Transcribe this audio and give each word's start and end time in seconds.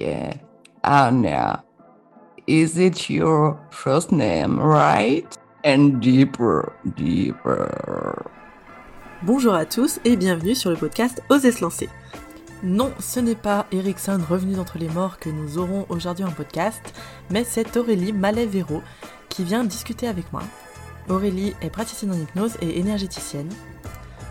Yeah, 0.00 0.32
Anna. 0.82 1.62
Is 2.46 2.78
it 2.78 3.10
your 3.10 3.58
first 3.70 4.12
name, 4.12 4.58
right? 4.58 5.26
And 5.62 6.00
deeper, 6.00 6.72
deeper. 6.96 8.24
Bonjour 9.22 9.52
à 9.52 9.66
tous 9.66 10.00
et 10.06 10.16
bienvenue 10.16 10.54
sur 10.54 10.70
le 10.70 10.76
podcast 10.76 11.22
Oser 11.28 11.52
se 11.52 11.60
lancer. 11.60 11.90
Non, 12.62 12.90
ce 12.98 13.20
n'est 13.20 13.34
pas 13.34 13.66
Ericsson 13.72 14.20
revenu 14.26 14.54
d'entre 14.54 14.78
les 14.78 14.88
morts 14.88 15.18
que 15.18 15.28
nous 15.28 15.58
aurons 15.58 15.84
aujourd'hui 15.90 16.24
en 16.24 16.30
podcast, 16.30 16.80
mais 17.28 17.44
c'est 17.44 17.76
Aurélie 17.76 18.14
Mallet-Véro 18.14 18.80
qui 19.28 19.44
vient 19.44 19.64
discuter 19.64 20.08
avec 20.08 20.32
moi. 20.32 20.44
Aurélie 21.10 21.52
est 21.60 21.68
praticienne 21.68 22.12
en 22.12 22.18
hypnose 22.18 22.56
et 22.62 22.78
énergéticienne. 22.78 23.50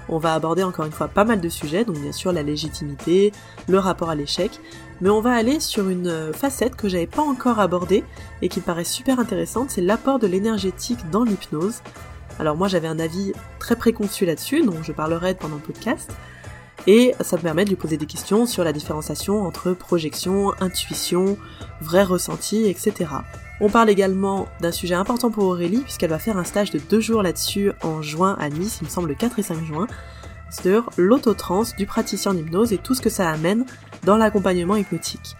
On 0.09 0.17
va 0.17 0.33
aborder 0.33 0.63
encore 0.63 0.85
une 0.85 0.91
fois 0.91 1.07
pas 1.07 1.23
mal 1.23 1.39
de 1.39 1.49
sujets, 1.49 1.85
donc 1.85 1.99
bien 1.99 2.11
sûr 2.11 2.31
la 2.33 2.41
légitimité, 2.41 3.31
le 3.67 3.77
rapport 3.77 4.09
à 4.09 4.15
l'échec, 4.15 4.59
mais 5.01 5.09
on 5.09 5.21
va 5.21 5.33
aller 5.33 5.59
sur 5.59 5.87
une 5.87 6.33
facette 6.33 6.75
que 6.75 6.89
j'avais 6.89 7.07
pas 7.07 7.21
encore 7.21 7.59
abordée 7.59 8.03
et 8.41 8.49
qui 8.49 8.59
me 8.59 8.65
paraît 8.65 8.83
super 8.83 9.19
intéressante, 9.19 9.69
c'est 9.69 9.81
l'apport 9.81 10.17
de 10.17 10.27
l'énergétique 10.27 11.09
dans 11.11 11.23
l'hypnose. 11.23 11.81
Alors 12.39 12.55
moi 12.55 12.67
j'avais 12.67 12.87
un 12.87 12.99
avis 12.99 13.33
très 13.59 13.75
préconçu 13.75 14.25
là-dessus, 14.25 14.63
donc 14.63 14.77
je 14.81 14.91
parlerai 14.91 15.35
pendant 15.35 15.55
le 15.55 15.61
podcast, 15.61 16.11
et 16.87 17.13
ça 17.21 17.37
me 17.37 17.41
permet 17.41 17.65
de 17.65 17.69
lui 17.69 17.75
poser 17.75 17.97
des 17.97 18.07
questions 18.07 18.45
sur 18.45 18.63
la 18.63 18.73
différenciation 18.73 19.45
entre 19.45 19.73
projection, 19.73 20.53
intuition, 20.59 21.37
vrai 21.81 22.03
ressenti, 22.03 22.65
etc. 22.67 23.11
On 23.61 23.69
parle 23.69 23.89
également 23.89 24.47
d'un 24.61 24.71
sujet 24.71 24.95
important 24.95 25.31
pour 25.31 25.43
Aurélie, 25.43 25.81
puisqu'elle 25.81 26.11
va 26.11 26.19
faire 26.19 26.37
un 26.37 26.45
stage 26.45 26.71
de 26.71 26.79
deux 26.79 27.01
jours 27.01 27.21
là-dessus 27.21 27.73
en 27.83 28.01
juin 28.01 28.37
à 28.39 28.49
Nice, 28.49 28.77
il 28.81 28.85
me 28.85 28.89
semble 28.89 29.09
le 29.09 29.15
4 29.15 29.37
et 29.37 29.43
5 29.43 29.65
juin, 29.65 29.85
sur 30.49 30.89
l'autotrance 30.95 31.75
du 31.75 31.85
praticien 31.85 32.33
d'hypnose 32.33 32.71
et 32.71 32.77
tout 32.77 32.95
ce 32.95 33.01
que 33.01 33.09
ça 33.09 33.29
amène 33.29 33.65
dans 34.03 34.15
l'accompagnement 34.15 34.77
hypnotique. 34.77 35.35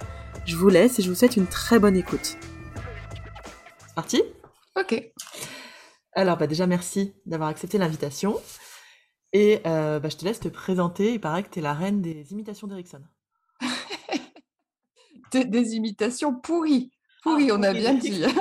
Je 0.46 0.58
vous 0.58 0.68
laisse 0.68 1.00
et 1.00 1.02
je 1.02 1.10
vous 1.10 1.16
souhaite 1.16 1.38
une 1.38 1.48
très 1.48 1.80
bonne 1.80 1.96
écoute. 1.96 2.36
C'est 3.88 3.96
parti? 3.96 4.22
Ok. 4.78 5.12
Alors 6.14 6.38
bah 6.38 6.48
déjà 6.48 6.68
merci 6.68 7.14
d'avoir 7.26 7.50
accepté 7.50 7.78
l'invitation. 7.78 8.36
Et 9.32 9.62
euh, 9.66 10.00
bah, 10.00 10.10
je 10.10 10.18
te 10.18 10.26
laisse 10.26 10.40
te 10.40 10.50
présenter. 10.50 11.14
Il 11.14 11.22
paraît 11.22 11.44
que 11.44 11.50
tu 11.50 11.60
es 11.60 11.62
la 11.62 11.74
reine 11.74 12.02
des 12.02 12.32
imitations 12.32 12.68
d'Erickson. 12.68 13.02
des, 15.32 15.46
des 15.46 15.76
imitations 15.76 16.36
pourries. 16.36 16.92
Pourries, 17.24 17.50
Ah, 17.52 17.56
on 17.58 17.64
a 17.64 17.74
bien 17.74 17.94
dit. 17.96 18.24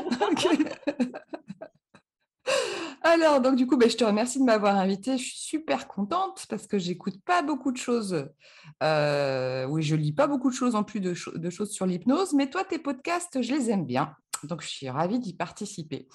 Alors, 3.02 3.40
donc 3.40 3.56
du 3.56 3.66
coup, 3.66 3.76
ben, 3.76 3.88
je 3.88 3.96
te 3.96 4.04
remercie 4.04 4.38
de 4.38 4.44
m'avoir 4.44 4.76
invitée. 4.76 5.16
Je 5.18 5.24
suis 5.24 5.38
super 5.38 5.86
contente 5.88 6.46
parce 6.48 6.66
que 6.66 6.78
j'écoute 6.78 7.16
pas 7.24 7.42
beaucoup 7.42 7.72
de 7.72 7.76
choses. 7.76 8.28
Euh, 8.82 9.66
oui, 9.66 9.82
je 9.82 9.94
lis 9.96 10.12
pas 10.12 10.26
beaucoup 10.26 10.50
de 10.50 10.54
choses 10.54 10.74
en 10.74 10.82
plus 10.84 11.00
de, 11.00 11.14
cho- 11.14 11.36
de 11.36 11.50
choses 11.50 11.70
sur 11.70 11.86
l'hypnose, 11.86 12.32
mais 12.34 12.50
toi, 12.50 12.64
tes 12.64 12.78
podcasts, 12.78 13.40
je 13.40 13.52
les 13.54 13.70
aime 13.70 13.86
bien. 13.86 14.14
Donc, 14.44 14.62
je 14.62 14.68
suis 14.68 14.88
ravie 14.88 15.18
d'y 15.18 15.34
participer. 15.34 16.08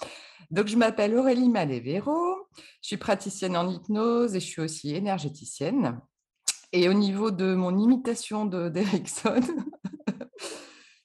Donc, 0.50 0.66
je 0.66 0.76
m'appelle 0.76 1.16
Aurélie 1.16 1.48
Malévero. 1.48 2.48
Je 2.82 2.88
suis 2.88 2.96
praticienne 2.96 3.56
en 3.56 3.68
hypnose 3.68 4.34
et 4.34 4.40
je 4.40 4.46
suis 4.46 4.62
aussi 4.62 4.94
énergéticienne. 4.94 6.00
Et 6.72 6.88
au 6.88 6.94
niveau 6.94 7.30
de 7.30 7.54
mon 7.54 7.78
imitation 7.78 8.44
de- 8.46 8.68
d'Erickson, 8.68 9.40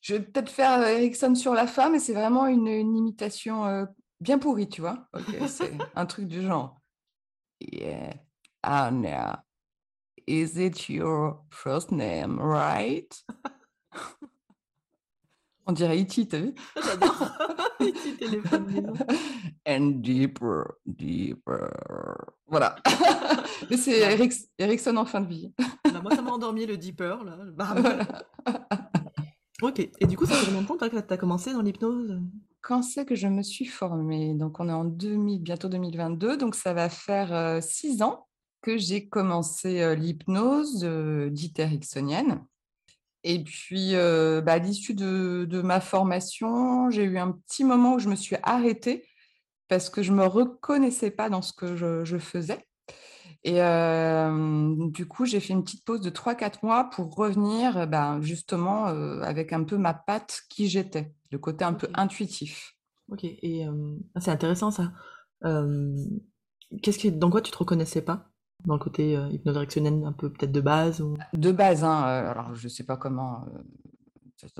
je 0.09 0.15
vais 0.15 0.21
peut-être 0.21 0.49
faire 0.49 0.79
euh, 0.81 0.87
Erickson 0.87 1.35
sur 1.35 1.53
la 1.53 1.67
femme, 1.67 1.91
mais 1.91 1.99
c'est 1.99 2.13
vraiment 2.13 2.47
une, 2.47 2.67
une 2.67 2.95
imitation 2.97 3.65
euh, 3.65 3.85
bien 4.19 4.39
pourrie, 4.39 4.67
tu 4.67 4.81
vois. 4.81 5.07
C'est 5.47 5.71
un 5.95 6.05
truc 6.07 6.27
du 6.27 6.41
genre. 6.41 6.81
Yeah, 7.61 8.15
Anna. 8.63 9.43
Is 10.27 10.57
it 10.59 10.89
your 10.89 11.43
first 11.51 11.91
name, 11.91 12.39
right? 12.39 13.13
On 15.67 15.71
dirait 15.73 15.99
E.T., 16.01 16.27
t'as 16.27 16.39
vu? 16.39 16.55
J'adore. 16.83 17.29
Petit 17.79 18.15
téléphone 18.17 18.65
maison. 18.65 18.93
And 19.67 20.01
deeper, 20.01 20.63
deeper. 20.87 21.69
Voilà. 22.47 22.75
Mais 23.69 23.77
c'est 23.77 24.01
Ouais. 24.01 24.15
Erics- 24.17 24.49
Erickson 24.57 24.97
en 24.97 25.05
fin 25.05 25.21
de 25.21 25.27
vie. 25.27 25.53
Moi, 26.01 26.15
ça 26.15 26.21
m'a 26.23 26.31
endormi 26.31 26.65
le 26.65 26.75
Deeper. 26.77 27.23
Là. 27.23 27.37
Voilà. 27.55 28.07
Ok. 29.61 29.79
Et 29.99 30.07
du 30.07 30.17
coup, 30.17 30.25
ça 30.25 30.35
fait 30.35 30.45
combien 30.45 30.61
de 30.61 30.67
temps 30.67 30.77
que 30.77 30.87
tu 30.87 31.13
as 31.13 31.17
commencé 31.17 31.51
dans 31.51 31.61
l'hypnose? 31.61 32.21
Quand 32.61 32.81
c'est 32.81 33.05
que 33.05 33.15
je 33.15 33.27
me 33.27 33.41
suis 33.41 33.65
formée 33.65 34.33
Donc, 34.33 34.59
on 34.59 34.69
est 34.69 34.73
en 34.73 34.85
2000, 34.85 35.41
bientôt 35.41 35.69
2022. 35.69 36.37
Donc, 36.37 36.55
ça 36.55 36.73
va 36.73 36.89
faire 36.89 37.33
euh, 37.33 37.61
six 37.61 38.01
ans 38.01 38.27
que 38.61 38.77
j'ai 38.77 39.07
commencé 39.07 39.81
euh, 39.81 39.95
l'hypnose 39.95 40.83
euh, 40.83 41.29
dite 41.29 41.59
ericksonienne. 41.59 42.43
Et 43.25 43.43
puis, 43.43 43.95
bah, 43.95 44.53
à 44.53 44.57
l'issue 44.59 44.93
de, 44.93 45.45
de 45.45 45.61
ma 45.61 45.81
formation, 45.81 46.89
j'ai 46.89 47.03
eu 47.03 47.17
un 47.17 47.33
petit 47.33 47.65
moment 47.65 47.95
où 47.95 47.99
je 47.99 48.07
me 48.07 48.15
suis 48.15 48.37
arrêtée 48.43 49.05
parce 49.67 49.89
que 49.89 50.01
je 50.01 50.13
ne 50.13 50.17
me 50.17 50.25
reconnaissais 50.25 51.11
pas 51.11 51.29
dans 51.29 51.41
ce 51.41 51.51
que 51.51 51.75
je 51.75 52.17
faisais. 52.17 52.68
Et 53.43 53.61
euh, 53.61 54.75
du 54.89 55.07
coup, 55.07 55.25
j'ai 55.25 55.39
fait 55.39 55.53
une 55.53 55.63
petite 55.63 55.85
pause 55.85 56.01
de 56.01 56.09
3-4 56.09 56.59
mois 56.63 56.89
pour 56.89 57.15
revenir 57.15 57.77
euh, 57.77 57.85
ben, 57.85 58.21
justement 58.21 58.87
euh, 58.87 59.21
avec 59.21 59.53
un 59.53 59.63
peu 59.63 59.77
ma 59.77 59.93
patte 59.93 60.41
qui 60.49 60.67
j'étais, 60.67 61.13
le 61.31 61.37
côté 61.37 61.63
un 61.63 61.73
peu 61.73 61.87
intuitif. 61.93 62.75
Ok. 63.09 63.23
Et 63.23 63.65
euh, 63.65 63.95
ah, 64.15 64.19
c'est 64.19 64.31
intéressant 64.31 64.71
ça. 64.71 64.91
Qu'est-ce 66.83 66.99
qui, 66.99 67.11
dans 67.11 67.29
quoi 67.29 67.41
tu 67.41 67.51
te 67.51 67.57
reconnaissais 67.57 68.01
pas? 68.01 68.29
Dans 68.65 68.73
le 68.73 68.79
côté 68.79 69.13
hypnose 69.31 69.53
directionnelle 69.53 70.03
un 70.05 70.11
peu 70.11 70.29
peut-être 70.29 70.51
de 70.51 70.59
base 70.59 71.01
ou... 71.01 71.15
De 71.33 71.51
base, 71.51 71.85
hein, 71.85 72.01
alors 72.03 72.53
je 72.53 72.65
ne 72.65 72.69
sais 72.69 72.83
pas 72.83 72.97
comment. 72.97 73.45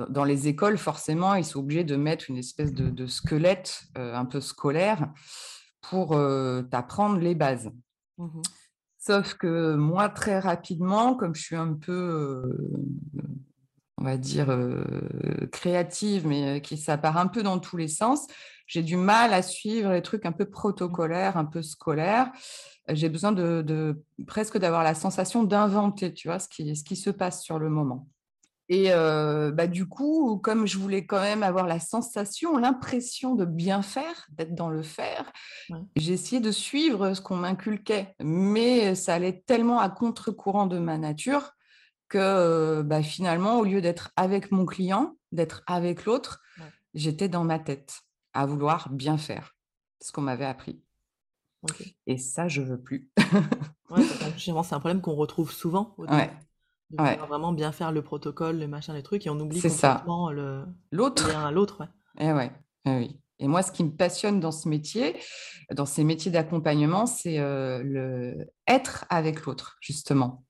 dans 0.07 0.23
les 0.23 0.47
écoles, 0.47 0.77
forcément, 0.77 1.35
ils 1.35 1.43
sont 1.43 1.59
obligés 1.59 1.83
de 1.83 1.97
mettre 1.97 2.29
une 2.29 2.37
espèce 2.37 2.73
de, 2.73 2.89
de 2.89 3.07
squelette 3.07 3.83
euh, 3.97 4.15
un 4.15 4.23
peu 4.23 4.39
scolaire 4.39 5.11
pour 5.81 6.13
euh, 6.13 6.61
t'apprendre 6.61 7.19
les 7.19 7.35
bases. 7.35 7.69
Mhm. 8.17 8.41
Sauf 9.09 9.33
que 9.33 9.73
moi, 9.73 10.07
très 10.07 10.37
rapidement, 10.37 11.15
comme 11.15 11.33
je 11.33 11.41
suis 11.41 11.55
un 11.55 11.73
peu, 11.73 11.91
euh, 11.91 13.23
on 13.97 14.03
va 14.03 14.17
dire, 14.17 14.51
euh, 14.51 15.47
créative, 15.51 16.27
mais 16.27 16.57
euh, 16.57 16.59
qui 16.59 16.77
ça 16.77 16.99
un 17.01 17.25
peu 17.25 17.41
dans 17.41 17.57
tous 17.57 17.75
les 17.75 17.87
sens, 17.87 18.27
j'ai 18.67 18.83
du 18.83 18.97
mal 18.97 19.33
à 19.33 19.41
suivre 19.41 19.93
les 19.93 20.03
trucs 20.03 20.27
un 20.27 20.31
peu 20.31 20.45
protocolaires, 20.45 21.37
un 21.37 21.45
peu 21.45 21.63
scolaires. 21.63 22.31
J'ai 22.87 23.09
besoin 23.09 23.31
de, 23.31 23.99
presque 24.27 24.59
d'avoir 24.59 24.83
la 24.83 24.93
sensation 24.93 25.43
d'inventer, 25.43 26.13
tu 26.13 26.27
vois, 26.27 26.37
ce 26.37 26.47
qui 26.47 26.95
se 26.95 27.09
passe 27.09 27.41
sur 27.41 27.57
le 27.57 27.71
moment. 27.71 28.07
Et 28.71 28.91
euh, 28.93 29.51
bah, 29.51 29.65
du 29.65 29.87
coup, 29.87 30.37
comme 30.37 30.67
je 30.67 30.77
voulais 30.77 31.05
quand 31.07 31.19
même 31.19 31.41
avoir 31.41 31.65
la 31.65 31.79
sensation, 31.79 32.55
l'impression 32.57 33.33
de 33.33 33.43
bien 33.45 33.81
faire, 33.81 34.27
d'être 34.29 34.53
dans 34.53 34.69
le 34.69 34.83
faire, 34.83 35.31
Ouais. 35.71 35.79
j'ai 35.95 36.13
essayé 36.13 36.39
de 36.39 36.51
suivre 36.51 37.13
ce 37.15 37.21
qu'on 37.21 37.37
m'inculquait, 37.37 38.15
mais 38.21 38.93
ça 38.93 39.15
allait 39.15 39.41
tellement 39.47 39.79
à 39.79 39.89
contre-courant 39.89 40.67
de 40.67 40.77
ma 40.77 40.97
nature 40.99 41.53
que 42.09 42.81
bah, 42.83 43.01
finalement, 43.01 43.57
au 43.59 43.63
lieu 43.63 43.81
d'être 43.81 44.11
avec 44.15 44.51
mon 44.51 44.65
client, 44.65 45.17
d'être 45.31 45.63
avec 45.65 46.05
l'autre, 46.05 46.41
Ouais. 46.59 46.65
j'étais 46.93 47.27
dans 47.29 47.43
ma 47.43 47.57
tête 47.57 48.01
à 48.33 48.45
vouloir 48.45 48.89
bien 48.89 49.17
faire 49.17 49.55
ce 50.01 50.11
qu'on 50.11 50.21
m'avait 50.21 50.45
appris. 50.45 50.81
Et 52.07 52.17
ça, 52.17 52.47
je 52.47 52.61
veux 52.61 52.79
plus. 52.79 53.09
Ouais, 53.89 54.01
c'est 54.37 54.49
un 54.73 54.79
problème 54.79 55.01
qu'on 55.01 55.15
retrouve 55.15 55.51
souvent 55.51 55.95
au 55.97 56.05
Ouais. 56.05 56.31
De 56.91 57.01
Ouais. 57.01 57.17
vraiment 57.17 57.51
bien 57.53 57.71
faire 57.71 57.91
le 57.91 58.01
protocole, 58.01 58.57
le 58.59 58.67
machin, 58.67 58.93
les 58.93 59.03
trucs, 59.03 59.25
et 59.27 59.29
on 59.29 59.39
oublie 59.39 59.61
ça. 59.61 59.89
complètement 59.91 60.31
le 60.31 60.65
L'autre, 60.91 61.51
l'autre. 61.51 61.81
Ouais. 61.81 61.87
Eh 62.19 62.33
ouais, 62.33 62.51
eh 62.85 62.95
oui. 62.97 63.19
Et 63.41 63.47
moi, 63.47 63.61
ce 63.61 63.71
qui 63.71 63.83
me 63.83 63.91
passionne 63.91 64.39
dans 64.39 64.51
ce 64.51 64.67
métier, 64.67 65.15
dans 65.73 65.85
ces 65.85 66.03
métiers 66.03 66.31
d'accompagnement, 66.31 67.05
c'est 67.05 67.39
euh, 67.39 67.81
le 67.83 68.49
être 68.67 69.05
avec 69.09 69.45
l'autre, 69.45 69.77
justement. 69.81 70.43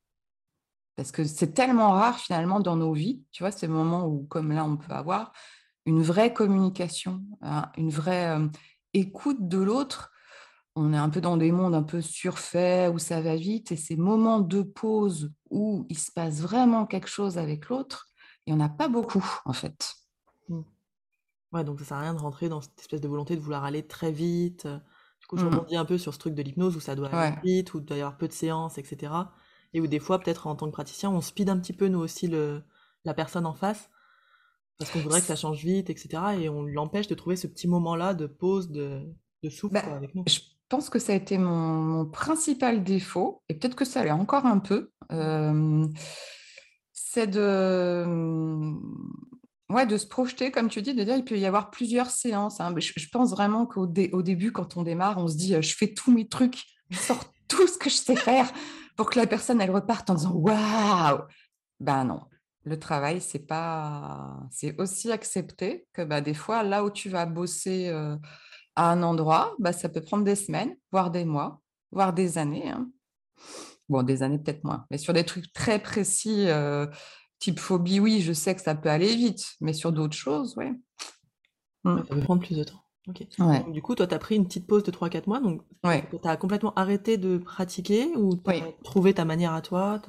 Parce 0.96 1.12
que 1.12 1.24
c'est 1.24 1.54
tellement 1.54 1.92
rare 1.92 2.18
finalement 2.18 2.60
dans 2.60 2.76
nos 2.76 2.94
vies, 2.94 3.24
tu 3.32 3.44
vois, 3.44 3.52
ces 3.52 3.68
moments 3.68 4.06
où, 4.08 4.24
comme 4.28 4.52
là, 4.52 4.66
on 4.66 4.76
peut 4.78 4.92
avoir 4.94 5.32
une 5.85 6.02
vraie 6.02 6.34
communication, 6.34 7.22
hein, 7.42 7.72
une 7.78 7.90
vraie 7.90 8.38
euh, 8.38 8.47
écoute 8.94 9.47
de 9.47 9.59
l'autre. 9.59 10.12
On 10.76 10.94
est 10.94 10.97
un 10.97 11.09
peu 11.09 11.22
dans 11.22 11.38
des 11.38 11.52
mondes 11.52 11.76
un 11.76 11.84
peu 11.84 12.02
surfaits, 12.02 12.92
où 12.94 12.97
ça 12.97 13.22
va 13.22 13.35
vite, 13.35 13.72
et 13.72 13.76
ces 13.76 13.97
moments 13.97 14.40
de 14.40 14.62
pause 14.62 15.32
où 15.51 15.85
il 15.90 15.97
se 15.97 16.11
passe 16.11 16.41
vraiment 16.41 16.85
quelque 16.85 17.07
chose 17.09 17.37
avec 17.37 17.69
l'autre, 17.69 18.07
il 18.46 18.55
n'y 18.55 18.61
en 18.61 18.66
a 18.66 18.69
pas 18.69 18.87
beaucoup, 18.90 19.25
en 19.46 19.53
fait. 19.53 19.96
Ouais, 21.51 21.63
donc 21.63 21.79
ça 21.79 21.85
sert 21.85 21.97
à 21.97 22.01
rien 22.01 22.13
de 22.13 22.19
rentrer 22.19 22.47
dans 22.47 22.61
cette 22.61 22.79
espèce 22.79 23.01
de 23.01 23.07
volonté 23.07 23.35
de 23.35 23.41
vouloir 23.41 23.63
aller 23.63 23.85
très 23.87 24.11
vite. 24.11 24.67
Du 25.19 25.28
coup, 25.28 25.37
je 25.37 25.46
Mhm. 25.46 25.46
rebondis 25.46 25.75
un 25.75 25.85
peu 25.85 25.97
sur 25.97 26.13
ce 26.13 26.19
truc 26.19 26.35
de 26.35 26.43
l'hypnose 26.43 26.75
où 26.75 26.79
ça 26.79 26.96
doit 26.96 27.09
aller 27.09 27.17
Ouais. 27.22 27.34
vite, 27.43 27.73
où 27.73 27.79
il 27.79 27.85
doit 27.85 27.97
y 27.97 28.01
avoir 28.01 28.17
peu 28.17 28.28
de 28.28 28.34
séances, 28.34 28.78
etc. 28.78 29.34
Et 29.73 29.81
où 29.81 29.87
des 29.87 29.99
fois, 29.99 30.19
peut-être 30.19 30.46
en 30.47 30.55
tant 30.55 30.67
que 30.67 30.72
praticien, 30.72 31.09
on 31.09 31.22
speed 31.22 31.49
un 31.49 31.59
petit 31.59 31.73
peu 31.73 31.87
nous 31.87 31.99
aussi 31.99 32.28
le, 32.28 32.63
la 33.03 33.13
personne 33.16 33.46
en 33.47 33.53
face. 33.55 33.90
Parce 34.79 34.91
qu'on 34.91 35.01
voudrait 35.01 35.22
que 35.22 35.28
ça 35.28 35.35
change 35.37 35.63
vite, 35.63 35.90
etc. 35.90 36.37
Et 36.37 36.49
on 36.49 36.63
l'empêche 36.63 37.07
de 37.07 37.16
trouver 37.16 37.35
ce 37.37 37.47
petit 37.47 37.67
moment-là 37.67 38.13
de 38.16 38.28
pause, 38.28 38.69
de, 38.72 39.03
de 39.43 39.49
souffle 39.49 39.75
Bah, 39.75 39.84
avec 39.91 40.16
nous. 40.16 40.28
Je 40.28 40.40
pense 40.69 40.90
que 40.90 40.99
ça 40.99 41.13
a 41.13 41.16
été 41.16 41.37
mon, 41.37 41.55
mon 41.55 42.05
principal 42.05 42.84
défaut, 42.84 43.43
et 43.49 43.55
peut-être 43.55 43.75
que 43.75 43.85
ça 43.85 44.03
l'est 44.03 44.11
encore 44.11 44.46
un 44.46 44.59
peu, 44.59 44.91
c'est 46.94 47.28
de, 47.28 48.06
ouais, 49.70 49.85
de 49.85 49.97
se 49.97 50.08
projeter, 50.08 50.52
comme 50.52 50.70
tu 50.70 50.82
dis, 50.82 50.94
de 50.94 51.03
dire 51.03 51.16
il 51.16 51.26
peut 51.26 51.38
y 51.38 51.46
avoir 51.46 51.72
plusieurs 51.72 52.09
séances. 52.09 52.59
Hein. 52.59 52.73
Je, 52.78 53.09
pense 53.11 53.32
vraiment 53.32 53.66
qu'au 53.66 53.88
au 53.88 54.22
début, 54.22 54.52
quand 54.52 54.78
on 54.78 54.84
démarre, 54.84 55.17
on 55.17 55.28
se 55.28 55.35
dit 55.35 55.56
je 55.59 55.76
fais 55.76 55.94
tous 55.94 56.11
mes 56.11 56.28
trucs, 56.28 56.64
je 56.90 56.97
sors 56.97 57.23
tout 57.47 57.67
ce 57.67 57.78
que 57.78 57.90
je 57.90 57.96
sais 57.96 58.16
faire 58.16 58.52
pour 58.96 59.09
que 59.09 59.20
la 59.20 59.26
personne 59.26 59.61
elle 59.61 59.72
reparte 59.72 60.09
en 60.09 60.16
disant 60.16 60.34
waouh. 60.34 61.22
Ben 61.79 62.03
non, 62.03 62.22
le 62.64 62.78
travail 62.78 63.22
c'est 63.22 63.47
pas, 63.47 64.40
c'est 64.52 64.79
aussi 64.79 65.11
accepter 65.11 65.88
que 65.94 66.03
bah, 66.03 66.22
des 66.22 66.34
fois 66.34 66.61
là 66.64 66.84
où 66.84 66.91
tu 66.91 67.09
vas 67.09 67.26
bosser 67.26 67.90
à 68.76 68.91
un 68.91 69.03
endroit, 69.03 69.56
bah, 69.59 69.73
ça 69.73 69.90
peut 69.90 70.02
prendre 70.02 70.23
des 70.23 70.35
semaines, 70.35 70.76
voire 70.91 71.11
des 71.11 71.26
mois, 71.26 71.61
voire 71.91 72.14
des 72.14 72.38
années. 72.38 72.70
Hein. 72.70 72.90
Bon, 73.90 74.03
des 74.03 74.22
années 74.24 74.38
peut-être 74.38 74.64
moins, 74.64 74.86
mais 74.91 74.97
sur 74.97 75.14
des 75.14 75.24
trucs 75.24 75.52
très 75.52 75.80
précis, 75.80 76.47
type 77.40 77.59
phobie, 77.59 78.00
oui, 78.00 78.22
je 78.22 78.34
sais 78.34 78.53
que 78.53 78.62
ça 78.62 78.76
peut 78.76 78.90
aller 78.90 79.16
vite, 79.16 79.56
mais 79.62 79.74
sur 79.74 79.91
d'autres 79.91 80.16
choses, 80.16 80.53
oui. 80.58 80.72
Mmh. 81.84 81.97
Ça 81.97 82.03
peut 82.03 82.20
prendre 82.20 82.41
plus 82.41 82.58
de 82.58 82.64
temps. 82.64 82.84
du 83.72 83.82
coup, 83.82 83.96
toi, 83.96 84.06
tu 84.06 84.14
as 84.14 84.20
pris 84.20 84.36
une 84.36 84.46
petite 84.46 84.68
pause 84.68 84.84
de 84.84 84.91
3-4 84.91 85.28
mois, 85.28 85.40
donc 85.40 85.62
tu 85.84 86.28
as 86.28 86.38
complètement 86.38 86.74
arrêté 86.76 87.18
de 87.18 87.38
pratiquer 87.38 88.12
ou 88.16 88.36
tu 88.36 88.52
as 88.52 88.62
trouvé 88.84 89.14
ta 89.14 89.26
manière 89.26 89.53
à 89.53 89.62
toi 89.62 90.02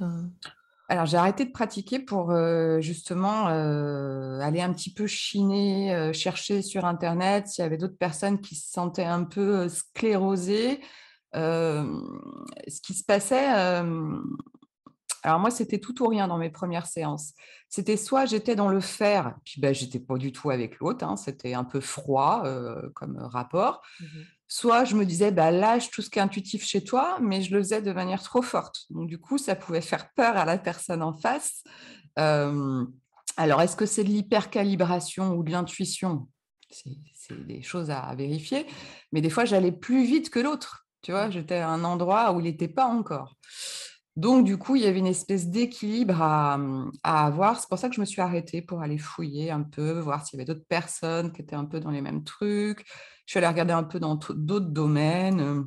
Alors, 0.89 1.05
j'ai 1.05 1.17
arrêté 1.17 1.45
de 1.45 1.51
pratiquer 1.51 1.99
pour 1.99 2.35
justement 2.81 3.45
aller 3.47 4.61
un 4.61 4.73
petit 4.73 4.93
peu 4.93 5.07
chiner, 5.07 6.11
chercher 6.13 6.61
sur 6.61 6.85
Internet 6.85 7.47
s'il 7.47 7.63
y 7.63 7.65
avait 7.65 7.77
d'autres 7.77 7.97
personnes 7.97 8.41
qui 8.41 8.55
se 8.55 8.69
sentaient 8.71 9.05
un 9.05 9.23
peu 9.23 9.69
sclérosées. 9.69 10.81
Ce 11.33 12.81
qui 12.81 12.93
se 12.93 13.03
passait, 13.03 13.47
alors 15.23 15.39
moi, 15.39 15.51
c'était 15.51 15.79
tout 15.79 16.01
ou 16.01 16.07
rien 16.07 16.27
dans 16.27 16.37
mes 16.37 16.49
premières 16.49 16.87
séances. 16.87 17.33
C'était 17.69 17.97
soit 17.97 18.25
j'étais 18.25 18.55
dans 18.55 18.69
le 18.69 18.79
faire, 18.79 19.35
puis 19.45 19.61
ben, 19.61 19.73
j'étais 19.73 19.99
pas 19.99 20.17
du 20.17 20.31
tout 20.31 20.49
avec 20.49 20.79
l'autre, 20.79 21.05
hein, 21.05 21.15
c'était 21.15 21.53
un 21.53 21.63
peu 21.63 21.79
froid 21.79 22.43
euh, 22.45 22.89
comme 22.95 23.17
rapport. 23.17 23.81
Mmh 23.99 24.05
soit 24.51 24.83
je 24.83 24.95
me 24.95 25.05
disais, 25.05 25.31
bah, 25.31 25.49
lâche 25.49 25.91
tout 25.91 26.01
ce 26.01 26.09
qui 26.09 26.19
est 26.19 26.21
intuitif 26.21 26.65
chez 26.65 26.83
toi, 26.83 27.19
mais 27.21 27.41
je 27.41 27.55
le 27.55 27.61
faisais 27.61 27.81
de 27.81 27.93
manière 27.93 28.21
trop 28.21 28.41
forte. 28.41 28.81
Donc 28.89 29.07
du 29.07 29.17
coup, 29.17 29.37
ça 29.37 29.55
pouvait 29.55 29.79
faire 29.79 30.11
peur 30.11 30.35
à 30.35 30.43
la 30.43 30.57
personne 30.57 31.01
en 31.01 31.13
face. 31.13 31.63
alors, 32.17 33.61
est-ce 33.61 33.77
que 33.77 33.85
c'est 33.85 34.03
de 34.03 34.09
l'hypercalibration 34.09 35.35
ou 35.35 35.43
de 35.43 35.51
l'intuition? 35.51 36.27
C'est 36.69 37.47
des 37.47 37.61
choses 37.61 37.91
à 37.91 38.13
vérifier. 38.13 38.65
Mais 39.13 39.21
des 39.21 39.29
fois, 39.29 39.45
j'allais 39.45 39.71
plus 39.71 40.03
vite 40.03 40.29
que 40.29 40.39
l'autre. 40.39 40.85
Tu 41.01 41.11
vois, 41.11 41.29
j'étais 41.29 41.57
à 41.57 41.69
un 41.69 41.83
endroit 41.83 42.31
où 42.33 42.39
il 42.39 42.43
n'était 42.43 42.67
pas 42.67 42.85
encore. 42.85 43.35
Donc, 44.17 44.45
du 44.45 44.57
coup, 44.57 44.75
il 44.75 44.83
y 44.83 44.87
avait 44.87 44.99
une 44.99 45.07
espèce 45.07 45.47
d'équilibre 45.47 46.21
à, 46.21 46.57
mmh, 46.57 46.91
avoir. 47.03 47.59
C'est 47.59 47.69
pour 47.69 47.79
ça 47.79 47.87
que 47.87 47.95
je 47.95 48.01
me 48.01 48.05
suis 48.05 48.21
arrêtée 48.21 48.61
pour 48.61 48.81
aller 48.81 48.97
fouiller 48.97 49.51
un 49.51 49.63
peu, 49.63 49.99
voir 49.99 50.25
s'il 50.25 50.37
y 50.37 50.41
avait 50.41 50.53
d'autres 50.53 50.67
personnes 50.67 51.31
qui 51.31 51.41
étaient 51.41 51.55
un 51.55 51.65
peu 51.65 51.79
dans 51.79 51.91
les 51.91 52.01
mêmes 52.01 52.23
trucs. 52.23 52.85
Je 53.25 53.31
suis 53.31 53.37
allée 53.37 53.47
regarder 53.47 53.73
un 53.73 53.83
peu 53.83 53.99
dans 53.99 54.15
d'autres 54.15 54.59
domaines. 54.67 55.65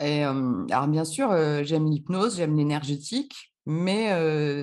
Et 0.00 0.22
alors, 0.22 0.86
bien 0.86 1.04
sûr, 1.04 1.30
j'aime 1.64 1.90
l'hypnose, 1.90 2.36
j'aime 2.36 2.56
l'énergétique, 2.56 3.52
mais 3.66 4.10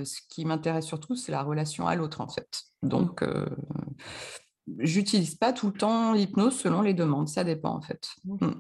ce 0.06 0.22
qui 0.30 0.46
m'intéresse 0.46 0.86
surtout, 0.86 1.16
c'est 1.16 1.32
la 1.32 1.44
relation 1.44 1.88
à 1.88 1.96
l'autre, 1.96 2.22
en 2.22 2.30
fait. 2.30 2.62
Mmh. 2.84 2.88
Donc, 2.88 3.26
j'utilise 4.80 5.36
pas 5.36 5.52
tout 5.52 5.68
le 5.68 5.74
temps 5.74 6.14
l'hypnose 6.14 6.58
selon 6.58 6.82
les 6.82 6.94
demandes. 6.94 7.28
Ça 7.28 7.44
dépend, 7.44 7.76
en 7.76 7.82
fait. 7.82 8.08
Mmh. 8.24 8.52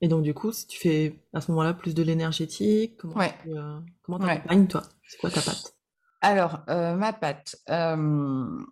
Et 0.00 0.08
donc, 0.08 0.22
du 0.22 0.32
coup, 0.32 0.52
si 0.52 0.66
tu 0.66 0.78
fais 0.78 1.20
à 1.34 1.40
ce 1.40 1.50
moment-là 1.50 1.74
plus 1.74 1.94
de 1.94 2.02
l'énergétique, 2.02 2.96
comment 2.96 3.16
ouais. 3.16 3.34
tu 3.42 3.56
euh, 3.56 3.78
comment 4.02 4.18
accompagnes, 4.18 4.66
toi? 4.66 4.82
C'est 5.06 5.18
quoi 5.18 5.30
ta 5.30 5.42
patte? 5.42 5.74
Alors, 6.22 6.60
euh, 6.68 6.94
ma 6.94 7.12
patte. 7.12 7.56
Euh, 7.68 8.64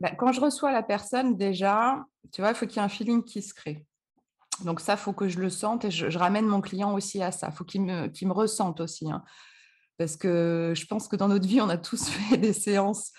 bah, 0.00 0.10
quand 0.16 0.32
je 0.32 0.40
reçois 0.40 0.72
la 0.72 0.82
personne, 0.82 1.36
déjà, 1.36 2.04
tu 2.32 2.40
vois, 2.42 2.50
il 2.50 2.54
faut 2.54 2.66
qu'il 2.66 2.76
y 2.76 2.80
ait 2.80 2.84
un 2.84 2.88
feeling 2.88 3.24
qui 3.24 3.42
se 3.42 3.54
crée. 3.54 3.86
Donc 4.64 4.80
ça, 4.80 4.94
il 4.94 4.98
faut 4.98 5.14
que 5.14 5.28
je 5.28 5.38
le 5.38 5.48
sente 5.48 5.86
et 5.86 5.90
je, 5.90 6.18
ramène 6.18 6.46
mon 6.46 6.60
client 6.60 6.92
aussi 6.94 7.22
à 7.22 7.32
ça. 7.32 7.48
Il 7.50 7.56
faut 7.56 7.64
qu'il 7.64 7.82
me, 7.82 8.08
me 8.08 8.32
ressente 8.32 8.80
aussi. 8.80 9.10
Hein. 9.10 9.22
Parce 9.96 10.16
que 10.16 10.74
je 10.76 10.86
pense 10.86 11.08
que 11.08 11.16
dans 11.16 11.28
notre 11.28 11.46
vie, 11.46 11.60
on 11.62 11.68
a 11.68 11.78
tous 11.78 12.08
fait 12.08 12.36
des 12.36 12.52
séances 12.52 13.12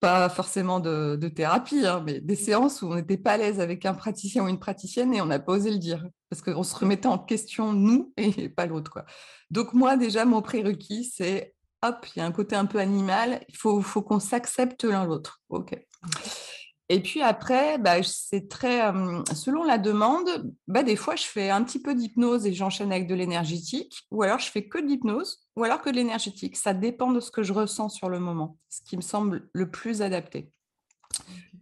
pas 0.00 0.28
forcément 0.30 0.80
de, 0.80 1.28
thérapie, 1.28 1.86
hein, 1.86 2.02
mais 2.04 2.20
des 2.20 2.34
mmh. 2.34 2.38
séances 2.38 2.82
où 2.82 2.86
on 2.86 2.94
n'était 2.94 3.18
pas 3.18 3.32
à 3.32 3.36
l'aise 3.36 3.60
avec 3.60 3.84
un 3.84 3.94
praticien 3.94 4.44
ou 4.44 4.48
une 4.48 4.58
praticienne 4.58 5.14
et 5.14 5.20
on 5.20 5.26
n'a 5.26 5.38
pas 5.38 5.52
osé 5.52 5.70
le 5.70 5.78
dire 5.78 6.06
parce 6.30 6.42
qu'on 6.42 6.62
se 6.62 6.74
remettait 6.74 7.08
en 7.08 7.18
question 7.18 7.72
nous 7.72 8.12
et 8.16 8.48
pas 8.48 8.66
l'autre. 8.66 8.90
Quoi. 8.90 9.04
Donc 9.50 9.74
moi 9.74 9.96
déjà, 9.96 10.24
mon 10.24 10.42
prérequis, 10.42 11.04
c'est 11.04 11.54
hop, 11.82 12.06
il 12.14 12.18
y 12.18 12.22
a 12.22 12.26
un 12.26 12.32
côté 12.32 12.56
un 12.56 12.66
peu 12.66 12.78
animal, 12.78 13.44
il 13.48 13.56
faut, 13.56 13.80
faut 13.82 14.02
qu'on 14.02 14.20
s'accepte 14.20 14.84
l'un 14.84 15.04
l'autre. 15.04 15.40
Ok. 15.48 15.78
Et 16.92 16.98
puis 17.00 17.22
après, 17.22 17.78
bah, 17.78 18.02
c'est 18.02 18.48
très 18.48 18.80
selon 19.32 19.62
la 19.62 19.78
demande. 19.78 20.52
Bah, 20.66 20.82
des 20.82 20.96
fois, 20.96 21.14
je 21.14 21.22
fais 21.22 21.48
un 21.48 21.62
petit 21.62 21.80
peu 21.80 21.94
d'hypnose 21.94 22.46
et 22.46 22.52
j'enchaîne 22.52 22.90
avec 22.90 23.06
de 23.06 23.14
l'énergétique, 23.14 24.08
ou 24.10 24.24
alors 24.24 24.40
je 24.40 24.50
fais 24.50 24.66
que 24.66 24.76
de 24.76 24.86
l'hypnose, 24.88 25.38
ou 25.54 25.62
alors 25.62 25.80
que 25.80 25.88
de 25.88 25.94
l'énergétique. 25.94 26.56
Ça 26.56 26.74
dépend 26.74 27.12
de 27.12 27.20
ce 27.20 27.30
que 27.30 27.44
je 27.44 27.52
ressens 27.52 27.90
sur 27.90 28.08
le 28.08 28.18
moment, 28.18 28.58
ce 28.68 28.82
qui 28.82 28.96
me 28.96 29.02
semble 29.02 29.48
le 29.52 29.70
plus 29.70 30.02
adapté. 30.02 30.50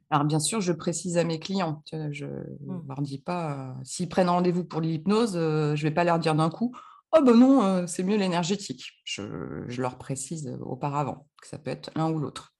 Alors 0.08 0.24
bien 0.24 0.40
sûr, 0.40 0.62
je 0.62 0.72
précise 0.72 1.18
à 1.18 1.24
mes 1.24 1.38
clients. 1.38 1.82
Je 1.92 2.24
ne 2.24 2.30
mmh. 2.60 2.84
leur 2.88 3.02
dis 3.02 3.18
pas 3.18 3.76
s'ils 3.84 4.08
prennent 4.08 4.30
rendez-vous 4.30 4.64
pour 4.64 4.80
l'hypnose, 4.80 5.34
je 5.34 5.74
je 5.76 5.82
vais 5.82 5.94
pas 5.94 6.04
leur 6.04 6.18
dire 6.18 6.36
d'un 6.36 6.48
coup. 6.48 6.74
Oh 7.14 7.20
ben 7.22 7.34
non, 7.34 7.86
c'est 7.86 8.02
mieux 8.02 8.16
l'énergétique. 8.16 8.92
Je, 9.04 9.64
je, 9.68 9.82
leur 9.82 9.98
précise 9.98 10.56
auparavant 10.62 11.26
que 11.42 11.48
ça 11.48 11.58
peut 11.58 11.70
être 11.70 11.90
l'un 11.96 12.10
ou 12.10 12.18
l'autre. 12.18 12.54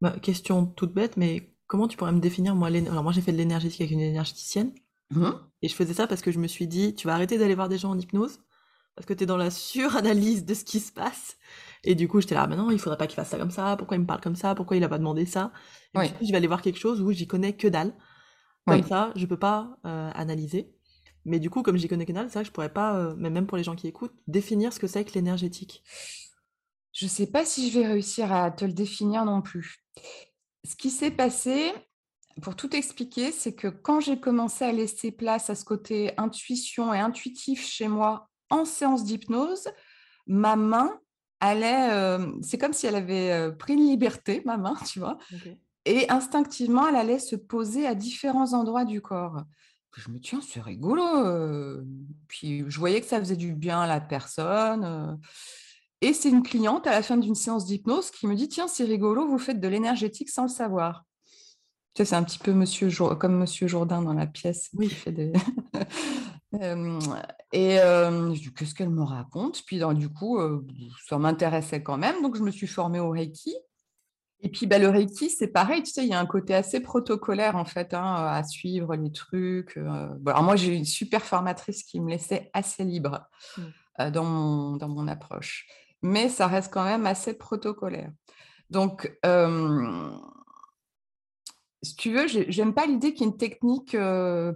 Bah, 0.00 0.14
question 0.20 0.66
toute 0.66 0.92
bête, 0.92 1.16
mais 1.16 1.54
comment 1.66 1.88
tu 1.88 1.96
pourrais 1.96 2.12
me 2.12 2.20
définir, 2.20 2.54
moi, 2.54 2.68
alors 2.68 3.02
moi 3.02 3.12
j'ai 3.12 3.22
fait 3.22 3.32
de 3.32 3.38
l'énergétique 3.38 3.80
avec 3.80 3.92
une 3.92 4.00
énergéticienne, 4.00 4.72
mmh. 5.10 5.30
et 5.62 5.68
je 5.68 5.74
faisais 5.74 5.94
ça 5.94 6.06
parce 6.06 6.20
que 6.20 6.30
je 6.30 6.38
me 6.38 6.46
suis 6.46 6.66
dit, 6.66 6.94
tu 6.94 7.06
vas 7.06 7.14
arrêter 7.14 7.38
d'aller 7.38 7.54
voir 7.54 7.68
des 7.68 7.78
gens 7.78 7.90
en 7.90 7.98
hypnose, 7.98 8.38
parce 8.94 9.06
que 9.06 9.14
tu 9.14 9.24
es 9.24 9.26
dans 9.26 9.36
la 9.36 9.50
suranalyse 9.50 10.44
de 10.44 10.54
ce 10.54 10.64
qui 10.64 10.80
se 10.80 10.92
passe, 10.92 11.38
et 11.82 11.94
du 11.94 12.08
coup 12.08 12.20
j'étais 12.20 12.34
là, 12.34 12.46
mais 12.46 12.56
non, 12.56 12.70
il 12.70 12.78
faudrait 12.78 12.98
pas 12.98 13.06
qu'il 13.06 13.16
fasse 13.16 13.30
ça 13.30 13.38
comme 13.38 13.50
ça, 13.50 13.76
pourquoi 13.76 13.96
il 13.96 14.00
me 14.00 14.06
parle 14.06 14.20
comme 14.20 14.36
ça, 14.36 14.54
pourquoi 14.54 14.76
il 14.76 14.84
a 14.84 14.88
pas 14.88 14.98
demandé 14.98 15.24
ça, 15.24 15.52
et 15.94 16.08
je 16.20 16.30
vais 16.30 16.36
aller 16.36 16.46
voir 16.46 16.60
quelque 16.60 16.78
chose 16.78 17.00
où 17.00 17.10
j'y 17.12 17.26
connais 17.26 17.54
que 17.54 17.68
dalle, 17.68 17.94
comme 18.66 18.82
ça, 18.82 19.12
je 19.16 19.24
peux 19.26 19.38
pas 19.38 19.78
euh, 19.86 20.10
analyser, 20.14 20.76
mais 21.24 21.40
du 21.40 21.50
coup, 21.50 21.62
comme 21.62 21.76
j'y 21.76 21.88
connais 21.88 22.06
que 22.06 22.12
dalle, 22.12 22.28
c'est 22.28 22.34
vrai 22.34 22.42
que 22.42 22.48
je 22.48 22.52
pourrais 22.52 22.72
pas, 22.72 22.96
euh, 22.96 23.16
même 23.16 23.46
pour 23.46 23.56
les 23.56 23.64
gens 23.64 23.74
qui 23.74 23.88
écoutent, 23.88 24.14
définir 24.28 24.72
ce 24.72 24.78
que 24.78 24.86
c'est 24.86 25.04
que 25.04 25.14
l'énergétique. 25.14 25.82
Je 26.92 27.06
sais 27.06 27.26
pas 27.26 27.44
si 27.44 27.70
je 27.70 27.78
vais 27.78 27.86
réussir 27.86 28.32
à 28.32 28.50
te 28.50 28.64
le 28.64 28.72
définir 28.72 29.24
non 29.24 29.42
plus. 29.42 29.85
Ce 30.64 30.74
qui 30.76 30.90
s'est 30.90 31.10
passé, 31.10 31.72
pour 32.42 32.56
tout 32.56 32.74
expliquer, 32.74 33.32
c'est 33.32 33.54
que 33.54 33.68
quand 33.68 34.00
j'ai 34.00 34.20
commencé 34.20 34.64
à 34.64 34.72
laisser 34.72 35.10
place 35.10 35.48
à 35.48 35.54
ce 35.54 35.64
côté 35.64 36.12
intuition 36.18 36.92
et 36.92 36.98
intuitif 36.98 37.66
chez 37.66 37.88
moi 37.88 38.28
en 38.50 38.64
séance 38.64 39.04
d'hypnose, 39.04 39.68
ma 40.26 40.56
main 40.56 41.00
allait, 41.40 41.90
euh, 41.90 42.32
c'est 42.42 42.58
comme 42.58 42.72
si 42.72 42.86
elle 42.86 42.96
avait 42.96 43.32
euh, 43.32 43.50
pris 43.50 43.74
une 43.74 43.88
liberté, 43.88 44.42
ma 44.44 44.56
main, 44.56 44.76
tu 44.86 44.98
vois, 44.98 45.18
et 45.84 46.10
instinctivement, 46.10 46.88
elle 46.88 46.96
allait 46.96 47.18
se 47.18 47.36
poser 47.36 47.86
à 47.86 47.94
différents 47.94 48.52
endroits 48.52 48.84
du 48.84 49.00
corps. 49.00 49.42
Je 49.96 50.10
me 50.10 50.20
tiens, 50.20 50.40
c'est 50.42 50.60
rigolo. 50.60 51.02
Euh. 51.02 51.82
Puis 52.28 52.64
je 52.68 52.78
voyais 52.78 53.00
que 53.00 53.06
ça 53.06 53.18
faisait 53.18 53.36
du 53.36 53.54
bien 53.54 53.80
à 53.80 53.86
la 53.86 54.00
personne. 54.00 55.18
Et 56.02 56.12
c'est 56.12 56.28
une 56.28 56.42
cliente 56.42 56.86
à 56.86 56.90
la 56.90 57.02
fin 57.02 57.16
d'une 57.16 57.34
séance 57.34 57.64
d'hypnose 57.64 58.10
qui 58.10 58.26
me 58.26 58.34
dit 58.34 58.48
Tiens, 58.48 58.68
c'est 58.68 58.84
rigolo, 58.84 59.26
vous 59.26 59.38
faites 59.38 59.60
de 59.60 59.68
l'énergétique 59.68 60.28
sans 60.28 60.42
le 60.42 60.48
savoir. 60.48 61.04
Tu 61.94 62.02
sais, 62.02 62.10
c'est 62.10 62.16
un 62.16 62.22
petit 62.22 62.38
peu 62.38 62.52
monsieur 62.52 62.90
comme 63.18 63.38
Monsieur 63.38 63.66
Jourdain 63.66 64.02
dans 64.02 64.12
la 64.12 64.26
pièce. 64.26 64.68
Oui. 64.74 64.90
fait 64.90 65.12
des... 65.12 65.32
et 67.52 67.76
je 67.78 68.32
dis 68.32 68.52
Qu'est-ce 68.52 68.74
qu'elle 68.74 68.90
me 68.90 69.02
raconte? 69.02 69.62
Puis 69.66 69.80
du 69.94 70.10
coup, 70.10 70.38
ça 71.08 71.16
m'intéressait 71.18 71.82
quand 71.82 71.96
même. 71.96 72.20
Donc, 72.20 72.36
je 72.36 72.42
me 72.42 72.50
suis 72.50 72.66
formée 72.66 73.00
au 73.00 73.10
Reiki. 73.10 73.54
Et 74.40 74.50
puis, 74.50 74.66
bah, 74.66 74.78
le 74.78 74.90
Reiki, 74.90 75.30
c'est 75.30 75.48
pareil, 75.48 75.82
tu 75.82 75.90
sais, 75.90 76.04
il 76.04 76.10
y 76.10 76.12
a 76.12 76.20
un 76.20 76.26
côté 76.26 76.54
assez 76.54 76.80
protocolaire, 76.80 77.56
en 77.56 77.64
fait, 77.64 77.94
hein, 77.94 78.26
à 78.26 78.44
suivre 78.44 78.94
les 78.94 79.10
trucs. 79.10 79.78
alors, 79.78 80.42
moi, 80.42 80.56
j'ai 80.56 80.74
une 80.74 80.84
super 80.84 81.24
formatrice 81.24 81.82
qui 81.82 82.00
me 82.00 82.10
laissait 82.10 82.50
assez 82.52 82.84
libre 82.84 83.26
mmh. 83.56 84.10
dans, 84.10 84.76
dans 84.76 84.88
mon 84.88 85.08
approche 85.08 85.66
mais 86.06 86.28
ça 86.28 86.46
reste 86.46 86.72
quand 86.72 86.84
même 86.84 87.06
assez 87.06 87.34
protocolaire. 87.34 88.10
Donc, 88.70 89.12
si 91.82 91.96
tu 91.96 92.12
veux, 92.12 92.26
j'aime 92.26 92.74
pas 92.74 92.86
l'idée 92.86 93.12
qu'il 93.12 93.22
y 93.22 93.28
ait 93.28 93.32
une 93.32 93.36
technique 93.36 93.96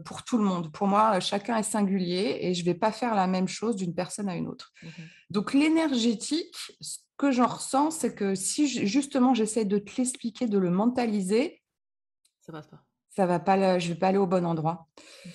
pour 0.05 0.25
tout 0.25 0.39
le 0.39 0.45
monde. 0.45 0.73
Pour 0.73 0.87
moi, 0.87 1.21
chacun 1.21 1.57
est 1.57 1.63
singulier 1.63 2.39
et 2.41 2.55
je 2.55 2.65
vais 2.65 2.75
pas 2.75 2.93
faire 2.93 3.15
la 3.15 3.27
même 3.27 3.49
chose 3.49 3.77
d'une 3.77 3.95
personne 3.95 4.29
à 4.29 4.37
une 4.37 4.49
autre. 4.49 4.73
Mmh 4.83 4.89
Donc, 5.31 5.55
l'énergétique, 5.55 6.57
ce 6.81 6.99
que 7.17 7.31
j'en 7.31 7.47
ressens, 7.47 7.91
c'est 7.93 8.15
que 8.15 8.35
si 8.35 8.67
justement 8.87 9.35
j'essaie 9.35 9.65
de 9.65 9.79
te 9.79 9.93
l'expliquer, 9.97 10.47
de 10.47 10.59
le 10.59 10.71
mentaliser, 10.71 11.63
ça 12.41 12.53
passe 12.53 12.67
pas. 12.67 12.85
Ça 13.11 13.27
va 13.27 13.41
pas, 13.41 13.79
je 13.79 13.89
vais 13.89 13.99
pas 13.99 14.09
aller 14.09 14.19
au 14.19 14.27
bon 14.27 14.47
endroit. 14.47 14.89
Mmh 15.25 15.31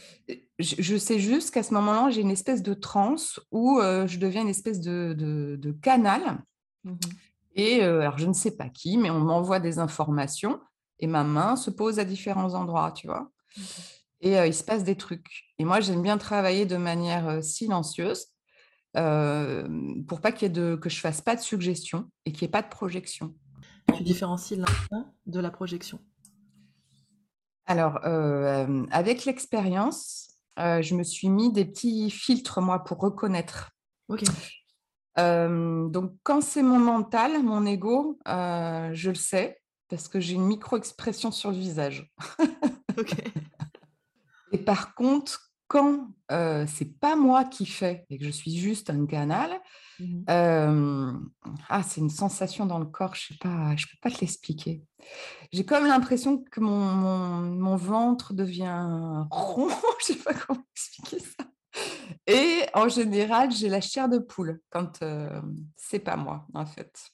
je, 0.59 0.97
sais 0.97 1.19
juste 1.19 1.53
qu'à 1.53 1.63
ce 1.63 1.73
moment-là, 1.73 2.09
j'ai 2.09 2.21
une 2.21 2.31
espèce 2.31 2.63
de 2.63 2.73
transe 2.73 3.39
où 3.51 3.79
je 3.81 4.17
deviens 4.17 4.41
une 4.41 4.49
espèce 4.49 4.79
de, 4.79 5.77
canal. 5.81 6.43
Mmh 6.83 6.95
Et 7.55 7.81
alors, 7.81 8.17
je 8.17 8.27
ne 8.27 8.33
sais 8.33 8.55
pas 8.55 8.69
qui, 8.69 8.97
mais 8.97 9.09
on 9.09 9.19
m'envoie 9.19 9.59
des 9.59 9.79
informations 9.79 10.59
et 10.99 11.07
ma 11.07 11.23
main 11.23 11.55
se 11.55 11.69
pose 11.69 11.99
à 11.99 12.05
différents 12.05 12.53
endroits, 12.53 12.91
tu 12.91 13.07
vois. 13.07 13.31
Et 14.21 14.35
il 14.35 14.53
se 14.53 14.63
passe 14.63 14.83
des 14.83 14.95
trucs. 14.95 15.43
Et 15.59 15.65
moi, 15.65 15.81
j'aime 15.81 16.01
bien 16.01 16.17
travailler 16.17 16.65
de 16.65 16.77
manière 16.77 17.43
silencieuse 17.43 18.27
pour 18.93 20.21
pas 20.21 20.31
qu'il 20.31 20.47
y 20.47 20.51
ait 20.51 20.53
de, 20.53 20.75
que 20.75 20.89
je 20.89 20.99
fasse 20.99 21.21
pas 21.21 21.35
de 21.35 21.41
suggestion 21.41 22.09
et 22.25 22.31
qu'il 22.31 22.45
n'y 22.45 22.49
ait 22.49 22.51
pas 22.51 22.61
de 22.61 22.69
projection. 22.69 23.35
Tu 23.93 24.03
différencies 24.03 24.55
l'instinct 24.55 25.11
de 25.25 25.39
la 25.39 25.51
projection? 25.51 25.99
Alors, 27.65 27.99
avec 28.91 29.25
l'expérience, 29.25 30.34
je 30.57 30.95
me 30.95 31.03
suis 31.03 31.29
mis 31.29 31.51
des 31.51 31.65
petits 31.65 32.09
filtres, 32.09 32.61
moi, 32.61 32.83
pour 32.83 32.99
reconnaître. 32.99 33.71
Ok. 34.09 34.23
donc, 35.17 36.13
quand 36.23 36.41
c'est 36.41 36.63
mon 36.63 36.79
mental, 36.79 37.43
mon 37.43 37.65
ego, 37.65 38.19
je 38.25 39.09
le 39.09 39.15
sais 39.15 39.59
parce 39.87 40.07
que 40.07 40.19
j'ai 40.19 40.33
une 40.33 40.45
micro-expression 40.45 41.31
sur 41.31 41.51
le 41.51 41.57
visage. 41.57 42.11
ok. 42.97 43.15
Et 44.51 44.57
par 44.57 44.95
contre, 44.95 45.51
quand 45.67 46.09
c'est 46.67 46.99
pas 46.99 47.15
moi 47.15 47.43
qui 47.45 47.65
fais 47.65 48.05
et 48.09 48.17
que 48.17 48.25
je 48.25 48.31
suis 48.31 48.55
juste 48.55 48.89
un 48.89 49.05
canal, 49.05 49.51
mmh 49.99 50.23
ah, 51.69 51.83
c'est 51.83 52.01
une 52.01 52.09
sensation 52.09 52.65
dans 52.65 52.79
le 52.79 52.85
corps, 52.85 53.15
je 53.15 53.27
sais 53.27 53.37
pas, 53.39 53.75
je 53.75 53.85
peux 53.85 53.97
pas 54.01 54.11
te 54.11 54.19
l'expliquer. 54.21 54.83
J'ai 55.51 55.65
comme 55.65 55.85
l'impression 55.85 56.43
que 56.43 56.59
mon, 56.59 56.85
mon, 57.41 57.75
ventre 57.75 58.33
devient 58.33 59.25
rond, 59.31 59.69
je 59.99 60.05
sais 60.05 60.15
pas 60.15 60.33
comment 60.33 60.63
expliquer 60.73 61.19
ça. 61.19 61.45
Et 62.27 62.65
en 62.73 62.89
général, 62.89 63.51
j'ai 63.51 63.69
la 63.69 63.81
chair 63.81 64.09
de 64.09 64.17
poule 64.17 64.61
quand 64.69 64.99
c'est 65.75 65.99
pas 65.99 66.17
moi, 66.17 66.45
en 66.53 66.65
fait. 66.65 67.11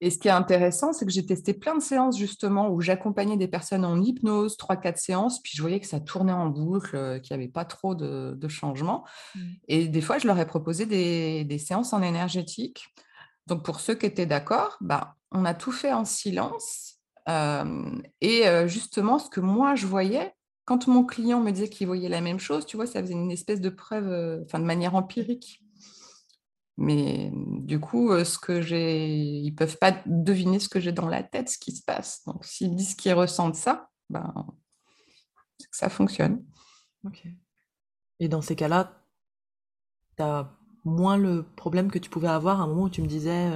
Et 0.00 0.10
ce 0.10 0.18
qui 0.18 0.28
est 0.28 0.32
intéressant, 0.32 0.92
c'est 0.92 1.06
que 1.06 1.10
j'ai 1.10 1.24
testé 1.24 1.54
plein 1.54 1.74
de 1.74 1.82
séances 1.82 2.18
justement 2.18 2.68
où 2.68 2.80
j'accompagnais 2.80 3.38
des 3.38 3.48
personnes 3.48 3.84
en 3.84 4.00
hypnose, 4.00 4.56
3-4 4.58 4.96
séances, 4.96 5.42
puis 5.42 5.52
je 5.54 5.62
voyais 5.62 5.80
que 5.80 5.86
ça 5.86 6.00
tournait 6.00 6.32
en 6.32 6.46
boucle, 6.46 6.96
euh, 6.96 7.18
qu'il 7.18 7.34
n'y 7.34 7.42
avait 7.42 7.52
pas 7.52 7.64
trop 7.64 7.94
de, 7.94 8.36
changements. 8.48 9.04
Mmh. 9.34 9.40
Et 9.68 9.88
des 9.88 10.00
fois, 10.00 10.18
je 10.18 10.26
leur 10.26 10.38
ai 10.38 10.46
proposé 10.46 10.86
des, 10.86 11.58
séances 11.58 11.92
en 11.92 12.02
énergétique. 12.02 12.86
Donc 13.46 13.64
pour 13.64 13.80
ceux 13.80 13.94
qui 13.94 14.06
étaient 14.06 14.26
d'accord, 14.26 14.76
bah, 14.80 15.16
on 15.32 15.44
a 15.44 15.54
tout 15.54 15.72
fait 15.72 15.92
en 15.92 16.04
silence. 16.04 16.98
Euh, 17.28 17.90
et 18.20 18.46
euh, 18.46 18.68
justement, 18.68 19.18
ce 19.18 19.30
que 19.30 19.40
moi, 19.40 19.74
je 19.74 19.86
voyais, 19.86 20.32
quand 20.64 20.86
mon 20.86 21.04
client 21.04 21.40
me 21.40 21.50
disait 21.50 21.68
qu'il 21.68 21.86
voyait 21.86 22.08
la 22.08 22.20
même 22.20 22.38
chose, 22.38 22.66
tu 22.66 22.76
vois, 22.76 22.86
ça 22.86 23.00
faisait 23.00 23.14
une 23.14 23.32
espèce 23.32 23.60
de 23.60 23.70
preuve, 23.70 24.42
enfin 24.44 24.60
de 24.60 24.64
manière 24.64 24.94
empirique. 24.94 25.65
Mais 26.78 27.30
du 27.32 27.80
coup, 27.80 28.12
ce 28.24 28.38
que 28.38 28.60
j'ai, 28.60 29.08
ils 29.08 29.54
peuvent 29.54 29.78
pas 29.78 29.96
deviner 30.04 30.58
ce 30.58 30.68
que 30.68 30.80
j'ai 30.80 30.92
dans 30.92 31.08
la 31.08 31.22
tête, 31.22 31.48
ce 31.48 31.58
qui 31.58 31.72
se 31.72 31.82
passe. 31.82 32.22
Donc, 32.26 32.44
s'ils 32.44 32.74
disent 32.74 32.94
qu'ils 32.94 33.14
ressentent 33.14 33.56
ça, 33.56 33.88
ben, 34.10 34.34
c'est 35.58 35.70
que 35.70 35.76
ça 35.76 35.88
fonctionne. 35.88 36.44
Ok. 37.04 37.26
Et 38.20 38.28
dans 38.28 38.42
ces 38.42 38.56
cas-là, 38.56 39.02
tu 40.16 40.22
as 40.22 40.52
moins 40.84 41.16
le 41.16 41.44
problème 41.56 41.90
que 41.90 41.98
tu 41.98 42.10
pouvais 42.10 42.28
avoir 42.28 42.60
à 42.60 42.64
un 42.64 42.66
moment 42.66 42.84
où 42.84 42.90
tu 42.90 43.02
me 43.02 43.06
disais, 43.06 43.50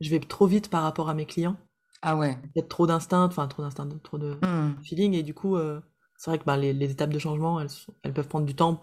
je 0.00 0.10
vais 0.10 0.20
trop 0.20 0.46
vite 0.46 0.70
par 0.70 0.82
rapport 0.82 1.10
à 1.10 1.14
mes 1.14 1.26
clients? 1.26 1.56
Ah 2.00 2.16
ouais. 2.16 2.36
Il 2.54 2.60
y 2.60 2.64
a 2.64 2.66
trop 2.66 2.86
d'instinct, 2.86 3.26
enfin 3.26 3.46
trop 3.46 3.62
d'instinct, 3.62 3.88
trop 4.02 4.18
de 4.18 4.34
mmh. 4.42 4.82
feeling, 4.82 5.14
et 5.14 5.22
du 5.22 5.34
coup, 5.34 5.56
c'est 6.16 6.30
vrai 6.30 6.38
que 6.38 6.44
ben, 6.44 6.56
les, 6.56 6.90
étapes 6.90 7.10
de 7.10 7.18
changement, 7.18 7.60
elles, 7.60 7.70
elles 8.02 8.12
peuvent 8.12 8.28
prendre 8.28 8.46
du 8.46 8.54
temps 8.54 8.80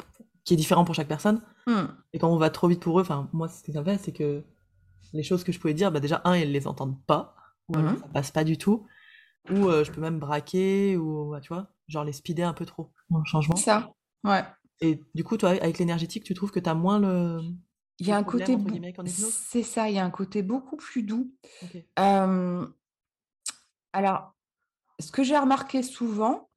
qui 0.50 0.56
est 0.56 0.58
différent 0.58 0.84
pour 0.84 0.96
chaque 0.96 1.08
personne. 1.08 1.44
Hmm. 1.68 1.86
Et 2.12 2.18
quand 2.18 2.28
on 2.28 2.38
va 2.38 2.50
trop 2.50 2.68
vite 2.68 2.80
pour 2.80 2.98
eux, 2.98 3.04
enfin, 3.04 3.30
moi, 3.34 3.48
ce 3.48 3.62
qui 3.62 3.72
ça 3.72 3.84
fait, 3.84 4.00
c'est 4.00 4.12
que 4.12 4.44
les 5.14 5.22
choses 5.22 5.44
que 5.44 5.52
je 5.52 5.60
pouvais 5.60 5.76
dire, 5.76 5.92
bah, 5.92 6.00
déjà, 6.00 6.22
un, 6.26 6.36
ils 6.36 6.52
les 6.52 6.66
entendent 6.66 7.00
pas, 7.06 7.36
ou 7.68 7.78
hmm. 7.78 8.00
ça 8.00 8.08
passe 8.08 8.32
pas 8.32 8.44
du 8.44 8.58
tout, 8.58 8.88
ou 9.52 9.68
euh, 9.68 9.84
je 9.84 9.92
peux 9.92 10.02
même 10.02 10.18
braquer, 10.18 10.98
ou, 10.98 11.36
tu 11.40 11.50
vois, 11.50 11.68
genre 11.88 12.04
les 12.04 12.14
speeder 12.14 12.48
un 12.48 12.54
peu 12.54 12.66
trop 12.66 12.92
changement. 13.26 13.56
Ça, 13.58 13.94
ouais. 14.24 14.44
Et 14.82 15.00
du 15.14 15.24
coup, 15.24 15.38
toi, 15.38 15.52
avec 15.52 15.78
l'énergétique, 15.78 16.24
tu 16.24 16.34
trouves 16.34 16.50
que 16.50 16.60
tu 16.60 16.70
as 16.70 16.74
moins 16.74 16.98
le. 16.98 17.42
Il 18.00 18.08
y 18.08 18.12
a 18.12 18.18
un 18.18 18.24
côté. 18.24 18.58
C'est 19.06 19.62
ça, 19.62 19.88
il 19.88 19.96
y 19.96 20.00
a 20.00 20.06
un 20.06 20.10
côté 20.10 20.42
beaucoup 20.42 20.78
plus 20.78 21.04
doux. 21.04 21.32
Euh, 22.00 22.66
alors, 23.94 24.34
ce 25.00 25.12
que 25.12 25.22
j'ai 25.22 25.38
remarqué 25.38 25.84
souvent, 25.84 26.50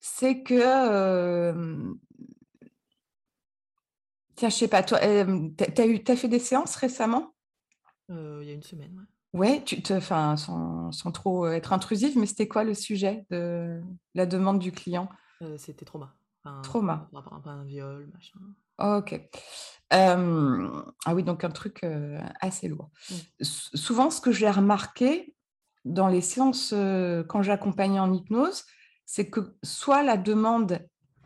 c'est 0.00 0.42
que 0.42 0.54
euh, 0.54 1.92
Tiens, 4.36 4.50
je 4.50 4.54
sais 4.54 4.68
pas, 4.68 4.82
toi, 4.82 4.98
tu 4.98 5.06
as, 5.06 5.86
eu, 5.86 6.02
as 6.06 6.16
fait 6.16 6.28
des 6.28 6.38
séances 6.38 6.76
récemment? 6.76 7.34
Euh, 8.10 8.40
Il 8.42 8.48
y 8.48 8.50
a 8.50 8.54
une 8.54 8.62
semaine, 8.62 8.94
ouais. 8.96 9.04
Ouais, 9.38 9.62
tu 9.64 9.82
te, 9.82 9.92
enfin, 9.92 10.36
sans, 10.36 10.92
sans, 10.92 11.10
trop 11.12 11.46
être 11.48 11.72
intrusive, 11.72 12.16
mais 12.18 12.26
c'était 12.26 12.48
quoi 12.48 12.64
le 12.64 12.72
sujet 12.74 13.26
de 13.30 13.82
la 14.14 14.24
demande 14.24 14.58
du 14.58 14.72
client? 14.72 15.08
Euh, 15.42 15.58
C'était 15.58 15.84
trauma. 15.84 16.14
trauma. 16.62 17.08
Par 17.12 17.24
rapport 17.24 17.52
à 17.52 17.56
un 17.56 17.64
viol, 17.64 18.08
machin. 18.14 18.38
ok. 18.78 19.20
ah 19.90 21.14
oui, 21.14 21.22
donc 21.22 21.44
un 21.44 21.50
truc 21.50 21.84
assez 22.40 22.68
lourd. 22.68 22.90
Mmh. 23.10 23.14
Souvent, 23.42 24.10
ce 24.10 24.20
que 24.20 24.32
j'ai 24.32 24.50
remarqué 24.50 25.34
dans 25.84 26.08
les 26.08 26.22
séances 26.22 26.72
quand 27.28 27.42
j'accompagnais 27.42 28.00
en 28.00 28.12
hypnose, 28.12 28.64
c'est 29.06 29.28
que 29.28 29.56
soit 29.62 30.02
la 30.02 30.16
demande, 30.16 30.80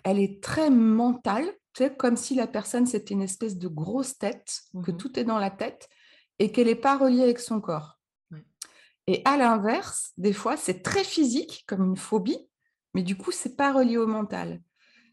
elle 0.05 0.19
est 0.19 0.43
très 0.43 0.71
mentale, 0.71 1.47
c'est 1.77 1.97
comme 1.97 2.17
si 2.17 2.35
la 2.35 2.47
personne, 2.47 2.87
c'était 2.87 3.15
une 3.15 3.23
espèce 3.23 3.57
de 3.57 3.69
grosse 3.69 4.19
tête, 4.19 4.63
que 4.85 4.91
mmh 4.91 4.97
tout 4.97 5.19
est 5.19 5.25
dans 5.25 5.39
la 5.39 5.51
tête, 5.51 5.89
et 6.39 6.53
qu'elle 6.53 6.67
n'est 6.67 6.75
pas 6.75 6.97
reliée 6.97 7.23
avec 7.23 7.39
son 7.39 7.61
corps. 7.61 7.99
Et 9.07 9.23
à 9.25 9.37
l'inverse, 9.37 10.13
des 10.17 10.33
fois, 10.33 10.57
c'est 10.57 10.83
très 10.83 11.05
physique, 11.05 11.65
comme 11.67 11.85
une 11.85 11.97
phobie, 11.97 12.49
mais 12.95 13.03
du 13.03 13.17
coup, 13.17 13.31
c'est 13.33 13.57
pas 13.57 13.73
relié 13.73 13.97
au 13.97 14.07
mental. 14.07 14.61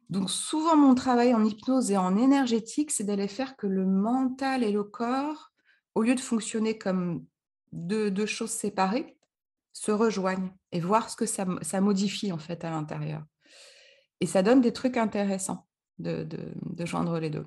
Donc 0.09 0.29
souvent, 0.29 0.77
mon 0.77 0.95
travail 0.95 1.33
en 1.33 1.43
hypnose 1.43 1.91
et 1.91 1.97
en 1.97 2.15
énergétique, 2.15 2.91
c'est 2.91 3.03
d'aller 3.03 3.27
faire 3.27 3.57
que 3.57 3.67
le 3.67 3.85
mental 3.85 4.63
et 4.63 4.71
le 4.71 4.83
corps, 4.83 5.51
au 5.95 6.01
lieu 6.01 6.15
de 6.15 6.19
fonctionner 6.19 6.77
comme 6.77 7.25
deux, 7.71 8.25
choses 8.25 8.51
séparées, 8.51 9.17
se 9.73 9.91
rejoignent 9.91 10.51
et 10.71 10.79
voir 10.79 11.09
ce 11.09 11.15
que 11.15 11.25
ça, 11.25 11.45
ça 11.61 11.81
modifie 11.81 12.31
en 12.31 12.37
fait 12.37 12.63
à 12.63 12.71
l'intérieur. 12.71 13.23
Et 14.21 14.25
ça 14.25 14.41
donne 14.41 14.61
des 14.61 14.73
trucs 14.73 14.97
intéressants 14.97 15.66
de, 15.99 16.23
de, 16.23 16.85
joindre 16.85 17.19
les 17.19 17.29
deux. 17.29 17.45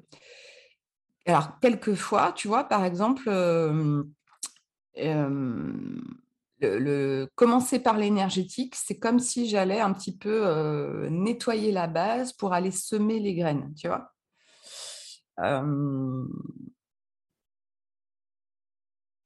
Alors, 1.27 1.59
quelquefois, 1.61 2.33
tu 2.33 2.49
vois, 2.49 2.65
par 2.65 2.85
exemple, 2.85 3.31
le, 6.61 7.29
commencer 7.35 7.79
par 7.79 7.97
l'énergétique, 7.97 8.75
c'est 8.75 8.99
comme 8.99 9.19
si 9.19 9.49
j'allais 9.49 9.81
un 9.81 9.93
petit 9.93 10.17
peu 10.17 11.09
nettoyer 11.09 11.73
la 11.73 11.87
base 11.87 12.33
pour 12.33 12.53
aller 12.53 12.71
semer 12.71 13.21
les 13.21 13.35
graines, 13.35 13.73
tu 13.75 13.89
vois. 13.89 14.13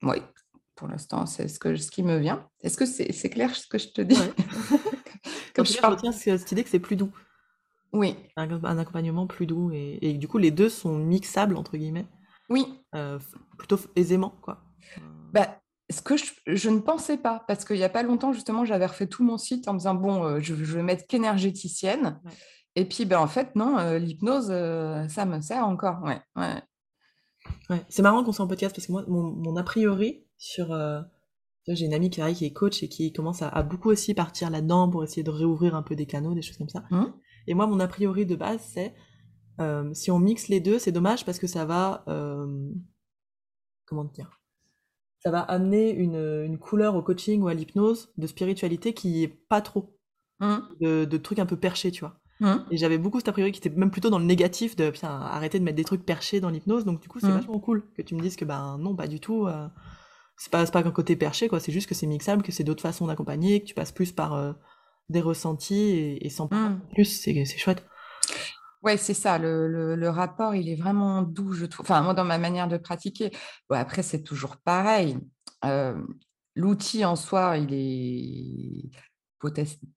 Oui, 0.04 0.18
pour 0.74 0.88
l'instant, 0.88 1.24
c'est 1.26 1.48
ce, 1.48 1.58
que, 1.58 1.76
ce 1.76 1.90
qui 1.90 2.02
me 2.02 2.18
vient. 2.18 2.48
Est-ce 2.60 2.76
que 2.76 2.86
c'est 2.86 3.30
clair 3.30 3.54
ce 3.54 3.66
que 3.66 3.78
je 3.78 3.88
te 3.88 4.00
dis? 4.02 4.16
Comme 5.54 5.64
je, 5.64 5.80
retiens 5.80 6.12
cette 6.12 6.50
idée 6.52 6.64
que 6.64 6.70
c'est 6.70 6.80
plus 6.80 6.96
doux. 6.96 7.12
Oui. 7.94 8.16
Un, 8.36 8.78
accompagnement 8.78 9.26
plus 9.26 9.46
doux. 9.46 9.70
Et, 9.72 10.14
du 10.14 10.28
coup, 10.28 10.38
les 10.38 10.50
deux 10.50 10.68
sont 10.68 10.98
mixables, 10.98 11.56
entre 11.56 11.76
guillemets? 11.76 12.06
Oui. 12.50 12.80
Euh, 12.94 13.18
plutôt 13.56 13.78
aisément, 13.96 14.34
quoi. 14.42 14.64
Bah, 15.32 15.60
ce 15.90 16.02
que 16.02 16.14
je, 16.16 16.70
ne 16.70 16.80
pensais 16.80 17.16
pas, 17.16 17.44
parce 17.46 17.64
qu'il 17.64 17.76
n'y 17.76 17.84
a 17.84 17.88
pas 17.88 18.02
longtemps, 18.02 18.32
justement, 18.32 18.64
j'avais 18.64 18.86
refait 18.86 19.06
tout 19.06 19.22
mon 19.22 19.38
site 19.38 19.68
en 19.68 19.74
me 19.74 19.78
disant, 19.78 19.94
bon, 19.94 20.24
euh, 20.24 20.40
je, 20.40 20.54
je, 20.54 20.76
vais 20.76 20.82
mettre 20.82 21.06
qu'énergéticienne. 21.06 22.20
Et 22.74 22.84
puis, 22.84 23.04
ben, 23.04 23.18
en 23.18 23.28
fait, 23.28 23.54
non, 23.54 23.78
euh, 23.78 23.98
l'hypnose, 23.98 24.48
ça 25.08 25.24
me 25.24 25.40
sert 25.40 25.64
encore. 25.64 26.02
Ouais, 26.02 26.20
ouais. 26.36 27.82
C'est 27.88 28.02
marrant 28.02 28.24
qu'on 28.24 28.32
soit 28.32 28.44
en 28.44 28.48
podcast, 28.48 28.74
parce 28.74 28.88
que 28.88 28.92
moi, 28.92 29.04
mon, 29.06 29.56
a 29.56 29.62
priori 29.62 30.26
sur... 30.36 30.76
J'ai 31.66 31.86
une 31.86 31.94
amie 31.94 32.10
qui, 32.10 32.20
qui 32.34 32.44
est 32.44 32.52
coach 32.52 32.82
et 32.82 32.88
qui 32.90 33.10
commence 33.14 33.40
à, 33.40 33.62
beaucoup 33.62 33.88
aussi 33.88 34.12
partir 34.12 34.50
là-dedans 34.50 34.90
pour 34.90 35.02
essayer 35.02 35.22
de 35.22 35.30
réouvrir 35.30 35.74
un 35.74 35.82
peu 35.82 35.96
des 35.96 36.04
canaux, 36.04 36.34
des 36.34 36.42
choses 36.42 36.58
comme 36.58 36.68
ça. 36.68 36.84
Mmh. 36.90 37.04
Et 37.46 37.54
moi, 37.54 37.66
mon 37.66 37.80
a 37.80 37.88
priori 37.88 38.26
de 38.26 38.36
base, 38.36 38.60
c'est 38.72 38.94
euh, 39.60 39.92
si 39.94 40.10
on 40.10 40.18
mixe 40.18 40.48
les 40.48 40.60
deux, 40.60 40.78
c'est 40.78 40.92
dommage 40.92 41.24
parce 41.24 41.38
que 41.38 41.46
ça 41.46 41.64
va. 41.64 42.04
Euh, 42.08 42.70
comment 43.86 44.04
dire 44.04 44.40
Ça 45.20 45.30
va 45.30 45.40
amener 45.40 45.90
une, 45.90 46.58
couleur 46.58 46.96
au 46.96 47.02
coaching 47.02 47.42
ou 47.42 47.48
à 47.48 47.54
l'hypnose 47.54 48.12
de 48.16 48.26
spiritualité 48.26 48.94
qui 48.94 49.22
est 49.22 49.28
pas 49.28 49.60
trop. 49.60 49.96
Mmh. 50.40 50.58
De, 50.80 51.16
trucs 51.16 51.38
un 51.38 51.46
peu 51.46 51.56
perchés, 51.56 51.92
tu 51.92 52.00
vois. 52.00 52.20
Mmh. 52.40 52.54
Et 52.72 52.76
j'avais 52.76 52.98
beaucoup 52.98 53.20
cet 53.20 53.28
a 53.28 53.32
priori 53.32 53.52
qui 53.52 53.60
était 53.60 53.70
même 53.70 53.92
plutôt 53.92 54.10
dans 54.10 54.18
le 54.18 54.24
négatif 54.24 54.74
de 54.74 54.90
putain, 54.90 55.08
arrêter 55.08 55.60
de 55.60 55.64
mettre 55.64 55.76
des 55.76 55.84
trucs 55.84 56.04
perchés 56.04 56.40
dans 56.40 56.50
l'hypnose. 56.50 56.84
Donc, 56.84 57.00
du 57.00 57.08
coup, 57.08 57.20
c'est 57.20 57.28
mmh. 57.28 57.34
vachement 57.34 57.60
cool 57.60 57.88
que 57.96 58.02
tu 58.02 58.14
me 58.16 58.20
dises 58.20 58.36
que 58.36 58.44
ben 58.44 58.78
non, 58.78 58.96
pas 58.96 59.06
du 59.06 59.20
tout. 59.20 59.46
Euh, 59.46 59.68
c'est 60.36 60.50
pas, 60.50 60.66
pas 60.66 60.82
qu'un 60.82 60.90
côté 60.90 61.14
perché, 61.14 61.46
quoi. 61.46 61.60
C'est 61.60 61.70
juste 61.70 61.88
que 61.88 61.94
c'est 61.94 62.08
mixable, 62.08 62.42
que 62.42 62.50
c'est 62.50 62.64
d'autres 62.64 62.82
façons 62.82 63.06
d'accompagner, 63.06 63.60
que 63.60 63.66
tu 63.66 63.74
passes 63.74 63.92
plus 63.92 64.10
par 64.10 64.56
des 65.08 65.20
ressentis 65.20 66.18
et, 66.20 66.28
sans 66.30 66.46
mmh. 66.46 66.80
plus, 66.92 67.04
c'est 67.04 67.44
chouette. 67.58 67.84
Ouais, 68.82 68.96
c'est 68.96 69.14
ça. 69.14 69.38
Le, 69.38 69.96
le, 69.96 70.08
rapport, 70.10 70.54
il 70.54 70.68
est 70.68 70.76
vraiment 70.76 71.22
doux, 71.22 71.52
je 71.52 71.64
trouve. 71.64 71.86
Enfin, 71.86 72.02
moi, 72.02 72.12
dans 72.12 72.24
ma 72.24 72.38
manière 72.38 72.68
de 72.68 72.76
pratiquer. 72.76 73.30
Bon, 73.70 73.76
après, 73.76 74.02
c'est 74.02 74.22
toujours 74.22 74.58
pareil. 74.58 75.16
Euh, 75.64 75.98
l'outil 76.54 77.04
en 77.04 77.16
soi, 77.16 77.56
il 77.56 77.72
est 77.72 78.90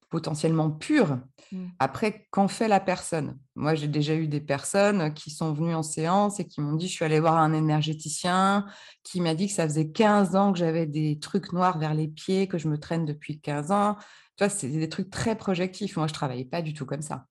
potentiellement 0.09 0.71
pur. 0.71 1.19
Mmh. 1.51 1.65
Après, 1.79 2.27
qu'en 2.31 2.47
fait 2.47 2.67
la 2.67 2.79
personne? 2.79 3.37
Moi, 3.55 3.75
j'ai 3.75 3.87
déjà 3.87 4.15
eu 4.15 4.27
des 4.27 4.41
personnes 4.41 5.13
qui 5.13 5.31
sont 5.31 5.53
venues 5.53 5.75
en 5.75 5.83
séance 5.83 6.39
et 6.39 6.47
qui 6.47 6.61
m'ont 6.61 6.75
dit, 6.75 6.87
je 6.87 6.93
suis 6.93 7.05
allée 7.05 7.19
voir 7.19 7.37
un 7.37 7.53
énergéticien 7.53 8.65
qui 9.03 9.21
m'a 9.21 9.35
dit 9.35 9.47
que 9.47 9.53
ça 9.53 9.67
faisait 9.67 9.89
15 9.89 10.35
ans 10.35 10.53
que 10.53 10.59
j'avais 10.59 10.85
des 10.85 11.19
trucs 11.19 11.53
noirs 11.53 11.77
vers 11.77 11.93
les 11.93 12.07
pieds, 12.07 12.47
que 12.47 12.57
je 12.57 12.67
me 12.67 12.77
traîne 12.77 13.05
depuis 13.05 13.39
15 13.39 13.71
ans. 13.71 13.97
Tu 14.37 14.43
vois, 14.43 14.49
c'est 14.49 14.67
des 14.67 14.89
trucs 14.89 15.09
très 15.09 15.35
projectifs. 15.35 15.97
Moi, 15.97 16.07
je 16.07 16.13
ne 16.13 16.15
travaillais 16.15 16.45
pas 16.45 16.61
du 16.61 16.73
tout 16.73 16.85
comme 16.85 17.01
ça. 17.01 17.25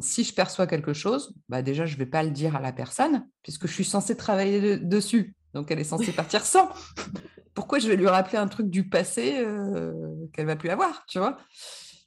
si 0.00 0.24
je 0.24 0.34
perçois 0.34 0.66
quelque 0.66 0.92
chose, 0.92 1.34
bah 1.48 1.62
déjà, 1.62 1.86
je 1.86 1.94
ne 1.94 1.98
vais 1.98 2.06
pas 2.06 2.22
le 2.22 2.30
dire 2.30 2.56
à 2.56 2.60
la 2.60 2.72
personne, 2.72 3.26
puisque 3.42 3.66
je 3.66 3.72
suis 3.72 3.84
censée 3.84 4.16
travailler 4.16 4.78
dessus. 4.78 5.36
Donc, 5.54 5.70
elle 5.70 5.78
est 5.78 5.84
censée 5.84 6.12
partir 6.12 6.44
sans 6.44 6.68
pourquoi 7.54 7.78
je 7.78 7.88
vais 7.88 7.96
lui 7.96 8.08
rappeler 8.08 8.36
un 8.36 8.48
truc 8.48 8.68
du 8.68 8.88
passé 8.88 9.36
euh, 9.38 9.92
qu'elle 10.32 10.46
va 10.46 10.56
plus 10.56 10.70
avoir, 10.70 11.06
tu 11.06 11.18
vois? 11.18 11.38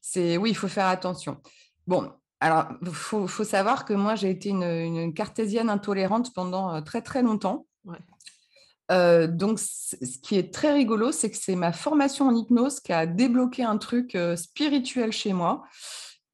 C'est 0.02 0.38
oui, 0.38 0.52
il 0.52 0.56
faut 0.56 0.68
faire 0.68 0.88
attention. 0.88 1.42
Bon, 1.88 2.12
alors 2.40 2.68
il 2.82 2.90
faut, 2.90 3.28
savoir 3.44 3.86
que 3.86 3.94
moi 3.94 4.16
j'ai 4.16 4.30
été 4.30 4.50
une, 4.50 5.14
cartésienne 5.14 5.70
intolérante 5.70 6.34
pendant 6.34 6.82
très 6.82 7.02
très 7.02 7.22
longtemps. 7.22 7.66
Euh, 8.92 9.28
donc, 9.28 9.60
ce 9.60 9.96
qui 10.22 10.36
est 10.38 10.54
très 10.54 10.74
rigolo, 10.74 11.12
c'est 11.12 11.30
que 11.30 11.38
c'est 11.38 11.56
ma 11.56 11.74
formation 11.74 12.28
en 12.28 12.36
hypnose 12.36 12.80
qui 12.80 12.94
a 12.94 13.06
débloqué 13.06 13.64
un 13.64 13.78
truc 13.78 14.18
spirituel 14.36 15.12
chez 15.12 15.34
moi 15.34 15.64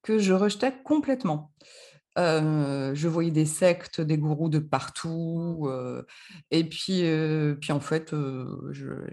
que 0.01 0.19
je 0.19 0.33
rejetais 0.33 0.73
complètement 0.83 1.51
je 2.15 3.07
voyais 3.07 3.31
des 3.31 3.47
sectes, 3.47 3.99
des 3.99 4.19
gourous 4.19 4.49
de 4.49 4.59
partout. 4.59 5.67
et 6.51 6.63
puis, 6.63 7.03
puis, 7.59 7.71
en 7.71 7.79
fait, 7.79 8.13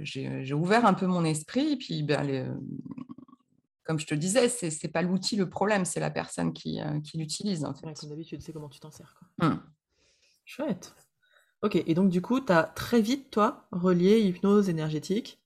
j'ai 0.01 0.55
ouvert 0.55 0.85
un 0.85 0.95
peu 0.95 1.07
mon 1.07 1.25
esprit. 1.25 1.73
Et 1.73 1.77
puis, 1.77 2.03
ben, 2.03 2.61
comme 3.85 3.99
je 3.99 4.07
te 4.07 4.15
disais, 4.15 4.49
ce 4.49 4.67
n'est 4.67 4.93
pas 4.93 5.03
l'outil 5.03 5.37
le 5.37 5.49
problème, 5.49 5.85
c'est 5.85 6.01
la 6.01 6.11
personne 6.11 6.53
qui, 6.53 6.79
qui 7.05 7.19
l'utilise. 7.19 7.65
En 7.65 7.75
fait. 7.75 7.93
comme 7.99 8.11
d'habitude, 8.11 8.43
sais 8.43 8.53
comment 8.53 8.69
tu 8.69 8.81
t'en 8.81 8.91
sers. 8.91 9.15
Quoi. 9.19 9.49
Mmh. 9.49 9.63
Chouette. 10.45 10.95
Ok, 11.63 11.77
et 11.77 11.95
donc 11.95 12.09
du 12.11 12.23
coup, 12.23 12.41
tu 12.41 12.53
as 12.53 12.63
très 12.63 13.01
vite, 13.01 13.31
toi, 13.31 13.67
relié 13.71 14.21
hypnose 14.21 14.69
énergétique? 14.69 15.43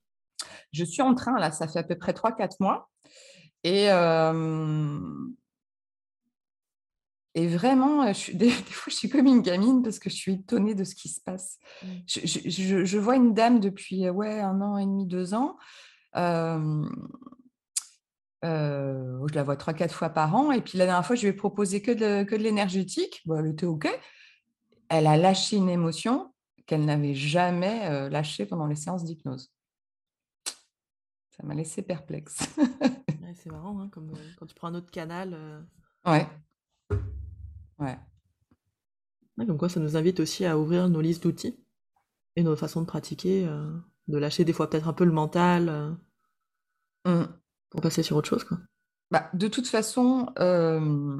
Je 0.71 0.83
suis 0.85 1.01
en 1.01 1.13
train, 1.15 1.37
là, 1.39 1.51
ça 1.51 1.67
fait 1.67 1.79
à 1.79 1.83
peu 1.83 1.97
près 1.97 2.13
3-4 2.13 2.57
mois. 2.59 2.89
Et, 3.63 3.87
et 7.35 7.47
vraiment, 7.47 8.13
je 8.13 8.31
des, 8.37 8.49
fois, 8.49 8.91
je 8.91 8.95
suis 8.95 9.09
comme 9.09 9.25
une 9.25 9.41
gamine 9.41 9.83
parce 9.83 9.99
que 9.99 10.09
je 10.09 10.15
suis 10.15 10.33
étonnée 10.33 10.75
de 10.75 10.83
ce 10.83 10.95
qui 10.95 11.09
se 11.09 11.19
passe. 11.21 11.59
Mmh. 11.83 11.87
Je, 12.07 12.97
vois 12.97 13.15
une 13.15 13.33
dame 13.33 13.59
depuis 13.59 14.09
ouais, 14.09 14.39
un 14.39 14.61
an 14.61 14.77
et 14.77 14.85
demi, 14.85 15.05
deux 15.05 15.33
ans. 15.33 15.57
Euh, 18.45 19.27
je 19.27 19.33
la 19.33 19.43
vois 19.43 19.55
trois, 19.57 19.73
quatre 19.73 19.93
fois 19.93 20.09
par 20.09 20.35
an. 20.35 20.51
Et 20.51 20.61
puis 20.61 20.77
la 20.77 20.85
dernière 20.85 21.05
fois, 21.05 21.15
je 21.15 21.23
lui 21.23 21.29
ai 21.29 21.33
proposé 21.33 21.81
que 21.81 21.91
de, 21.91 22.23
que 22.23 22.35
de 22.35 22.41
l'énergétique. 22.41 23.21
Bon, 23.25 23.37
elle 23.37 23.47
était 23.47 23.65
OK. 23.65 23.87
Elle 24.89 25.07
a 25.07 25.17
lâché 25.17 25.57
une 25.57 25.69
émotion 25.69 26.33
qu'elle 26.65 26.85
n'avait 26.85 27.13
jamais 27.13 28.09
lâchée 28.09 28.45
pendant 28.45 28.67
les 28.67 28.75
séances 28.75 29.03
d'hypnose. 29.03 29.51
Ça 30.45 31.43
m'a 31.43 31.53
laissé 31.53 31.81
perplexe. 31.81 32.37
c'est 33.35 33.51
marrant, 33.51 33.79
hein, 33.79 33.89
comme 33.91 34.11
quand 34.37 34.45
tu 34.45 34.55
prends 34.55 34.69
un 34.69 34.75
autre 34.75 34.89
canal. 34.89 35.37
Ouais. 36.05 36.27
Ouais. 37.79 37.97
comme 39.37 39.57
quoi, 39.57 39.69
ça 39.69 39.79
nous 39.79 39.97
invite 39.97 40.19
aussi 40.19 40.45
à 40.45 40.57
ouvrir 40.57 40.89
nos 40.89 41.01
listes 41.01 41.23
d'outils 41.23 41.59
et 42.35 42.43
nos 42.43 42.55
façons 42.55 42.81
de 42.81 42.85
pratiquer, 42.85 43.45
euh, 43.47 43.71
de 44.07 44.17
lâcher 44.17 44.45
des 44.45 44.53
fois 44.53 44.69
peut-être 44.69 44.87
un 44.87 44.93
peu 44.93 45.05
le 45.05 45.11
mental 45.11 45.69
euh, 45.69 47.23
mmh. 47.23 47.27
pour 47.69 47.81
passer 47.81 48.03
sur 48.03 48.17
autre 48.17 48.29
chose. 48.29 48.43
Quoi. 48.43 48.57
Bah, 49.11 49.29
de 49.33 49.47
toute 49.47 49.67
façon, 49.67 50.31
euh, 50.39 51.17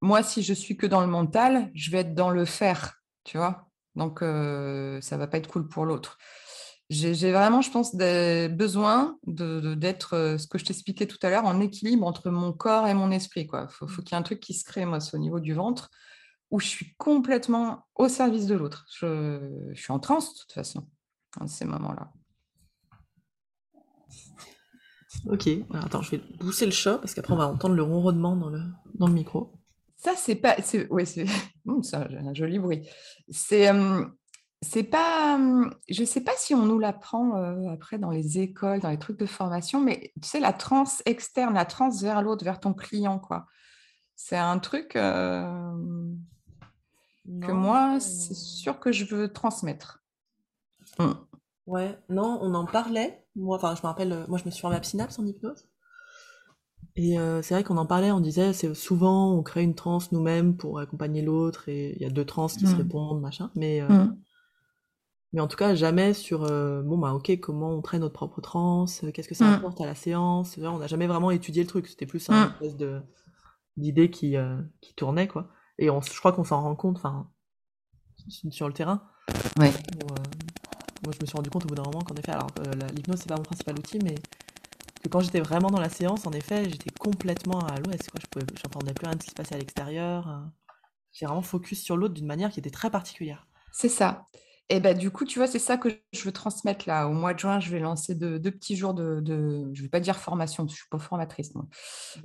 moi, 0.00 0.22
si 0.22 0.42
je 0.42 0.54
suis 0.54 0.76
que 0.76 0.86
dans 0.86 1.00
le 1.00 1.06
mental, 1.06 1.70
je 1.74 1.90
vais 1.90 1.98
être 1.98 2.14
dans 2.14 2.30
le 2.30 2.44
faire, 2.44 3.02
tu 3.24 3.38
vois. 3.38 3.68
Donc, 3.94 4.20
ça 4.20 5.16
va 5.16 5.26
pas 5.26 5.38
être 5.38 5.48
cool 5.48 5.68
pour 5.68 5.84
l'autre 5.84 6.18
j'ai 6.88 7.32
vraiment, 7.32 7.62
je 7.62 7.70
pense, 7.70 7.94
besoin 7.94 9.18
d'être, 9.26 10.14
euh, 10.14 10.38
ce 10.38 10.46
que 10.46 10.58
je 10.58 10.64
t'expliquais 10.64 11.06
tout 11.06 11.18
à 11.22 11.30
l'heure, 11.30 11.44
en 11.44 11.60
équilibre 11.60 12.06
entre 12.06 12.30
mon 12.30 12.52
corps 12.52 12.86
et 12.86 12.94
mon 12.94 13.10
esprit. 13.10 13.48
Il 13.52 13.66
faut, 13.68 13.88
faut 13.88 14.02
qu'il 14.02 14.12
y 14.12 14.14
ait 14.14 14.18
un 14.18 14.22
truc 14.22 14.40
qui 14.40 14.54
se 14.54 14.64
crée, 14.64 14.84
moi, 14.84 14.98
au 15.12 15.18
niveau 15.18 15.40
du 15.40 15.52
ventre, 15.52 15.90
où 16.50 16.60
je 16.60 16.66
suis 16.66 16.94
complètement 16.96 17.86
au 17.96 18.08
service 18.08 18.46
de 18.46 18.54
l'autre. 18.54 18.86
Je, 18.96 19.72
suis 19.74 19.92
en 19.92 19.98
transe, 19.98 20.32
de 20.32 20.38
toute 20.40 20.52
façon, 20.52 20.86
dans 21.38 21.48
ces 21.48 21.64
moments-là. 21.64 22.12
Ok, 25.28 25.48
attends, 25.72 26.02
je 26.02 26.12
vais 26.12 26.18
pousser 26.38 26.66
le 26.66 26.72
chat, 26.72 26.98
parce 26.98 27.14
qu'après, 27.14 27.32
on 27.32 27.38
va 27.38 27.48
entendre 27.48 27.74
le 27.74 27.82
ronronnement 27.82 28.36
dans 28.36 29.06
le 29.08 29.12
micro. 29.12 29.52
Ça, 29.96 30.12
c'est 30.16 30.34
pas... 30.36 30.56
Oui, 30.90 31.06
c'est 31.06 31.26
un 31.66 32.34
joli 32.34 32.58
bruit. 32.58 32.88
C'est... 33.28 33.70
C'est 34.62 34.84
pas, 34.84 35.38
je 35.86 36.02
sais 36.02 36.22
pas 36.22 36.32
si 36.38 36.54
on 36.54 36.64
nous 36.64 36.78
l'apprend 36.78 37.34
après 37.70 37.98
dans 37.98 38.10
les 38.10 38.38
écoles, 38.38 38.80
dans 38.80 38.88
les 38.88 38.98
trucs 38.98 39.18
de 39.18 39.26
formation, 39.26 39.82
mais 39.82 40.12
tu 40.22 40.28
sais, 40.28 40.40
la 40.40 40.54
transe 40.54 41.02
externe, 41.04 41.54
la 41.54 41.66
transe 41.66 42.02
vers 42.02 42.22
l'autre, 42.22 42.42
vers 42.42 42.58
ton 42.58 42.72
client, 42.72 43.18
quoi. 43.18 43.46
C'est 44.16 44.38
un 44.38 44.58
truc 44.58 44.96
que 47.26 47.52
moi, 47.52 48.00
c'est 48.00 48.34
sûr 48.34 48.80
que 48.80 48.92
je 48.92 49.04
veux 49.04 49.32
transmettre. 49.32 50.02
Mmh. 50.98 51.12
Ouais, 51.66 51.98
non, 52.08 52.38
on 52.40 52.54
en 52.54 52.64
parlait. 52.64 53.24
Moi, 53.34 53.56
enfin, 53.56 53.74
je 53.74 53.82
me 53.82 53.86
rappelle, 53.88 54.24
moi, 54.28 54.38
je 54.38 54.44
me 54.44 54.50
suis 54.50 54.60
formée 54.60 54.76
à 54.76 54.82
Synapse 54.82 55.18
en 55.18 55.26
hypnose. 55.26 55.68
Et 56.96 57.16
c'est 57.42 57.54
vrai 57.54 57.62
qu'on 57.62 57.76
en 57.76 57.86
parlait, 57.86 58.10
on 58.10 58.20
disait, 58.20 58.54
c'est 58.54 58.74
souvent, 58.74 59.32
on 59.34 59.42
crée 59.42 59.62
une 59.62 59.74
transe 59.74 60.12
nous-mêmes 60.12 60.56
pour 60.56 60.78
accompagner 60.78 61.20
l'autre, 61.20 61.68
et 61.68 61.94
il 61.94 62.02
y 62.02 62.06
a 62.06 62.10
deux 62.10 62.24
trans 62.24 62.46
qui 62.46 62.66
se 62.66 62.74
mmh. 62.74 62.78
répondent, 62.78 63.20
machin. 63.20 63.50
Mais 63.54 63.82
mmh. 63.82 64.16
Mais 65.36 65.42
en 65.42 65.48
tout 65.48 65.58
cas, 65.58 65.74
jamais 65.74 66.14
sur 66.14 66.44
euh, 66.44 66.80
bon 66.82 66.96
bah 66.96 67.12
ok, 67.12 67.38
comment 67.40 67.70
on 67.70 67.82
traite 67.82 68.00
notre 68.00 68.14
propre 68.14 68.40
transe, 68.40 69.04
euh, 69.04 69.10
qu'est-ce 69.10 69.28
que 69.28 69.34
ça 69.34 69.44
mmh. 69.44 69.54
apporte 69.54 69.80
à 69.82 69.84
la 69.84 69.94
séance. 69.94 70.56
on 70.58 70.78
n'a 70.78 70.86
jamais 70.86 71.06
vraiment 71.06 71.30
étudié 71.30 71.62
le 71.62 71.68
truc. 71.68 71.88
C'était 71.88 72.06
plus 72.06 72.30
un 72.30 72.46
mmh. 72.46 72.50
espèce 72.52 72.76
de 72.76 73.02
d'idée 73.76 74.10
qui 74.10 74.36
euh, 74.36 74.56
qui 74.80 74.94
tournait 74.94 75.28
quoi. 75.28 75.50
Et 75.78 75.90
on, 75.90 76.00
je 76.00 76.18
crois 76.18 76.32
qu'on 76.32 76.44
s'en 76.44 76.62
rend 76.62 76.74
compte, 76.74 76.96
enfin 76.96 77.28
sur 78.50 78.66
le 78.66 78.72
terrain. 78.72 79.02
Ouais. 79.58 79.70
moi, 81.04 81.12
je 81.12 81.20
me 81.20 81.26
suis 81.26 81.36
rendu 81.36 81.50
compte 81.50 81.64
au 81.64 81.68
bout 81.68 81.74
d'un 81.74 81.82
moment 81.82 82.00
qu'en 82.00 82.14
effet, 82.14 82.32
alors 82.32 82.48
l'hypnose 82.94 83.18
c'est 83.18 83.28
pas 83.28 83.36
mon 83.36 83.42
principal 83.42 83.78
outil, 83.78 83.98
mais 84.02 84.14
que 85.06 85.12
quand 85.12 85.20
j'étais 85.20 85.40
vraiment 85.40 85.68
dans 85.68 85.80
la 85.80 85.88
séance, 85.88 86.26
en 86.26 86.32
effet, 86.32 86.64
j'étais 86.64 86.90
complètement 86.98 87.60
à 87.60 87.78
l'ouest. 87.80 88.10
Quoi. 88.10 88.20
Je 88.22 88.26
pouvais, 88.26 88.46
j'entendais 88.62 88.92
plus 88.92 89.06
rien 89.06 89.16
de 89.16 89.22
ce 89.22 89.26
qui 89.26 89.30
se 89.30 89.36
passait 89.36 89.54
à 89.54 89.58
l'extérieur. 89.58 90.42
J'étais 91.12 91.26
vraiment 91.26 91.42
focus 91.42 91.82
sur 91.82 91.96
l'autre 91.96 92.14
d'une 92.14 92.26
manière 92.26 92.50
qui 92.50 92.60
était 92.60 92.70
très 92.70 92.90
particulière. 92.90 93.46
C'est 93.72 93.88
ça. 93.88 94.26
Et 94.68 94.80
ben, 94.80 94.96
du 94.96 95.10
coup, 95.10 95.24
tu 95.24 95.38
vois, 95.38 95.46
c'est 95.46 95.60
ça 95.60 95.76
que 95.76 95.88
je 96.12 96.24
veux 96.24 96.32
transmettre 96.32 96.88
là. 96.88 97.08
Au 97.08 97.12
mois 97.12 97.34
de 97.34 97.38
juin, 97.38 97.60
je 97.60 97.70
vais 97.70 97.78
lancer 97.78 98.14
deux, 98.14 98.40
petits 98.40 98.76
jours 98.76 98.94
de, 98.94 99.22
je 99.26 99.32
ne 99.32 99.82
vais 99.82 99.88
pas 99.88 100.00
dire 100.00 100.16
formation, 100.16 100.64
parce 100.64 100.74
que 100.74 100.78
je 100.78 100.82
ne 100.82 100.84
suis 100.84 100.90
pas 100.90 100.98
formatrice, 100.98 101.54
moi, 101.54 101.66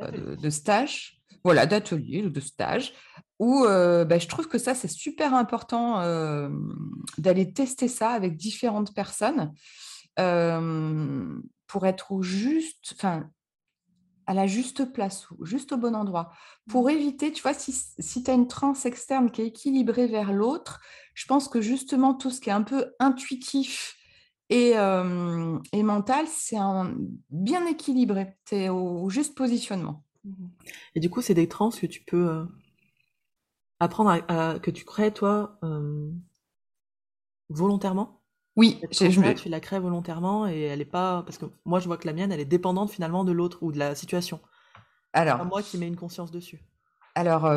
euh, 0.01 0.35
de, 0.35 0.49
stage, 0.49 1.21
voilà, 1.43 1.67
d'atelier 1.67 2.23
ou 2.23 2.29
de 2.29 2.39
stage, 2.39 2.93
où 3.37 3.63
euh, 3.65 4.05
ben, 4.05 4.19
je 4.19 4.27
trouve 4.27 4.47
que 4.47 4.57
ça, 4.57 4.73
c'est 4.73 4.87
super 4.87 5.35
important 5.35 6.01
euh, 6.01 6.49
d'aller 7.19 7.53
tester 7.53 7.87
ça 7.87 8.09
avec 8.09 8.37
différentes 8.37 8.93
personnes 8.95 9.53
pour 11.71 11.85
être 11.85 12.11
au 12.11 12.21
juste, 12.21 12.91
enfin, 12.93 13.29
à 14.27 14.33
la 14.33 14.45
juste 14.45 14.91
place, 14.91 15.25
juste 15.41 15.71
au 15.71 15.77
bon 15.77 15.95
endroit, 15.95 16.33
pour 16.69 16.87
mmh. 16.87 16.89
éviter, 16.89 17.31
tu 17.31 17.41
vois, 17.41 17.53
si, 17.53 17.71
si 17.71 18.23
tu 18.23 18.29
as 18.29 18.33
une 18.33 18.47
transe 18.47 18.85
externe 18.85 19.31
qui 19.31 19.41
est 19.41 19.47
équilibrée 19.47 20.07
vers 20.07 20.33
l'autre, 20.33 20.81
je 21.13 21.25
pense 21.27 21.47
que 21.47 21.61
justement 21.61 22.13
tout 22.13 22.29
ce 22.29 22.41
qui 22.41 22.49
est 22.49 22.53
un 22.53 22.63
peu 22.63 22.93
intuitif 22.99 23.95
et, 24.49 24.71
et 24.71 25.83
mental, 25.83 26.25
c'est 26.27 26.57
bien 27.29 27.65
équilibré, 27.67 28.35
c'est 28.43 28.67
au, 28.67 29.09
juste 29.09 29.33
positionnement. 29.35 30.03
Mmh 30.25 30.47
et 30.93 30.99
du 30.99 31.09
coup, 31.09 31.21
c'est 31.21 31.33
des 31.33 31.47
trans 31.47 31.69
que 31.69 31.85
tu 31.87 32.03
peux 32.03 32.45
apprendre 33.79 34.21
à, 34.27 34.59
que 34.59 34.69
tu 34.69 34.83
crées 34.83 35.13
toi 35.13 35.57
volontairement? 37.49 38.20
Oui, 38.55 38.79
je, 38.91 39.33
tu 39.33 39.49
la 39.49 39.59
crées 39.59 39.79
volontairement 39.79 40.47
et 40.47 40.61
elle 40.61 40.81
est 40.81 40.85
pas 40.85 41.23
parce 41.23 41.37
que 41.37 41.45
moi 41.65 41.79
je 41.79 41.85
vois 41.85 41.97
que 41.97 42.05
la 42.05 42.13
mienne 42.13 42.31
elle 42.31 42.39
est 42.39 42.45
dépendante 42.45 42.91
finalement 42.91 43.23
de 43.23 43.31
l'autre 43.31 43.59
ou 43.61 43.71
de 43.71 43.79
la 43.79 43.95
situation. 43.95 44.39
Alors, 45.13 45.37
pas 45.37 45.43
moi 45.45 45.61
qui 45.61 45.77
mets 45.77 45.87
une 45.87 45.95
conscience 45.95 46.31
dessus. 46.31 46.59
Alors, 47.15 47.51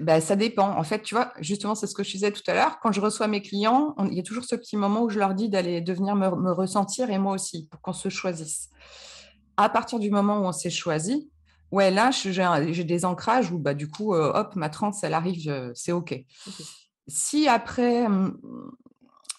bah, 0.00 0.20
ça 0.20 0.36
dépend. 0.36 0.76
En 0.76 0.84
fait, 0.84 1.02
tu 1.02 1.14
vois, 1.14 1.32
justement, 1.40 1.74
c'est 1.74 1.88
ce 1.88 1.94
que 1.94 2.04
je 2.04 2.12
disais 2.12 2.30
tout 2.30 2.42
à 2.46 2.54
l'heure. 2.54 2.78
Quand 2.80 2.92
je 2.92 3.00
reçois 3.00 3.26
mes 3.26 3.42
clients, 3.42 3.96
il 3.98 4.14
y 4.14 4.20
a 4.20 4.22
toujours 4.22 4.44
ce 4.44 4.54
petit 4.54 4.76
moment 4.76 5.02
où 5.02 5.10
je 5.10 5.18
leur 5.18 5.34
dis 5.34 5.48
d'aller 5.48 5.80
de 5.80 5.92
venir 5.92 6.14
me, 6.14 6.52
ressentir 6.52 7.10
et 7.10 7.18
moi 7.18 7.34
aussi 7.34 7.66
pour 7.68 7.80
qu'on 7.80 7.92
se 7.92 8.08
choisisse. 8.08 8.70
À 9.56 9.68
partir 9.68 9.98
du 9.98 10.10
moment 10.10 10.38
où 10.38 10.44
on 10.44 10.52
s'est 10.52 10.70
choisi, 10.70 11.30
Ouais, 11.72 11.90
là, 11.90 12.10
j'ai 12.10 12.84
des 12.84 13.06
ancrages 13.06 13.50
où, 13.50 13.58
bah, 13.58 13.72
du 13.72 13.88
coup, 13.88 14.12
hop, 14.14 14.54
ma 14.56 14.68
transe, 14.68 15.02
elle 15.04 15.14
arrive, 15.14 15.72
c'est 15.74 15.92
OK. 15.92 16.14
Si 17.08 17.48
après, 17.48 18.06
mmh, 18.06 18.38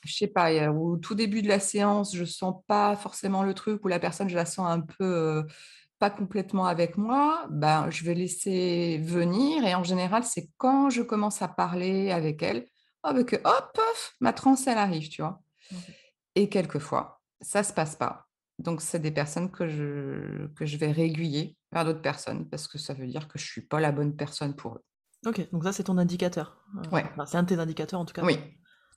je 0.05 0.13
sais 0.13 0.27
pas, 0.27 0.69
au 0.71 0.97
tout 0.97 1.15
début 1.15 1.41
de 1.41 1.47
la 1.47 1.59
séance, 1.59 2.15
je 2.15 2.25
sens 2.25 2.55
pas 2.67 2.95
forcément 2.95 3.43
le 3.43 3.53
truc 3.53 3.83
ou 3.85 3.87
la 3.87 3.99
personne, 3.99 4.29
je 4.29 4.35
la 4.35 4.45
sens 4.45 4.69
un 4.69 4.81
peu 4.81 5.45
pas 6.03 6.09
complètement 6.09 6.65
avec 6.65 6.97
moi, 6.97 7.47
ben, 7.49 7.89
je 7.89 8.03
vais 8.03 8.13
laisser 8.13 8.97
venir 9.01 9.65
et 9.65 9.73
en 9.73 9.85
général, 9.85 10.25
c'est 10.25 10.49
quand 10.57 10.89
je 10.89 11.01
commence 11.01 11.41
à 11.41 11.47
parler 11.47 12.11
avec 12.11 12.43
elle, 12.43 12.65
hop, 13.03 13.17
hop, 13.45 13.79
ma 14.19 14.33
transe, 14.33 14.67
elle 14.67 14.77
arrive, 14.77 15.07
tu 15.07 15.21
vois. 15.21 15.41
Et 16.35 16.49
quelquefois, 16.49 17.21
ça 17.39 17.63
se 17.63 17.71
passe 17.71 17.95
pas. 17.95 18.27
Donc, 18.59 18.81
c'est 18.81 18.99
des 18.99 19.11
personnes 19.11 19.49
que 19.49 19.67
je, 19.67 20.47
que 20.55 20.65
je 20.65 20.75
vais 20.75 20.91
réguiller 20.91 21.57
vers 21.71 21.85
d'autres 21.85 22.01
personnes 22.01 22.49
parce 22.49 22.67
que 22.67 22.77
ça 22.77 22.93
veut 22.93 23.07
dire 23.07 23.27
que 23.27 23.39
je 23.39 23.45
suis 23.45 23.61
pas 23.61 23.79
la 23.79 23.93
bonne 23.93 24.15
personne 24.15 24.55
pour 24.55 24.75
eux. 24.75 24.83
Ok, 25.25 25.49
donc 25.51 25.63
ça, 25.63 25.71
c'est 25.71 25.83
ton 25.83 25.97
indicateur. 25.97 26.61
Ouais. 26.91 27.05
c'est 27.25 27.37
un 27.37 27.43
de 27.43 27.47
tes 27.47 27.59
indicateurs 27.59 27.99
en 28.01 28.05
tout 28.05 28.13
cas. 28.13 28.23
Oui. 28.23 28.37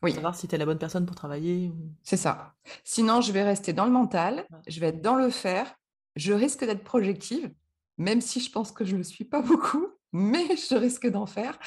Oui. 0.07 0.15
Savoir 0.15 0.37
si 0.37 0.47
tu 0.47 0.55
es 0.55 0.59
la 0.59 0.67
bonne 0.67 0.79
personne 0.79 1.05
pour 1.05 1.17
travailler. 1.17 1.73
C'est 2.05 2.17
ça. 2.17 2.55
Sinon, 2.85 3.21
je 3.21 3.33
vais 3.33 3.43
rester 3.43 3.73
dans 3.73 3.87
le 3.87 3.91
mental, 3.91 4.47
je 4.69 4.79
vais 4.79 4.89
être 4.89 5.03
dans 5.03 5.17
le 5.17 5.31
faire. 5.31 5.75
Je 6.15 6.33
risque 6.33 6.61
d'être 6.61 6.85
projective, 6.85 7.53
même 7.99 8.21
si 8.21 8.39
je 8.39 8.53
pense 8.53 8.71
que 8.71 8.85
je 8.85 8.93
ne 8.93 8.99
le 8.99 9.03
suis 9.03 9.25
pas 9.25 9.43
beaucoup, 9.43 9.89
mais 10.13 10.57
je 10.57 10.77
risque 10.77 11.09
d'en 11.09 11.27
faire. 11.27 11.59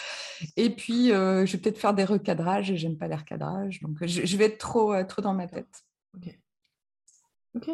Et 0.55 0.69
puis, 0.69 1.11
euh, 1.11 1.45
je 1.45 1.51
vais 1.51 1.57
peut-être 1.57 1.77
faire 1.77 1.93
des 1.93 2.05
recadrages 2.05 2.71
et 2.71 2.77
j'aime 2.77 2.97
pas 2.97 3.09
les 3.09 3.15
recadrages. 3.15 3.81
Donc, 3.81 3.97
je, 4.05 4.37
vais 4.37 4.45
être 4.45 4.57
trop, 4.57 4.93
euh, 4.93 5.03
trop 5.03 5.21
dans 5.21 5.33
ma 5.33 5.47
tête. 5.47 5.83
Ok. 6.15 6.39
Ok. 7.55 7.69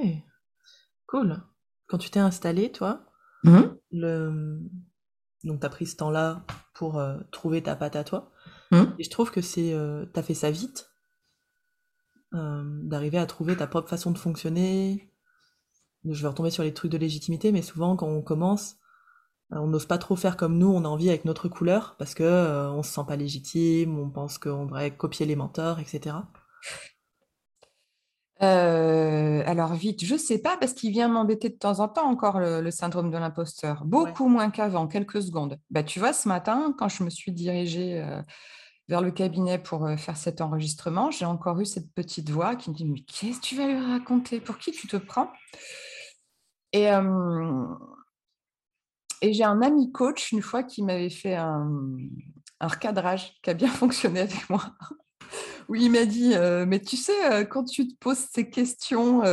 Cool. 1.06 1.44
Quand 1.86 2.00
tu 2.00 2.10
t'es 2.10 2.20
installé, 2.20 2.72
toi, 2.72 3.06
mmh 3.44 3.62
le... 3.92 4.60
donc 5.44 5.60
tu 5.60 5.66
as 5.66 5.70
pris 5.70 5.86
ce 5.86 5.96
temps-là 5.98 6.44
pour 6.74 6.98
euh, 6.98 7.20
trouver 7.32 7.62
ta 7.62 7.76
patte 7.76 7.96
à 7.96 8.04
toi. 8.04 8.32
Mmh. 8.76 8.96
Et 9.00 9.04
je 9.04 9.10
trouve 9.10 9.32
que 9.32 9.42
c'est, 9.42 9.74
euh, 9.74 10.06
as 10.16 10.24
fait 10.24 10.34
ça 10.34 10.52
vite, 10.52 10.90
euh, 12.36 12.64
d'arriver 12.84 13.18
à 13.18 13.26
trouver 13.26 13.56
ta 13.56 13.68
propre 13.68 13.88
façon 13.88 14.12
de 14.12 14.18
fonctionner. 14.18 15.10
Je 16.04 16.22
vais 16.22 16.28
retomber 16.28 16.50
sur 16.50 16.64
les 16.64 16.74
trucs 16.74 16.92
de 16.92 16.98
légitimité, 16.98 17.52
mais 17.52 17.62
souvent 17.62 17.96
quand 17.96 18.08
on 18.08 18.22
commence, 18.22 18.76
euh, 19.54 19.58
on 19.58 19.68
n'ose 19.68 19.86
pas 19.86 19.98
trop 19.98 20.16
faire 20.16 20.36
comme 20.36 20.58
nous, 20.58 20.68
on 20.68 20.84
a 20.84 20.88
envie 20.88 21.10
avec 21.10 21.24
notre 21.24 21.48
couleur, 21.48 21.96
parce 21.98 22.14
que 22.14 22.24
euh, 22.24 22.70
on 22.72 22.84
se 22.84 22.92
sent 22.92 23.04
pas 23.08 23.16
légitime, 23.16 23.98
on 23.98 24.10
pense 24.10 24.38
qu'on 24.38 24.66
devrait 24.66 24.96
copier 24.96 25.26
les 25.26 25.36
mentors, 25.36 25.80
etc. 25.80 26.18
alors 28.42 29.74
vite, 29.74 30.04
je 30.04 30.16
sais 30.16 30.40
pas 30.40 30.58
parce 30.58 30.74
qu'il 30.74 30.92
vient 30.92 31.08
m'embêter 31.08 31.50
de 31.50 31.56
temps 31.56 31.80
en 31.80 31.88
temps 31.88 32.10
encore 32.10 32.40
le, 32.40 32.70
syndrome 32.72 33.12
de 33.12 33.18
l'imposteur, 33.18 33.86
beaucoup 33.86 34.28
moins 34.28 34.50
qu'avant, 34.50 34.88
quelques 34.88 35.22
secondes. 35.22 35.58
Bah 35.70 35.84
tu 35.84 36.00
vois, 36.00 36.14
ce 36.14 36.28
matin, 36.28 36.74
quand 36.78 36.90
je 36.90 37.04
me 37.04 37.10
suis 37.10 37.32
dirigée 37.32 38.04
vers 38.88 39.02
le 39.02 39.12
cabinet 39.12 39.58
pour 39.58 39.90
faire 39.98 40.18
cet 40.18 40.42
enregistrement, 40.42 41.12
j'ai 41.12 41.26
encore 41.26 41.60
eu 41.60 41.66
cette 41.66 41.92
petite 41.94 42.30
voix 42.30 42.56
qui 42.56 42.70
me 42.70 42.76
dit 42.76 42.86
Mais 42.86 43.00
qu'est-ce 43.02 43.40
que 43.40 43.46
tu 43.46 43.56
vas 43.56 43.68
lui 43.68 43.80
raconter? 43.80 44.40
Pour 44.40 44.58
qui 44.58 44.72
tu 44.72 44.88
te 44.88 44.98
prends? 44.98 45.32
Et, 46.72 46.90
j'ai 49.24 49.44
un 49.44 49.62
ami 49.62 49.92
coach, 49.92 50.32
une 50.32 50.42
fois, 50.42 50.64
qui 50.64 50.84
m'avait 50.84 51.10
fait 51.10 51.36
un, 51.36 51.98
recadrage 52.62 53.34
qui 53.42 53.50
a 53.50 53.54
bien 53.54 53.68
fonctionné 53.70 54.22
avec 54.22 54.50
moi. 54.50 54.64
où 55.68 55.76
il 55.76 55.92
m'a 55.92 56.06
dit 56.06 56.34
Mais 56.68 56.80
tu 56.80 56.98
sais, 56.98 57.48
quand 57.50 57.64
tu 57.64 57.88
te 57.88 57.96
poses 58.00 58.28
ces 58.32 58.50
questions 58.50 59.24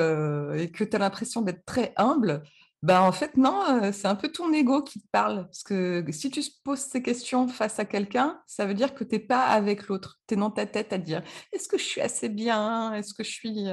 et 0.54 0.70
que 0.70 0.84
tu 0.84 0.96
as 0.96 0.98
l'impression 0.98 1.42
d'être 1.42 1.64
très 1.66 1.92
humble, 1.96 2.42
bah, 2.82 3.02
en 3.02 3.12
fait, 3.12 3.36
non, 3.36 3.92
c'est 3.92 4.08
un 4.08 4.16
peu 4.16 4.28
ton 4.28 4.52
ego 4.52 4.82
qui 4.82 5.00
te 5.00 5.06
parle. 5.12 5.44
Parce 5.46 5.62
que 5.62 6.04
si 6.10 6.30
tu 6.30 6.42
poses 6.64 6.80
ces 6.80 7.02
questions 7.02 7.46
face 7.46 7.78
à 7.78 7.84
quelqu'un, 7.84 8.42
ça 8.46 8.66
veut 8.66 8.74
dire 8.74 8.94
que 8.94 9.04
tu 9.04 9.14
n'es 9.14 9.20
pas 9.20 9.44
avec 9.44 9.86
l'autre. 9.88 10.18
Tu 10.26 10.34
es 10.34 10.36
dans 10.36 10.50
ta 10.50 10.66
tête 10.66 10.92
à 10.92 10.98
dire 10.98 11.22
est-ce 11.52 11.68
que 11.68 11.78
je 11.78 11.84
suis 11.84 12.00
assez 12.00 12.28
bien? 12.28 12.92
Est-ce 12.94 13.14
que 13.14 13.22
je 13.22 13.30
suis. 13.30 13.68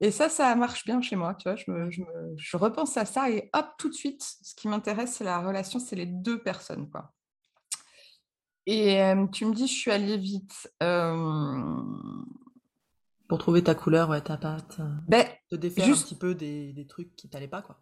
Et 0.00 0.10
ça, 0.10 0.28
ça 0.28 0.54
marche 0.54 0.84
bien 0.84 1.00
chez 1.00 1.16
moi. 1.16 1.34
Tu 1.34 1.48
vois, 1.48 1.56
je, 1.56 2.56
repense 2.56 2.96
à 2.96 3.04
ça 3.04 3.30
et 3.30 3.50
hop, 3.52 3.66
tout 3.78 3.88
de 3.88 3.94
suite, 3.94 4.22
ce 4.42 4.54
qui 4.54 4.68
m'intéresse, 4.68 5.14
c'est 5.14 5.24
la 5.24 5.40
relation, 5.40 5.80
c'est 5.80 5.96
les 5.96 6.06
deux 6.06 6.42
personnes. 6.42 6.88
Quoi. 6.90 7.12
Et 8.66 9.00
tu 9.32 9.46
me 9.46 9.54
dis, 9.54 9.66
je 9.66 9.72
suis 9.72 9.90
allée 9.90 10.16
vite. 10.16 10.72
Pour 13.34 13.40
trouver 13.40 13.64
ta 13.64 13.74
couleur, 13.74 14.10
ouais, 14.10 14.20
ta 14.20 14.36
pâte. 14.36 14.76
Euh, 14.78 14.84
ben, 15.08 15.26
te 15.50 15.56
défaire 15.56 15.88
un 15.88 15.90
petit 15.90 16.14
peu 16.14 16.36
des, 16.36 16.86
trucs 16.88 17.16
qui 17.16 17.28
t'allaient 17.28 17.48
pas, 17.48 17.62
quoi. 17.62 17.80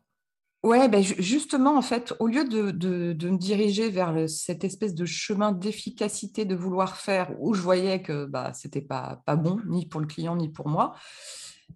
Ouais, 0.62 0.88
ben 0.88 1.02
justement, 1.02 1.76
en 1.76 1.82
fait, 1.82 2.14
au 2.20 2.26
lieu 2.26 2.48
de, 2.48 2.70
de, 2.70 3.28
me 3.28 3.36
diriger 3.36 3.90
vers 3.90 4.30
cette 4.30 4.64
espèce 4.64 4.94
de 4.94 5.04
chemin 5.04 5.52
d'efficacité 5.52 6.46
de 6.46 6.54
vouloir 6.54 6.96
faire, 6.96 7.36
où 7.38 7.52
je 7.52 7.60
voyais 7.60 8.00
que 8.00 8.24
bah, 8.24 8.54
c'était 8.54 8.80
pas, 8.80 9.20
pas 9.26 9.36
bon, 9.36 9.60
ni 9.66 9.84
pour 9.84 10.00
le 10.00 10.06
client, 10.06 10.36
ni 10.36 10.48
pour 10.48 10.70
moi, 10.70 10.94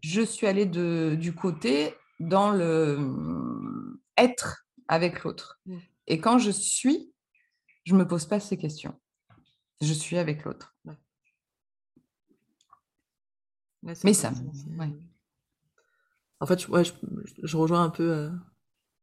je 0.01 0.23
suis 0.23 0.47
allée 0.47 0.65
de, 0.65 1.15
du 1.21 1.35
côté 1.35 1.93
dans 2.19 2.53
le 2.53 2.97
mmh, 2.97 3.99
être 4.17 4.65
avec 4.89 5.23
l'autre. 5.23 5.61
Mmh. 5.67 5.77
Et 6.07 6.19
quand 6.19 6.39
je 6.39 6.51
suis, 6.51 7.13
je 7.85 7.95
me 7.95 8.09
pose 8.09 8.25
pas 8.25 8.41
ces 8.41 8.57
questions. 8.57 8.99
Je 9.83 9.93
suis 9.93 10.17
avec 10.17 10.45
l'autre. 10.45 10.75
Mais 14.05 14.15
ça. 14.15 14.33
En 16.41 16.47
fait, 16.47 16.61
je, 16.61 16.93
je, 17.43 17.57
rejoins 17.57 17.83
un 17.83 17.89
peu 17.89 18.11
euh, 18.13 18.31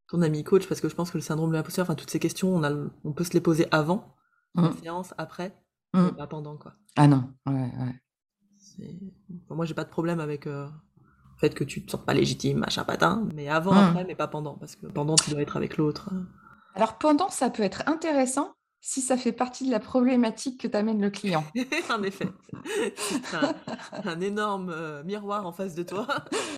ton 0.08 0.22
ami 0.22 0.44
coach 0.44 0.68
parce 0.68 0.80
que 0.80 0.88
je 0.88 0.94
pense 0.94 1.10
que 1.10 1.18
le 1.18 1.22
syndrome 1.22 1.50
de 1.50 1.56
l'imposteur, 1.56 1.84
enfin 1.84 1.96
toutes 1.96 2.10
ces 2.10 2.20
questions, 2.20 2.54
on, 2.54 2.62
a, 2.62 2.72
on 3.04 3.12
peut 3.12 3.24
se 3.24 3.32
les 3.32 3.40
poser 3.40 3.66
avant 3.72 4.14
la 4.54 4.68
mmh. 4.68 4.76
séance, 4.82 5.14
après, 5.18 5.56
mmh. 5.94 6.10
pas 6.10 6.26
pendant 6.28 6.56
quoi. 6.56 6.74
Ah 6.96 7.08
non, 7.08 7.28
ouais, 7.46 7.72
ouais. 8.78 9.00
moi, 9.50 9.64
j'ai 9.64 9.74
pas 9.74 9.84
de 9.84 9.90
problème 9.90 10.20
avec 10.20 10.46
euh, 10.46 10.66
le 10.66 11.38
fait 11.40 11.54
que 11.54 11.64
tu 11.64 11.84
te 11.84 11.90
sens 11.90 12.04
pas 12.04 12.14
légitime, 12.14 12.58
machin 12.58 12.84
patin, 12.84 13.28
mais 13.34 13.48
avant, 13.48 13.74
mmh. 13.74 13.78
après, 13.78 14.04
mais 14.04 14.14
pas 14.14 14.28
pendant, 14.28 14.54
parce 14.54 14.76
que 14.76 14.86
pendant, 14.86 15.16
tu 15.16 15.30
dois 15.30 15.42
être 15.42 15.56
avec 15.56 15.76
l'autre. 15.76 16.10
Alors 16.76 16.98
pendant, 16.98 17.30
ça 17.30 17.50
peut 17.50 17.64
être 17.64 17.82
intéressant 17.86 18.54
si 18.86 19.00
ça 19.00 19.16
fait 19.16 19.32
partie 19.32 19.64
de 19.64 19.70
la 19.70 19.80
problématique 19.80 20.60
que 20.60 20.68
t'amène 20.68 21.00
le 21.00 21.08
client. 21.08 21.42
en 21.90 22.02
effet. 22.02 22.28
un, 23.32 23.54
un, 24.04 24.20
énorme 24.20 24.68
euh, 24.68 25.02
miroir 25.04 25.46
en 25.46 25.52
face 25.52 25.74
de 25.74 25.82
toi. 25.82 26.06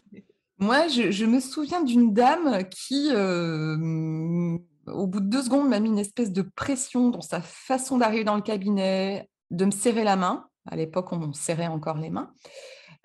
Moi, 0.58 0.88
je, 0.88 1.24
me 1.24 1.38
souviens 1.38 1.84
d'une 1.84 2.12
dame 2.12 2.64
qui, 2.68 3.10
euh, 3.12 4.58
au 4.88 5.06
bout 5.06 5.20
de 5.20 5.28
deux 5.28 5.44
secondes, 5.44 5.68
m'a 5.68 5.78
mis 5.78 5.88
une 5.88 6.00
espèce 6.00 6.32
de 6.32 6.42
pression 6.42 7.10
dans 7.10 7.20
sa 7.20 7.40
façon 7.40 7.96
d'arriver 7.96 8.24
dans 8.24 8.34
le 8.34 8.42
cabinet, 8.42 9.30
de 9.52 9.64
me 9.64 9.70
serrer 9.70 10.02
la 10.02 10.16
main. 10.16 10.48
À 10.68 10.74
l'époque, 10.74 11.12
on 11.12 11.32
serrait 11.32 11.68
encore 11.68 11.98
les 11.98 12.10
mains. 12.10 12.32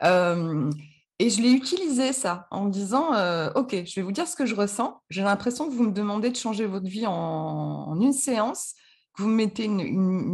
Euh, 0.02 0.72
et 1.20 1.30
je 1.30 1.44
l'ai 1.44 1.52
utilisé 1.52 2.12
ça 2.12 2.48
en 2.50 2.66
me 2.66 2.72
disant 2.72 3.10
Ok, 3.54 3.76
je 3.86 3.96
vais 3.98 4.02
vous 4.02 4.12
dire 4.12 4.28
ce 4.28 4.36
que 4.36 4.48
je 4.48 4.56
ressens. 4.56 5.00
J'ai 5.12 5.22
l'impression 5.22 5.70
que 5.70 5.74
vous 5.76 5.84
me 5.84 5.92
demandez 5.92 6.32
de 6.32 6.36
changer 6.36 6.66
votre 6.66 6.88
vie 6.88 7.06
en 7.06 8.00
une 8.02 8.14
séance 8.14 8.74
vous 9.22 9.30
mettez 9.30 9.66
une, 9.66 9.84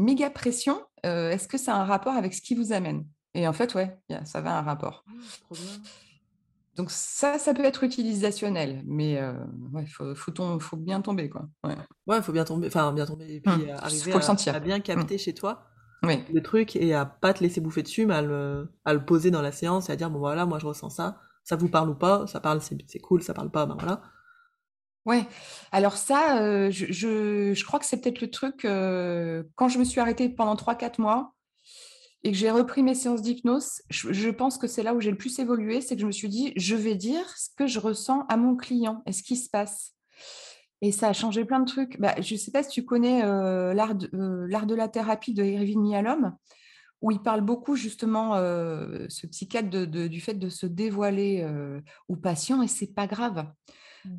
méga 0.04 0.30
pression, 0.30 0.82
euh, 1.06 1.32
est-ce 1.32 1.48
que 1.48 1.58
ça 1.58 1.76
a 1.76 1.80
un 1.80 1.86
rapport 1.86 2.14
avec 2.14 2.34
ce 2.34 2.42
qui 2.42 2.56
vous 2.56 2.74
amène? 2.74 3.06
Et 3.34 3.48
en 3.48 3.54
fait, 3.54 3.76
ouais, 3.76 3.98
ça 4.26 4.42
va 4.42 4.58
un 4.58 4.62
rapport. 4.62 5.06
Ah, 5.52 5.56
Donc 6.76 6.90
ça, 6.90 7.38
ça 7.38 7.54
peut 7.54 7.66
être 7.66 7.84
utilisationnel, 7.84 8.84
mais 8.86 9.12
il 9.12 9.18
euh, 9.18 9.86
faut, 10.16 10.60
faut, 10.60 10.78
bien 10.78 11.02
tomber. 11.02 11.30
Quoi. 11.30 11.48
Ouais, 11.64 12.18
il 12.18 12.24
faut 12.24 12.32
bien 12.32 12.46
tomber, 12.46 12.68
enfin 12.68 12.92
bien 12.94 13.06
tomber, 13.06 13.36
et 13.36 13.42
puis 13.42 13.54
hum, 13.54 13.70
arriver 13.78 14.14
à, 14.14 14.60
bien 14.60 14.80
capter 14.80 15.16
hum. 15.16 15.20
chez 15.20 15.34
toi 15.34 15.68
le 16.04 16.40
truc 16.42 16.76
et 16.76 16.94
à 16.94 17.06
pas 17.06 17.34
te 17.34 17.44
laisser 17.44 17.62
bouffer 17.62 17.84
dessus, 17.84 18.06
mais 18.06 18.16
à 18.16 18.22
le, 18.22 18.72
à 18.86 18.94
le, 18.94 19.04
poser 19.04 19.32
dans 19.32 19.42
la 19.42 19.52
séance 19.52 19.90
et 19.90 19.92
à 19.92 19.96
dire, 19.96 20.10
bon 20.10 20.20
voilà, 20.20 20.46
moi 20.46 20.60
je 20.60 20.66
ressens 20.66 20.90
ça, 20.90 21.20
ça 21.44 21.56
vous 21.56 21.70
parle 21.70 21.90
ou 21.90 21.96
pas, 21.96 22.28
ça 22.28 22.40
parle, 22.40 22.62
c'est 22.62 23.00
cool, 23.00 23.24
ça 23.24 23.34
parle 23.34 23.50
pas, 23.50 23.66
ben 23.66 23.76
voilà. 23.78 24.02
Ouais, 25.08 25.26
alors 25.72 25.96
ça, 25.96 26.42
euh, 26.42 26.70
je, 26.70 27.64
crois 27.64 27.80
que 27.80 27.86
c'est 27.86 28.02
peut-être 28.02 28.20
le 28.20 28.30
truc, 28.30 28.66
euh, 28.66 29.42
quand 29.56 29.70
je 29.70 29.80
me 29.80 29.86
suis 29.86 30.02
arrêtée 30.02 30.28
pendant 30.28 30.56
3-4 30.56 31.00
mois 31.00 31.34
et 32.26 32.32
que 32.34 32.38
j'ai 32.38 32.52
repris 32.52 32.84
mes 32.84 32.94
séances 32.94 33.22
d'hypnose, 33.22 33.84
je, 33.90 34.30
pense 34.30 34.58
que 34.58 34.68
c'est 34.68 34.84
là 34.84 34.94
où 34.94 35.00
j'ai 35.00 35.12
le 35.12 35.18
plus 35.18 35.40
évolué, 35.40 35.80
c'est 35.80 35.96
que 35.96 36.02
je 36.02 36.08
me 36.08 36.12
suis 36.12 36.28
dit, 36.28 36.52
je 36.58 36.76
vais 36.76 36.96
dire 36.96 37.24
ce 37.38 37.48
que 37.56 37.68
je 37.68 37.80
ressens 37.80 38.26
à 38.28 38.36
mon 38.36 38.58
client 38.58 39.02
et 39.06 39.14
ce 39.14 39.24
qui 39.24 39.38
se 39.38 39.50
passe. 39.50 39.94
Et 40.82 40.92
ça 40.92 41.08
a 41.08 41.14
changé 41.14 41.46
plein 41.46 41.62
de 41.62 41.72
trucs. 41.72 41.98
Bah, 42.02 42.16
je 42.20 42.34
ne 42.34 42.40
sais 42.40 42.52
pas 42.52 42.62
si 42.62 42.70
tu 42.70 42.84
connais 42.84 43.24
euh, 43.24 43.74
l'art 43.74 43.96
de, 43.96 44.76
la 44.76 44.88
thérapie 44.90 45.34
de 45.34 45.44
Irving 45.46 45.86
Yalom, 45.86 46.36
où 47.02 47.12
il 47.12 47.22
parle 47.22 47.42
beaucoup 47.42 47.78
justement, 47.78 48.34
ce 48.36 49.26
psychiatre, 49.28 49.70
du 49.70 50.20
fait 50.20 50.34
de 50.34 50.50
se 50.50 50.66
dévoiler 50.66 51.48
aux 52.10 52.18
patients 52.18 52.62
et 52.62 52.68
c'est 52.68 52.94
pas 52.94 53.08
grave. 53.08 53.46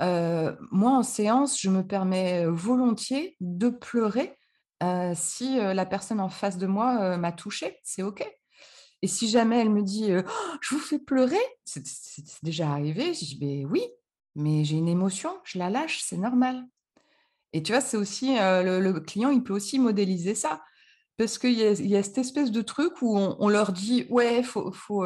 Mmh. 0.00 0.56
moi, 0.70 0.92
en 0.92 1.02
séance, 1.02 1.60
je 1.60 1.70
me 1.70 1.86
permets 1.86 2.46
volontiers 2.46 3.36
de 3.40 3.68
pleurer 3.68 4.36
si 5.14 5.56
la 5.56 5.86
personne 5.86 6.20
en 6.20 6.28
face 6.28 6.58
de 6.58 6.66
moi 6.66 7.16
m'a 7.16 7.32
touchée. 7.32 7.78
C'est 7.82 8.02
OK. 8.02 8.26
Et 9.02 9.06
si 9.06 9.28
jamais 9.28 9.60
elle 9.60 9.70
me 9.70 9.82
dit 9.82 10.10
«Oh, 10.12 10.56
Je 10.60 10.74
vous 10.74 10.80
fais 10.80 10.98
pleurer», 10.98 11.36
c'est 11.64 11.84
déjà 12.42 12.70
arrivé. 12.70 13.14
Je 13.14 13.24
dis 13.24 13.38
«Ben 13.40 13.66
oui, 13.66 13.82
mais 14.34 14.64
j'ai 14.64 14.76
une 14.76 14.88
émotion, 14.88 15.30
je 15.44 15.58
la 15.58 15.70
lâche, 15.70 16.00
c'est 16.02 16.16
normal. 16.16 16.64
Et 17.52 17.62
tu 17.62 17.72
vois, 17.72 17.82
aussi, 17.98 18.36
le, 18.36 18.80
le 18.80 19.00
client, 19.00 19.30
il 19.30 19.42
peut 19.42 19.54
aussi 19.54 19.78
modéliser 19.78 20.34
ça. 20.34 20.62
Parce 21.18 21.36
qu'il 21.36 21.58
y, 21.58 21.62
y, 21.62 21.96
a 21.96 22.02
cette 22.04 22.18
espèce 22.18 22.52
de 22.52 22.62
truc 22.62 23.02
où 23.02 23.18
on, 23.18 23.48
leur 23.48 23.72
dit 23.72 24.06
ouais, 24.08 24.44
faut, 24.44 24.70
faut, 24.70 25.04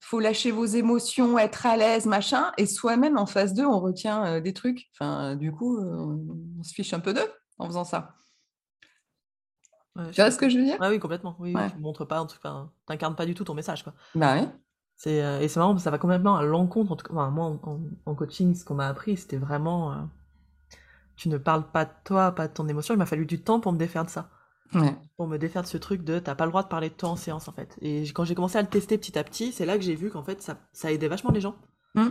faut, 0.00 0.18
lâcher 0.18 0.50
vos 0.50 0.64
émotions, 0.64 1.38
être 1.38 1.66
à 1.66 1.76
l'aise, 1.76 2.06
machin, 2.06 2.50
et 2.58 2.66
soi-même 2.66 3.16
en 3.16 3.26
face 3.26 3.54
d'eux, 3.54 3.64
on 3.64 3.78
retient 3.78 4.40
des 4.40 4.52
trucs. 4.52 4.90
Enfin, 4.92 5.36
du 5.36 5.52
coup, 5.52 5.78
on 5.78 6.62
se 6.64 6.74
fiche 6.74 6.92
un 6.94 6.98
peu 6.98 7.14
d'eux 7.14 7.30
en 7.58 7.66
faisant 7.66 7.84
ça. 7.84 8.16
tu 9.96 10.20
vois 10.20 10.32
ce 10.32 10.36
que 10.36 10.48
je 10.48 10.58
veux 10.58 10.64
dire? 10.64 10.78
Oui, 10.80 10.98
complètement. 10.98 11.36
Oui, 11.38 11.54
Tu 11.72 11.78
montres 11.78 12.08
pas, 12.08 12.26
t'incarnes 12.86 13.14
pas 13.14 13.26
du 13.26 13.34
tout 13.34 13.44
ton 13.44 13.54
message, 13.54 13.84
quoi. 13.84 13.94
Bah 14.16 14.34
oui. 14.36 14.48
C'est 14.96 15.42
et 15.42 15.46
c'est 15.46 15.60
marrant, 15.60 15.78
ça 15.78 15.92
va 15.92 15.98
complètement 15.98 16.36
à 16.36 16.42
l'encontre. 16.42 16.90
En 16.90 16.96
tout 16.96 17.06
cas, 17.06 17.30
moi, 17.30 17.56
en, 18.04 18.14
coaching, 18.16 18.56
ce 18.56 18.64
qu'on 18.64 18.74
m'a 18.74 18.88
appris, 18.88 19.16
c'était 19.16 19.38
vraiment, 19.38 20.08
tu 21.14 21.28
ne 21.28 21.38
parles 21.38 21.70
pas 21.70 21.84
de 21.84 21.92
toi, 22.02 22.32
pas 22.32 22.48
de 22.48 22.52
ton 22.52 22.66
émotion. 22.66 22.94
Il 22.94 22.98
m'a 22.98 23.06
fallu 23.06 23.26
du 23.26 23.40
temps 23.40 23.60
pour 23.60 23.72
me 23.72 23.78
défaire 23.78 24.04
de 24.04 24.10
ça. 24.10 24.28
Pour 25.16 25.26
me 25.26 25.36
défaire 25.36 25.62
de 25.62 25.66
ce 25.66 25.78
truc 25.78 26.04
de 26.04 26.18
t'as 26.18 26.34
pas 26.34 26.44
le 26.44 26.50
droit 26.50 26.62
de 26.62 26.68
parler 26.68 26.90
de 26.90 26.94
toi 26.94 27.08
en 27.08 27.16
séance 27.16 27.48
en 27.48 27.52
fait. 27.52 27.76
Et 27.80 28.02
quand 28.12 28.24
j'ai 28.24 28.34
commencé 28.34 28.56
à 28.56 28.62
le 28.62 28.68
tester 28.68 28.98
petit 28.98 29.18
à 29.18 29.24
petit, 29.24 29.52
c'est 29.52 29.66
là 29.66 29.76
que 29.76 29.82
j'ai 29.82 29.96
vu 29.96 30.10
qu'en 30.10 30.22
fait 30.22 30.40
ça, 30.42 30.58
ça 30.72 30.92
aidait 30.92 31.08
vachement 31.08 31.32
les 31.32 31.40
gens. 31.40 31.56
Mmh. 31.94 32.08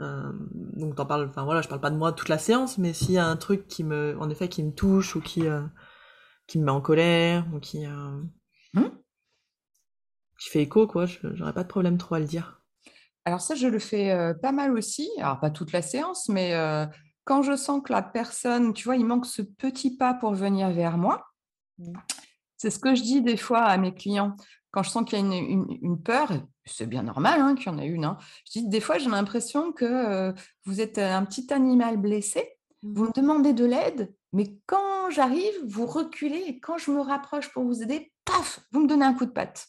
Euh, 0.00 0.32
donc 0.76 0.94
t'en 0.94 1.06
parles, 1.06 1.26
enfin 1.28 1.44
voilà, 1.44 1.62
je 1.62 1.68
parle 1.68 1.80
pas 1.80 1.90
de 1.90 1.96
moi 1.96 2.12
toute 2.12 2.28
la 2.28 2.38
séance, 2.38 2.78
mais 2.78 2.92
s'il 2.92 3.12
y 3.12 3.18
a 3.18 3.26
un 3.26 3.36
truc 3.36 3.66
qui 3.66 3.84
me, 3.84 4.16
en 4.20 4.30
effet, 4.30 4.48
qui 4.48 4.62
me 4.62 4.72
touche 4.72 5.16
ou 5.16 5.20
qui, 5.20 5.46
euh, 5.46 5.62
qui 6.46 6.58
me 6.58 6.64
met 6.64 6.70
en 6.70 6.80
colère 6.80 7.46
ou 7.52 7.58
qui, 7.58 7.84
euh, 7.86 8.22
mmh. 8.74 8.90
qui 10.38 10.50
fait 10.50 10.62
écho, 10.62 10.86
quoi, 10.86 11.06
j'aurais 11.06 11.54
pas 11.54 11.64
de 11.64 11.68
problème 11.68 11.98
trop 11.98 12.14
à 12.14 12.20
le 12.20 12.26
dire. 12.26 12.60
Alors 13.24 13.40
ça, 13.40 13.54
je 13.54 13.66
le 13.66 13.78
fais 13.78 14.34
pas 14.40 14.52
mal 14.52 14.72
aussi. 14.72 15.10
Alors 15.18 15.38
pas 15.38 15.50
toute 15.50 15.72
la 15.72 15.82
séance, 15.82 16.30
mais 16.30 16.54
quand 17.24 17.42
je 17.42 17.56
sens 17.56 17.82
que 17.84 17.92
la 17.92 18.00
personne, 18.00 18.72
tu 18.72 18.84
vois, 18.84 18.96
il 18.96 19.04
manque 19.04 19.26
ce 19.26 19.42
petit 19.42 19.98
pas 19.98 20.14
pour 20.14 20.32
venir 20.32 20.70
vers 20.70 20.96
moi. 20.96 21.27
C'est 22.56 22.70
ce 22.70 22.78
que 22.78 22.94
je 22.94 23.02
dis 23.02 23.22
des 23.22 23.36
fois 23.36 23.60
à 23.60 23.76
mes 23.76 23.94
clients. 23.94 24.36
Quand 24.70 24.82
je 24.82 24.90
sens 24.90 25.04
qu'il 25.04 25.18
y 25.18 25.22
a 25.22 25.24
une, 25.24 26.02
peur, 26.02 26.30
c'est 26.66 26.86
bien 26.86 27.02
normal 27.02 27.40
hein, 27.40 27.54
qu'il 27.54 27.72
y 27.72 27.74
en 27.74 27.78
ait 27.78 27.86
une. 27.86 28.04
Hein. 28.04 28.18
Je 28.46 28.60
dis 28.60 28.68
des 28.68 28.80
fois, 28.80 28.98
j'ai 28.98 29.08
l'impression 29.08 29.72
que 29.72 30.34
vous 30.64 30.80
êtes 30.80 30.98
un 30.98 31.24
petit 31.24 31.52
animal 31.52 31.96
blessé. 31.96 32.58
Vous 32.82 33.04
me 33.04 33.08
mmh. 33.08 33.12
demandez 33.16 33.52
de 33.54 33.64
l'aide, 33.64 34.14
mais 34.32 34.56
quand 34.66 35.10
j'arrive, 35.10 35.54
vous 35.66 35.86
reculez 35.86 36.44
et 36.46 36.60
quand 36.60 36.78
je 36.78 36.90
me 36.90 37.00
rapproche 37.00 37.52
pour 37.52 37.64
vous 37.64 37.82
aider, 37.82 38.12
paf, 38.24 38.60
vous 38.72 38.80
me 38.80 38.86
donnez 38.86 39.04
un 39.04 39.14
coup 39.14 39.26
de 39.26 39.32
patte. 39.32 39.66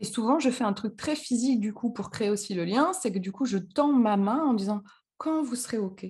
Et 0.00 0.04
souvent, 0.04 0.38
je 0.38 0.50
fais 0.50 0.64
un 0.64 0.72
truc 0.72 0.96
très 0.96 1.16
physique 1.16 1.60
du 1.60 1.72
coup 1.72 1.90
pour 1.90 2.10
créer 2.10 2.30
aussi 2.30 2.54
le 2.54 2.64
lien, 2.64 2.92
c'est 2.92 3.12
que 3.12 3.18
du 3.18 3.32
coup, 3.32 3.46
je 3.46 3.58
tends 3.58 3.92
ma 3.92 4.16
main 4.16 4.44
en 4.44 4.54
disant 4.54 4.82
quand 5.16 5.42
vous 5.42 5.56
serez 5.56 5.78
OK? 5.78 6.06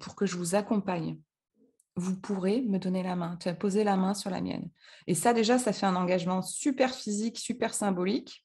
Pour 0.00 0.16
que 0.16 0.26
je 0.26 0.36
vous 0.36 0.54
accompagne 0.54 1.20
vous 1.96 2.16
pourrez 2.16 2.62
me 2.62 2.78
donner 2.78 3.02
la 3.02 3.16
main, 3.16 3.36
poser 3.58 3.84
la 3.84 3.96
main 3.96 4.14
sur 4.14 4.30
la 4.30 4.40
mienne. 4.40 4.68
Et 5.06 5.14
ça, 5.14 5.32
déjà, 5.32 5.58
ça 5.58 5.72
fait 5.72 5.86
un 5.86 5.96
engagement 5.96 6.42
super 6.42 6.94
physique, 6.94 7.38
super 7.38 7.74
symbolique. 7.74 8.44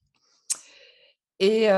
Et 1.38 1.68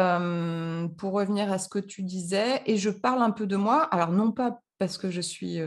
pour 0.99 1.13
revenir 1.13 1.53
à 1.53 1.59
ce 1.59 1.69
que 1.69 1.79
tu 1.79 2.03
disais, 2.03 2.63
et 2.67 2.77
je 2.77 2.91
parle 2.91 3.23
un 3.23 3.33
peu 3.33 3.47
de 3.47 3.57
moi, 3.57 3.83
alors 3.83 4.13
non 4.13 4.33
pas 4.33 4.61
parce 4.79 4.97
que 4.97 5.11
je 5.11 5.21
suis 5.21 5.59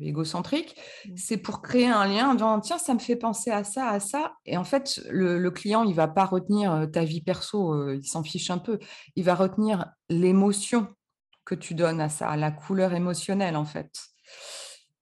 égocentrique, 0.00 0.76
mmh. 1.06 1.12
c'est 1.16 1.36
pour 1.36 1.62
créer 1.62 1.86
un 1.86 2.04
lien 2.06 2.30
en 2.30 2.34
disant 2.34 2.58
tiens, 2.58 2.78
ça 2.78 2.94
me 2.94 2.98
fait 2.98 3.14
penser 3.14 3.50
à 3.50 3.62
ça, 3.62 3.88
à 3.88 4.00
ça. 4.00 4.32
Et 4.44 4.56
en 4.56 4.64
fait, 4.64 5.00
le, 5.08 5.48
client, 5.50 5.84
il 5.84 5.94
va 5.94 6.08
pas 6.08 6.24
retenir 6.24 6.88
ta 6.92 7.04
vie 7.04 7.22
perso, 7.22 7.92
il 7.92 8.04
s'en 8.04 8.24
fiche 8.24 8.50
un 8.50 8.58
peu. 8.58 8.80
Il 9.14 9.24
va 9.24 9.36
retenir 9.36 9.86
l'émotion 10.08 10.88
que 11.44 11.54
tu 11.54 11.74
donnes 11.74 12.00
à 12.00 12.08
ça, 12.08 12.36
la 12.36 12.50
couleur 12.50 12.92
émotionnelle 12.92 13.56
en 13.56 13.64
fait. 13.64 13.90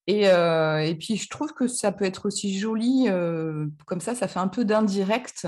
Et, 0.09 0.97
puis, 0.99 1.17
je 1.17 1.29
trouve 1.29 1.53
que 1.53 1.69
ça 1.69 1.93
peut 1.93 2.07
être 2.07 2.27
aussi 2.27 2.59
joli, 2.59 3.07
comme 3.87 4.01
ça, 4.01 4.15
ça 4.15 4.27
fait 4.27 4.41
un 4.41 4.49
peu 4.49 4.65
d'indirect. 4.65 5.47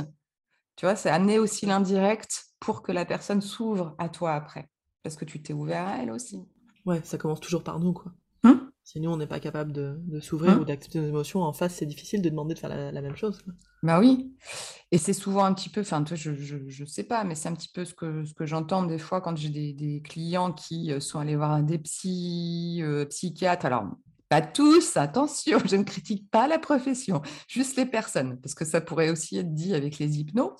Tu 0.76 0.86
vois, 0.86 0.96
c'est 0.96 1.10
amener 1.10 1.38
aussi 1.38 1.66
l'indirect 1.66 2.44
pour 2.60 2.82
que 2.82 2.92
la 2.92 3.04
personne 3.04 3.40
s'ouvre 3.40 3.94
à 3.98 4.08
toi 4.08 4.34
après. 4.34 4.68
Parce 5.02 5.16
que 5.16 5.24
tu 5.24 5.42
t'es 5.42 5.54
ouvert 5.54 5.86
à 5.86 5.98
elle 5.98 6.10
aussi. 6.10 6.46
Ouais, 6.86 7.00
ça 7.04 7.18
commence 7.18 7.40
toujours 7.40 7.64
par 7.64 7.80
nous, 7.80 7.92
quoi. 7.92 8.12
Hein? 8.44 8.70
Si 8.84 9.00
nous, 9.00 9.10
on 9.10 9.16
n'est 9.16 9.26
pas 9.26 9.40
capable 9.40 9.72
de, 9.72 10.20
s'ouvrir 10.20 10.52
hein? 10.52 10.58
ou 10.58 10.64
d'accepter 10.64 11.00
nos 11.00 11.08
émotions, 11.08 11.42
en 11.42 11.52
face, 11.52 11.74
c'est 11.74 11.86
difficile 11.86 12.22
de 12.22 12.28
demander 12.28 12.54
de 12.54 12.58
faire 12.58 12.70
la, 12.70 13.02
même 13.02 13.16
chose. 13.16 13.42
Bah 13.82 13.98
oui. 13.98 14.34
Et 14.90 14.98
c'est 14.98 15.12
souvent 15.12 15.44
un 15.44 15.54
petit 15.54 15.68
peu, 15.68 15.82
enfin, 15.82 16.04
je, 16.10 16.32
je, 16.34 16.84
sais 16.84 17.04
pas, 17.04 17.24
mais 17.24 17.34
c'est 17.34 17.48
un 17.48 17.54
petit 17.54 17.70
peu 17.72 17.84
ce 17.84 17.94
que, 17.94 18.24
ce 18.24 18.34
que 18.34 18.46
j'entends 18.46 18.82
des 18.82 18.98
fois 18.98 19.20
quand 19.20 19.36
j'ai 19.36 19.50
des, 19.50 20.02
clients 20.02 20.52
qui 20.52 20.92
sont 21.00 21.18
allés 21.18 21.36
voir 21.36 21.62
des 21.62 21.78
psy, 21.78 22.82
psychiatres. 23.08 23.66
Alors, 23.66 23.84
pas 24.30 24.40
tous, 24.40 24.96
attention, 24.96 25.58
je 25.66 25.76
ne 25.76 25.82
critique 25.82 26.30
pas 26.30 26.46
la 26.46 26.60
profession, 26.60 27.20
juste 27.48 27.76
les 27.76 27.84
personnes, 27.84 28.40
parce 28.40 28.54
que 28.54 28.64
ça 28.64 28.80
pourrait 28.80 29.10
aussi 29.10 29.36
être 29.36 29.52
dit 29.52 29.74
avec 29.74 29.98
les 29.98 30.20
hypnos, 30.20 30.52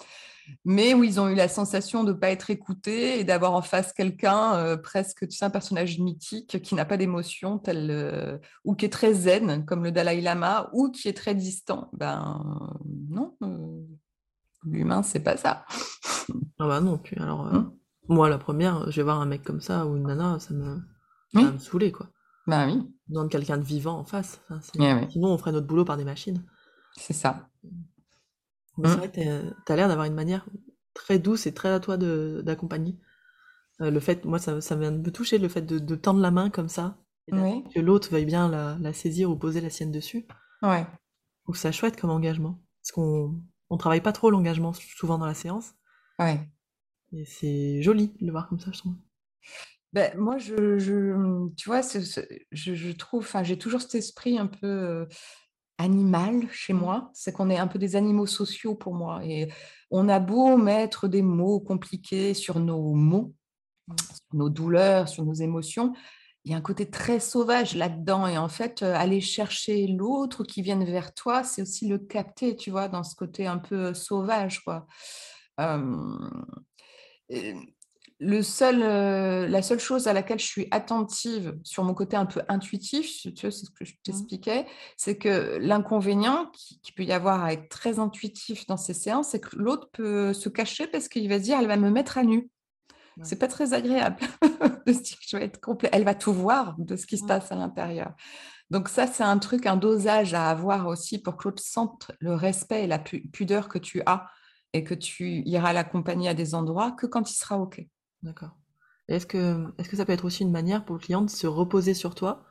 mais 0.65 0.93
où 0.93 1.05
ils 1.05 1.21
ont 1.21 1.29
eu 1.29 1.37
la 1.37 1.47
sensation 1.47 2.03
de 2.03 2.13
ne 2.13 2.19
pas 2.19 2.31
être 2.31 2.51
écoutés 2.51 3.21
et 3.21 3.25
d'avoir 3.25 3.53
en 3.53 3.63
face 3.63 3.93
quelqu'un, 3.93 4.57
euh, 4.57 4.77
presque, 4.77 5.29
tu 5.29 5.37
sais, 5.37 5.45
un 5.45 5.51
personnage 5.51 6.01
mythique 6.01 6.61
qui 6.61 6.75
n'a 6.75 6.85
pas 6.85 6.97
d'émotion, 6.97 7.59
tel, 7.59 7.91
euh, 7.93 8.39
ou 8.65 8.75
qui 8.75 8.87
est 8.87 8.93
très 8.93 9.15
zen, 9.15 9.65
comme 9.65 9.85
le 9.85 9.93
Dalai 9.93 10.21
Lama, 10.21 10.69
ou 10.73 10.91
qui 10.91 11.07
est 11.07 11.17
très 11.17 11.37
distant. 11.37 11.91
Ben 11.93 12.77
non, 13.09 13.37
euh, 13.45 13.83
l'humain, 14.65 15.05
c'est 15.05 15.21
pas 15.21 15.37
ça. 15.37 15.65
Ah 16.59 16.67
bah 16.67 16.81
non, 16.81 16.99
puis 16.99 17.17
alors, 17.21 17.47
hein? 17.47 17.73
moi, 18.09 18.29
la 18.29 18.39
première, 18.39 18.91
je 18.91 18.97
vais 18.97 19.05
voir 19.05 19.21
un 19.21 19.27
mec 19.27 19.45
comme 19.45 19.61
ça 19.61 19.87
ou 19.87 19.97
une 19.97 20.09
nana, 20.09 20.41
ça 20.41 20.55
me, 20.55 20.81
ça 21.33 21.53
me 21.53 21.59
saouler, 21.59 21.93
quoi. 21.93 22.09
Bah 22.51 22.67
oui. 22.67 23.29
Quelqu'un 23.31 23.59
de 23.59 23.65
vivant 23.65 23.99
en 23.99 24.05
face. 24.05 24.41
Eh 24.51 25.11
sinon, 25.11 25.29
on 25.29 25.39
ferait 25.39 25.53
notre 25.53 25.67
boulot 25.67 25.85
par 25.85 25.97
des 25.97 26.05
machines. 26.05 26.43
C'est 26.97 27.13
ça. 27.13 27.49
C'est 27.63 28.89
mmh. 28.89 28.93
vrai 28.93 29.11
que 29.11 29.55
tu 29.67 29.73
as 29.73 29.77
l'air 29.77 29.89
d'avoir 29.89 30.07
une 30.07 30.15
manière 30.15 30.47
très 30.95 31.19
douce 31.19 31.47
et 31.47 31.55
très 31.55 31.71
à 31.71 31.81
toi 31.81 31.97
d'accompagner. 31.97 32.97
Euh, 33.81 33.91
le 33.91 34.01
fait, 34.01 34.25
moi, 34.25 34.39
ça, 34.39 34.61
ça 34.61 34.77
vient 34.77 34.93
de 34.93 34.99
me 34.99 35.11
toucher, 35.11 35.39
le 35.39 35.49
fait 35.49 35.63
de, 35.63 35.95
tendre 35.95 36.21
la 36.21 36.31
main 36.31 36.51
comme 36.51 36.69
ça, 36.69 36.99
que 37.31 37.81
l'autre 37.81 38.11
veuille 38.11 38.27
bien 38.27 38.49
la, 38.49 38.93
saisir 38.93 39.31
ou 39.31 39.37
poser 39.37 39.61
la 39.61 39.71
sienne 39.71 39.93
dessus. 39.93 40.27
Ouais. 40.63 40.87
Je 41.39 41.43
trouve 41.45 41.57
ça 41.57 41.73
chouette 41.73 41.99
comme 42.01 42.11
engagement. 42.11 42.61
Parce 42.83 42.93
qu'on 42.93 43.41
on 43.71 43.77
travaille 43.77 44.01
pas 44.01 44.13
trop 44.13 44.31
l'engagement 44.31 44.73
souvent 44.73 45.19
dans 45.19 45.27
la 45.27 45.35
séance. 45.35 45.75
Ouais. 46.19 46.41
Et 47.13 47.25
c'est 47.25 47.83
joli 47.83 48.09
de 48.21 48.27
le 48.27 48.33
voir 48.33 48.49
comme 48.49 48.61
ça, 48.61 48.71
je 48.73 48.79
trouve. 48.79 48.95
Ben, 49.93 50.17
moi, 50.17 50.39
je, 50.39 50.79
je, 50.79 51.49
tu 51.57 51.69
vois, 51.69 51.81
je, 51.83 52.75
je, 52.75 52.93
trouve, 52.93 53.29
j'ai 53.43 53.59
toujours 53.59 53.81
cet 53.81 53.97
esprit 53.97 54.39
un 54.39 54.47
peu 54.47 55.07
animal 55.79 56.49
chez 56.53 56.73
mmh. 56.73 56.79
moi. 56.79 57.11
C'est 57.13 57.33
qu'on 57.33 57.51
est 57.51 57.59
un 57.59 57.67
peu 57.67 57.79
des 57.79 57.97
animaux 57.97 58.27
sociaux 58.27 58.75
pour 58.75 58.95
moi. 58.95 59.25
Et 59.25 59.51
on 59.91 60.09
a 60.09 60.21
beau 60.21 60.57
mettre 60.57 61.09
des 61.09 61.23
mots 61.23 61.59
compliqués 61.59 62.35
sur 62.35 62.61
nos 62.61 62.95
mots, 62.95 63.35
mmh. 63.89 63.95
sur 63.99 64.37
nos 64.37 64.49
douleurs, 64.49 65.09
sur 65.09 65.25
nos 65.25 65.35
émotions, 65.35 65.93
il 66.45 66.53
y 66.53 66.55
a 66.55 66.57
un 66.57 66.63
côté 66.63 66.89
très 66.89 67.21
sauvage 67.21 67.75
là-dedans. 67.75 68.27
Et 68.27 68.39
en 68.39 68.49
fait, 68.49 68.83
aller 68.83 69.21
chercher 69.21 69.87
l'autre 69.87 70.45
qui 70.45 70.63
vient 70.63 70.83
vers 70.83 71.13
toi, 71.15 71.45
c'est 71.45 71.63
aussi 71.63 71.87
le 71.89 71.99
capter, 71.99 72.57
tu 72.57 72.71
vois, 72.71 72.89
dans 72.89 73.03
ce 73.03 73.15
côté 73.15 73.47
un 73.47 73.59
peu 73.59 73.93
sauvage, 73.93 74.63
quoi 74.65 74.87
le 78.21 78.43
seul, 78.43 78.83
euh, 78.83 79.49
la 79.49 79.63
seule 79.63 79.81
chose 79.81 80.07
à 80.07 80.13
laquelle 80.13 80.39
je 80.39 80.47
suis 80.47 80.69
attentive 80.71 81.59
sur 81.65 81.85
mon 81.85 81.95
côté 81.95 82.17
un 82.17 82.27
peu 82.27 82.43
intuitif, 82.49 83.23
tu 83.23 83.31
vois, 83.41 83.51
c'est 83.51 83.65
ce 83.65 83.71
que 83.71 83.87
je 83.87 83.93
mmh. 83.93 84.03
t'expliquais, 84.05 84.67
c'est 84.99 85.17
que 85.17 85.59
l'inconvénient 85.59 86.51
qui, 86.53 86.93
peut 86.93 87.05
y 87.05 87.13
avoir 87.13 87.43
à 87.43 87.55
être 87.55 87.71
très 87.71 87.99
intuitif 87.99 88.67
dans 88.67 88.77
ces 88.77 88.93
séances, 88.93 89.29
c'est 89.29 89.41
que 89.41 89.57
l'autre 89.57 89.89
peut 89.93 90.35
se 90.35 90.51
cacher 90.51 90.87
parce 90.87 91.09
qu'il 91.09 91.29
va 91.31 91.39
se 91.39 91.45
dire, 91.45 91.59
elle 91.59 91.67
va 91.67 91.79
me 91.79 91.91
mettre 91.91 92.19
à 92.19 92.23
nu. 92.23 92.51
C'est 93.23 93.39
pas 93.39 93.49
très 93.49 93.75
agréable 93.75 94.19
de 94.87 94.93
se 94.93 95.01
dire 95.01 95.17
je 95.27 95.37
vais 95.37 95.45
être 95.45 95.61
complet. 95.61 95.91
Elle 95.93 96.05
va 96.05 96.15
tout 96.15 96.33
voir 96.33 96.75
de 96.79 96.97
ce 96.97 97.07
qui 97.07 97.19
se 97.19 97.25
passe 97.25 97.53
à 97.53 97.55
l'intérieur. 97.55 98.15
Donc 98.71 98.89
ça, 98.89 99.07
c'est 99.07 99.25
un 99.25 99.39
truc, 99.39 99.67
un 99.67 99.77
dosage 99.77 100.33
à 100.33 100.49
avoir 100.49 100.87
aussi 100.87 101.21
pour 101.21 101.37
que 101.37 101.49
l'autre 101.49 101.63
sente 101.63 102.13
le 102.21 102.35
respect 102.35 102.85
et 102.85 102.87
la 102.87 102.99
pudeur 102.99 103.69
que 103.69 103.79
tu 103.79 104.01
as 104.07 104.27
et 104.73 104.85
que 104.85 104.95
tu 104.95 105.43
iras 105.45 105.73
l'accompagner 105.73 106.29
à 106.29 106.35
des 106.35 106.55
endroits 106.55 106.93
que 106.93 107.07
quand 107.07 107.31
il 107.31 107.35
sera 107.35 107.59
OK. 107.59 107.85
D'accord. 108.23 108.57
Est-ce 109.09 109.27
que, 109.27 109.67
est-ce 109.79 109.89
que 109.89 109.97
ça 109.97 110.05
peut 110.05 110.13
être 110.13 110.25
aussi 110.25 110.43
une 110.43 110.53
manière 110.53 110.85
pour 110.85 110.95
le 110.95 111.01
client 111.01 111.23
de 111.23 111.31
se 111.31 111.47
reposer 111.47 111.95
sur 111.95 112.15
toi 112.15 112.45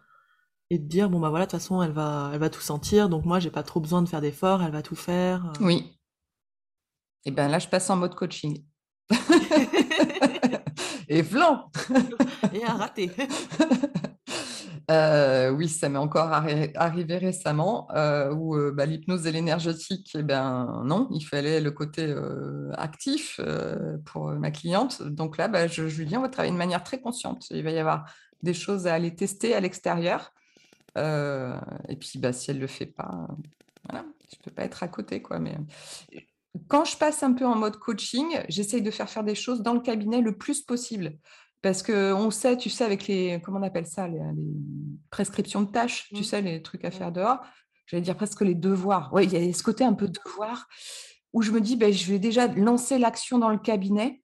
et 0.70 0.78
de 0.78 0.88
dire 0.88 1.10
bon 1.10 1.20
bah 1.20 1.30
voilà 1.30 1.46
de 1.46 1.52
toute 1.52 1.60
façon 1.60 1.82
elle 1.82 1.92
va 1.92 2.30
elle 2.34 2.40
va 2.40 2.50
tout 2.50 2.62
sentir 2.62 3.10
donc 3.10 3.26
moi 3.26 3.40
j'ai 3.40 3.50
pas 3.50 3.64
trop 3.64 3.80
besoin 3.80 4.04
de 4.04 4.10
faire 4.10 4.22
d'efforts 4.22 4.62
elle 4.62 4.72
va 4.72 4.82
tout 4.82 4.96
faire. 4.96 5.46
Euh. 5.46 5.54
Oui. 5.66 5.98
Et 7.26 7.32
ben 7.32 7.48
là 7.48 7.60
je 7.60 7.68
passe 7.68 7.90
en 7.90 7.96
mode 7.96 8.16
coaching. 8.16 8.64
et 11.08 11.24
flan. 11.24 11.72
et 12.54 12.64
un 12.64 12.74
raté. 12.74 13.12
Euh, 14.90 15.52
oui, 15.52 15.70
ça 15.70 15.88
m'est 15.88 16.00
encore 16.00 16.32
arrivé 16.32 17.18
récemment 17.18 17.88
euh, 17.92 18.34
où 18.34 18.56
euh, 18.56 18.72
bah, 18.72 18.88
l'hypnose 18.88 19.28
et 19.28 19.32
l'énergétique, 19.32 20.16
eh 20.18 20.24
ben, 20.24 20.82
non, 20.84 21.08
il 21.12 21.22
fallait 21.22 21.62
le 21.62 21.72
côté 21.72 22.14
actif 22.74 23.40
pour 24.06 24.32
ma 24.32 24.52
cliente. 24.52 25.04
Donc 25.04 25.38
là, 25.38 25.48
bah, 25.48 25.68
je, 25.68 25.84
lui 25.84 26.06
dis, 26.06 26.18
on 26.18 26.22
va 26.22 26.30
travailler 26.30 26.54
de 26.54 26.58
manière 26.58 26.84
très 26.84 27.00
consciente. 27.00 27.48
Il 27.52 27.64
va 27.64 27.72
y 27.72 27.78
avoir 27.78 28.06
des 28.42 28.54
choses 28.54 28.88
à 28.88 28.94
aller 28.96 29.16
tester 29.16 29.54
à 29.54 29.60
l'extérieur. 29.60 30.34
et 30.96 31.96
puis, 32.00 32.18
bah, 32.18 32.34
si 32.34 32.50
elle 32.50 32.58
ne 32.58 32.62
le 32.62 32.68
fait 32.68 32.88
pas, 32.88 33.28
voilà, 33.88 34.06
je 34.32 34.38
ne 34.38 34.44
peux 34.44 34.52
pas 34.52 34.64
être 34.64 34.82
à 34.82 34.88
côté. 34.88 35.22
Quoi, 35.22 35.40
mais... 35.40 35.58
Quand 36.68 36.84
je 36.84 36.98
passe 36.98 37.22
un 37.22 37.34
peu 37.34 37.46
en 37.46 37.56
mode 37.56 37.78
coaching, 37.78 38.26
j'essaye 38.48 38.82
de 38.82 38.90
faire 38.90 39.10
faire 39.10 39.24
des 39.24 39.36
choses 39.36 39.62
dans 39.62 39.74
le 39.74 39.82
cabinet 39.82 40.22
le 40.22 40.36
plus 40.36 40.62
possible. 40.62 41.14
Parce 41.62 41.84
qu'on 41.84 42.32
sait, 42.32 42.58
tu 42.58 42.70
sais, 42.70 42.86
avec 42.86 43.08
les, 43.08 43.42
comment 43.44 43.60
on 43.60 43.64
appelle 43.64 43.86
ça, 43.86 44.08
les, 44.08 44.20
prescriptions 45.10 45.62
de 45.62 45.72
tâches, 45.72 46.08
tu 46.10 46.22
mmh. 46.22 46.24
sais, 46.24 46.42
les 46.42 46.62
trucs 46.62 46.86
à 46.86 46.92
faire 46.92 47.12
dehors, 47.12 47.40
j'allais 47.88 48.02
dire 48.02 48.16
presque 48.16 48.42
les 48.42 48.56
devoirs. 48.56 49.10
Oui, 49.12 49.26
il 49.26 49.34
y 49.34 49.50
a 49.50 49.54
ce 49.54 49.64
côté 49.64 49.84
un 49.84 49.94
peu 49.94 50.08
devoir 50.08 50.68
où 51.34 51.42
je 51.42 51.52
me 51.52 51.62
dis, 51.62 51.76
ben, 51.76 51.92
je 51.92 52.12
vais 52.12 52.20
déjà 52.20 52.48
lancer 52.48 52.98
l'action 52.98 53.38
dans 53.38 53.50
le 53.50 53.58
cabinet. 53.58 54.22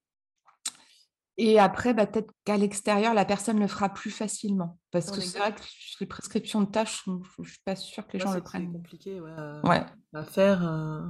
Et 1.37 1.59
après, 1.59 1.93
bah, 1.93 2.07
peut-être 2.07 2.31
qu'à 2.45 2.57
l'extérieur, 2.57 3.13
la 3.13 3.25
personne 3.25 3.59
le 3.59 3.67
fera 3.67 3.89
plus 3.89 4.11
facilement. 4.11 4.79
Parce 4.91 5.11
que 5.11 5.19
c'est 5.19 5.37
vrai 5.37 5.53
que 5.53 5.61
les 5.99 6.05
prescriptions 6.05 6.61
de 6.61 6.67
tâches, 6.67 7.03
je 7.05 7.11
ne 7.11 7.45
suis 7.45 7.59
pas 7.65 7.75
sûre 7.75 8.07
que 8.07 8.13
les 8.13 8.19
gens 8.19 8.33
le 8.33 8.41
prennent. 8.41 8.67
C'est 8.67 8.77
compliqué 8.77 9.19
ouais, 9.19 9.83
à 10.13 10.23
faire. 10.23 10.65
Euh, 10.65 11.01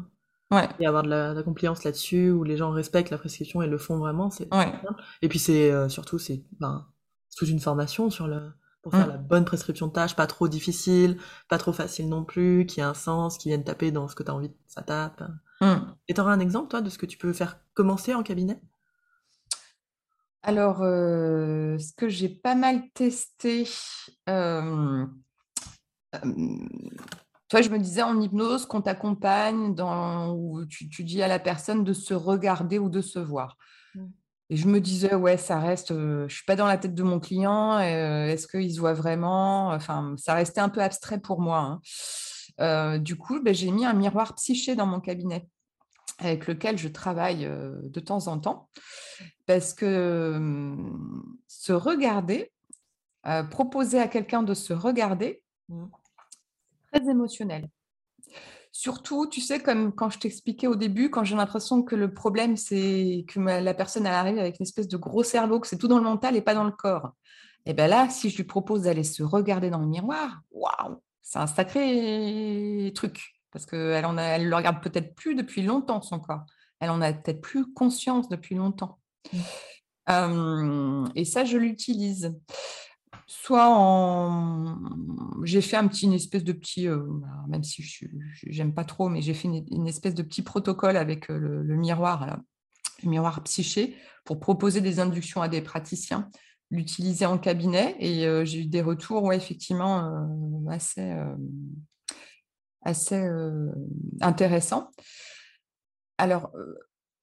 et 0.80 0.86
avoir 0.86 1.04
de 1.04 1.10
la, 1.10 1.44
compliance 1.44 1.84
là-dessus, 1.84 2.32
où 2.32 2.44
les 2.44 2.58
gens 2.58 2.72
respectent 2.72 3.10
la 3.10 3.18
prescription 3.18 3.62
et 3.62 3.68
le 3.68 3.78
font 3.78 3.98
vraiment, 3.98 4.30
c'est 4.30 4.48
Et 5.22 5.28
puis 5.28 5.40
c'est 5.40 5.72
euh, 5.72 5.90
surtout, 5.90 6.20
c'est 6.20 6.44
ben, 6.60 6.88
toute 7.36 7.50
une 7.50 7.60
formation 7.60 8.10
sur 8.10 8.28
le, 8.28 8.52
pour 8.82 8.94
faire 8.94 9.08
mmh. 9.08 9.12
la 9.12 9.18
bonne 9.18 9.46
prescription 9.46 9.88
de 9.88 9.94
tâches, 9.94 10.16
pas 10.16 10.28
trop 10.28 10.48
difficile, 10.48 11.18
pas 11.50 11.58
trop 11.58 11.74
facile 11.74 12.08
non 12.08 12.24
plus, 12.24 12.66
qui 12.68 12.82
a 12.82 12.90
un 12.90 12.94
sens, 12.94 13.38
qui 13.38 13.50
vienne 13.50 13.64
taper 13.64 13.92
dans 13.92 14.08
ce 14.08 14.16
que 14.16 14.24
tu 14.24 14.30
as 14.30 14.36
envie 14.36 14.50
que 14.50 14.56
ça 14.68 14.84
tape. 14.84 15.24
Mmh. 15.62 15.76
Et 16.08 16.14
tu 16.14 16.22
auras 16.22 16.32
un 16.32 16.40
exemple, 16.40 16.70
toi, 16.70 16.82
de 16.82 16.90
ce 16.90 16.98
que 16.98 17.06
tu 17.06 17.18
peux 17.18 17.34
faire 17.34 17.60
commencer 17.74 18.14
en 18.14 18.22
cabinet? 18.22 18.62
Alors, 20.44 20.84
euh, 20.84 21.80
ce 21.80 21.94
que 21.94 22.08
j'ai 22.08 22.30
pas 22.30 22.54
mal 22.54 22.88
testé, 22.94 23.68
euh, 24.30 25.08
toi, 27.48 27.62
je 27.62 27.70
me 27.70 27.78
disais 27.78 28.02
en 28.02 28.20
hypnose 28.20 28.66
qu'on 28.66 28.82
t'accompagne 28.82 29.76
dans 29.76 30.34
où 30.34 30.66
tu, 30.66 31.04
dis 31.04 31.22
à 31.22 31.28
la 31.28 31.40
personne 31.40 31.84
de 31.84 31.94
se 31.94 32.14
regarder 32.14 32.80
ou 32.80 32.90
de 32.90 33.02
se 33.02 33.20
voir. 33.20 33.58
Mmh. 33.94 34.06
Et 34.50 34.58
je 34.58 34.68
me 34.68 34.80
disais, 34.80 35.16
ouais, 35.16 35.38
ça 35.38 35.60
reste, 35.60 35.92
euh, 35.92 36.28
je 36.28 36.36
suis 36.36 36.46
pas 36.46 36.56
dans 36.56 36.68
la 36.68 36.78
tête 36.78 36.94
de 36.94 37.04
mon 37.04 37.20
client, 37.20 37.80
euh, 37.80 38.28
est-ce 38.28 38.48
qu'il 38.48 38.72
se 38.74 38.80
voit 38.80 38.94
vraiment? 38.94 39.70
Enfin, 39.70 40.14
ça 40.18 40.36
restait 40.36 40.62
un 40.62 40.70
peu 40.70 40.82
abstrait 40.82 41.20
pour 41.20 41.42
moi. 41.42 41.60
Hein. 41.60 41.82
Euh, 42.62 42.98
du 43.00 43.16
coup, 43.16 43.42
ben, 43.42 43.54
j'ai 43.56 43.72
mis 43.72 43.86
un 43.86 43.94
miroir 43.94 44.36
psyché 44.36 44.76
dans 44.76 44.86
mon 44.86 45.00
cabinet 45.00 45.48
avec 46.20 46.48
lequel 46.48 46.78
je 46.78 46.88
travaille 46.88 47.44
de 47.46 48.00
temps 48.00 48.28
en 48.28 48.40
temps, 48.40 48.70
parce 49.48 49.74
que 49.74 50.74
se 51.46 51.74
regarder, 51.74 52.54
proposer 53.52 54.00
à 54.00 54.08
quelqu'un 54.08 54.42
de 54.42 54.54
se 54.54 54.72
regarder, 54.72 55.44
mmh 57.04 57.10
émotionnel. 57.10 57.70
Surtout, 58.72 59.28
tu 59.28 59.40
sais, 59.40 59.62
comme 59.62 59.94
quand 59.94 60.10
je 60.10 60.20
t'expliquais 60.20 60.68
au 60.68 60.76
début, 60.76 61.10
quand 61.10 61.24
j'ai 61.24 61.38
l'impression 61.38 61.82
que 61.82 61.96
le 61.96 62.14
problème, 62.14 62.58
c'est 62.58 63.24
que 63.28 63.40
la 63.40 63.74
personne 63.74 64.06
elle 64.06 64.14
arrive 64.14 64.38
avec 64.38 64.60
une 64.60 64.66
espèce 64.66 64.90
de 64.90 64.98
gros 64.98 65.24
cerveau, 65.24 65.62
que 65.62 65.68
c'est 65.68 65.78
tout 65.78 65.88
dans 65.88 65.98
le 65.98 66.04
mental 66.04 66.36
et 66.36 66.42
pas 66.42 66.54
dans 66.54 66.66
le 66.66 66.72
corps. 66.72 67.14
Et 67.66 67.74
bien 67.74 67.88
là, 67.88 68.10
si 68.10 68.30
je 68.30 68.38
lui 68.38 68.44
propose 68.44 68.84
d'aller 68.84 69.06
se 69.06 69.24
regarder 69.24 69.70
dans 69.70 69.80
le 69.80 69.88
miroir, 69.88 70.42
waouh, 70.52 71.02
c'est 71.22 71.40
un 71.40 71.48
sacré 71.48 72.92
truc. 72.94 73.36
Parce 73.52 73.66
qu'elle 73.66 74.06
en 74.06 74.18
elle 74.18 74.50
le 74.50 74.56
regarde 74.56 74.84
peut-être 74.84 75.16
plus 75.16 75.36
depuis 75.36 75.62
longtemps, 75.62 76.02
son 76.02 76.20
corps. 76.20 76.44
Elle 76.82 76.90
en 76.90 77.02
a 77.02 77.14
peut-être 77.14 77.40
plus 77.40 77.72
conscience 77.74 78.28
depuis 78.28 78.56
longtemps. 78.56 79.00
Mmh. 80.08 81.06
et 81.16 81.26
ça, 81.26 81.46
je 81.46 81.58
l'utilise 81.58 82.36
soit. 83.28 84.78
J'ai 85.44 85.62
fait 85.62 85.78
un 85.78 85.88
petit, 85.88 86.06
une 86.06 86.14
espèce 86.14 86.44
de 86.44 86.54
petit, 86.54 86.88
euh, 86.88 87.04
même 87.48 87.64
si 87.64 87.84
je 87.84 88.58
n'aime 88.58 88.74
pas 88.74 88.86
trop, 88.86 89.10
mais 89.10 89.22
j'ai 89.22 89.34
fait 89.34 89.48
une, 89.48 89.88
espèce 89.88 90.16
de 90.16 90.24
petit 90.24 90.42
protocole 90.42 90.98
avec 90.98 91.30
euh, 91.30 91.38
le, 91.38 91.76
miroir, 91.76 92.40
le 93.04 93.10
miroir 93.10 93.44
psyché, 93.44 93.96
pour 94.24 94.40
proposer 94.40 94.82
des 94.82 95.00
inductions 95.00 95.42
à 95.42 95.50
des 95.50 95.62
praticiens, 95.62 96.30
l'utiliser 96.72 97.26
en 97.26 97.38
cabinet. 97.38 97.96
Et 98.00 98.26
euh, 98.26 98.46
j'ai 98.46 98.62
eu 98.62 98.66
des 98.66 98.82
retours, 98.82 99.34
effectivement, 99.34 100.28
assez, 100.70 101.16
assez 102.82 103.28
intéressants. 104.22 104.90
Alors, 106.18 106.52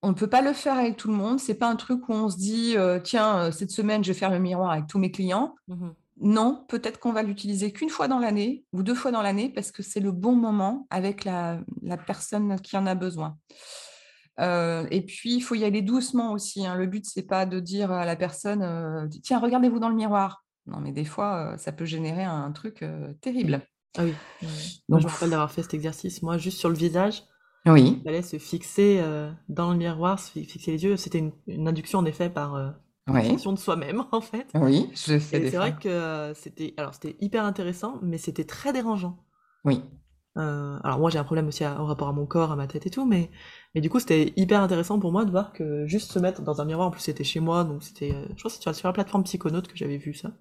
on 0.03 0.09
ne 0.09 0.13
peut 0.13 0.27
pas 0.27 0.41
le 0.41 0.53
faire 0.53 0.77
avec 0.77 0.97
tout 0.97 1.07
le 1.07 1.15
monde. 1.15 1.39
C'est 1.39 1.55
pas 1.55 1.69
un 1.69 1.77
truc 1.77 2.09
où 2.09 2.11
on 2.11 2.29
se 2.29 2.37
dit 2.37 2.77
euh, 2.77 2.99
tiens 2.99 3.37
euh, 3.37 3.51
cette 3.51 3.71
semaine 3.71 4.03
je 4.03 4.11
vais 4.11 4.19
faire 4.19 4.29
le 4.29 4.37
miroir 4.37 4.71
avec 4.71 4.85
tous 4.87 4.99
mes 4.99 5.09
clients. 5.09 5.55
Mmh 5.67 5.89
non, 6.21 6.63
peut-être 6.69 6.99
qu'on 6.99 7.11
va 7.11 7.23
l'utiliser 7.23 7.73
qu'une 7.73 7.89
fois 7.89 8.07
dans 8.07 8.19
l'année 8.19 8.63
ou 8.71 8.83
deux 8.83 8.93
fois 8.93 9.11
dans 9.11 9.23
l'année 9.23 9.49
parce 9.49 9.71
que 9.71 9.81
c'est 9.81 9.99
le 9.99 10.11
bon 10.11 10.35
moment 10.35 10.85
avec 10.91 11.25
la, 11.25 11.59
personne 12.05 12.61
qui 12.61 12.77
en 12.77 12.85
a 12.85 12.93
besoin. 12.93 13.35
Euh, 14.39 14.85
et 14.91 15.01
puis 15.01 15.33
il 15.33 15.41
faut 15.41 15.55
y 15.55 15.65
aller 15.65 15.81
doucement 15.81 16.31
aussi. 16.31 16.67
Hein. 16.67 16.75
Le 16.75 16.85
but 16.85 17.03
c'est 17.05 17.23
pas 17.23 17.47
de 17.47 17.59
dire 17.59 17.91
à 17.91 18.05
la 18.05 18.15
personne 18.15 19.09
tiens 19.23 19.39
regardez-vous 19.39 19.79
dans 19.79 19.89
le 19.89 19.95
miroir. 19.95 20.45
Non 20.67 20.79
mais 20.79 20.91
des 20.91 21.03
fois 21.03 21.55
ça 21.57 21.71
peut 21.71 21.85
générer 21.85 22.23
un 22.23 22.51
truc 22.51 22.85
terrible. 23.19 23.61
Ah 23.97 24.03
oui. 24.03 24.13
Moi 24.87 24.99
je 24.99 25.07
me 25.07 25.11
rappelle 25.11 25.31
d'avoir 25.31 25.51
fait 25.51 25.63
cet 25.63 25.73
exercice 25.73 26.21
moi 26.21 26.37
juste 26.37 26.59
sur 26.59 26.69
le 26.69 26.75
visage 26.75 27.23
oui. 27.71 27.97
Il 27.99 28.03
fallait 28.03 28.21
se 28.21 28.37
fixer 28.37 28.99
euh, 29.01 29.31
dans 29.47 29.71
le 29.71 29.77
miroir, 29.77 30.19
se 30.19 30.31
fixer 30.31 30.71
les 30.71 30.83
yeux. 30.83 30.97
C'était 30.97 31.31
une, 31.47 31.67
induction 31.67 31.99
en 31.99 32.05
effet 32.05 32.29
par 32.29 32.55
euh, 32.55 32.71
de 33.07 33.55
soi-même 33.57 34.03
en 34.11 34.21
fait. 34.21 34.47
Oui, 34.55 34.89
je 34.93 35.17
C'est 35.19 35.49
vrai 35.51 35.75
que 35.75 35.87
euh, 35.87 36.33
c'était 36.33 36.73
alors 36.77 36.93
c'était 36.93 37.15
hyper 37.21 37.45
intéressant, 37.45 37.99
mais 38.01 38.17
c'était 38.17 38.43
très 38.43 38.73
dérangeant. 38.73 39.17
Oui. 39.65 39.81
alors 40.35 40.99
moi 40.99 41.09
j'ai 41.09 41.19
un 41.19 41.23
problème 41.23 41.47
aussi 41.47 41.63
au 41.63 41.85
rapport 41.85 42.09
à 42.09 42.11
mon 42.11 42.25
corps, 42.25 42.51
à 42.51 42.57
ma 42.57 42.67
tête 42.67 42.85
et 42.85 42.89
tout, 42.89 43.05
mais 43.05 43.31
mais 43.73 43.81
du 43.81 43.89
coup 43.89 43.99
c'était 43.99 44.33
hyper 44.35 44.61
intéressant 44.61 44.99
pour 44.99 45.13
moi 45.13 45.23
de 45.23 45.31
voir 45.31 45.53
que 45.53 45.85
juste 45.87 46.11
se 46.11 46.19
mettre 46.19 46.41
dans 46.41 46.59
un 46.59 46.65
miroir, 46.65 46.87
en 46.89 46.91
plus 46.91 46.99
c'était 46.99 47.23
chez 47.23 47.39
moi, 47.39 47.63
donc 47.63 47.81
c'était, 47.81 48.09
je 48.11 48.39
crois 48.39 48.51
que 48.51 48.57
c'était 48.57 48.73
sur 48.73 48.89
la 48.89 48.93
plateforme 48.93 49.23
Psychonaute 49.23 49.69
que 49.69 49.77
j'avais 49.77 49.97
vu 49.97 50.13
ça. 50.13 50.31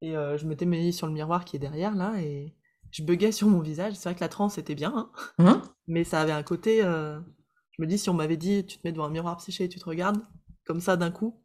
Et 0.00 0.12
je 0.12 0.46
m'étais 0.46 0.64
mis 0.64 0.92
sur 0.92 1.08
le 1.08 1.12
miroir 1.12 1.44
qui 1.44 1.56
est 1.56 1.58
derrière 1.58 1.96
là 1.96 2.12
et 2.20 2.54
je 2.90 3.02
buguais 3.02 3.32
sur 3.32 3.48
mon 3.48 3.60
visage. 3.60 3.94
C'est 3.94 4.08
vrai 4.08 4.14
que 4.14 4.20
la 4.20 4.28
transe 4.28 4.58
était 4.58 4.74
bien, 4.74 4.92
hein. 4.96 5.10
Mmh. 5.38 5.62
mais 5.86 6.04
ça 6.04 6.20
avait 6.20 6.32
un 6.32 6.42
côté. 6.42 6.82
Euh, 6.84 7.18
je 7.72 7.82
me 7.82 7.86
dis, 7.86 7.98
si 7.98 8.10
on 8.10 8.14
m'avait 8.14 8.36
dit, 8.36 8.64
tu 8.66 8.78
te 8.78 8.86
mets 8.86 8.92
devant 8.92 9.04
un 9.04 9.10
miroir 9.10 9.36
psyché 9.38 9.64
et 9.64 9.68
tu 9.68 9.78
te 9.78 9.84
regardes, 9.84 10.18
comme 10.64 10.80
ça 10.80 10.96
d'un 10.96 11.10
coup, 11.10 11.42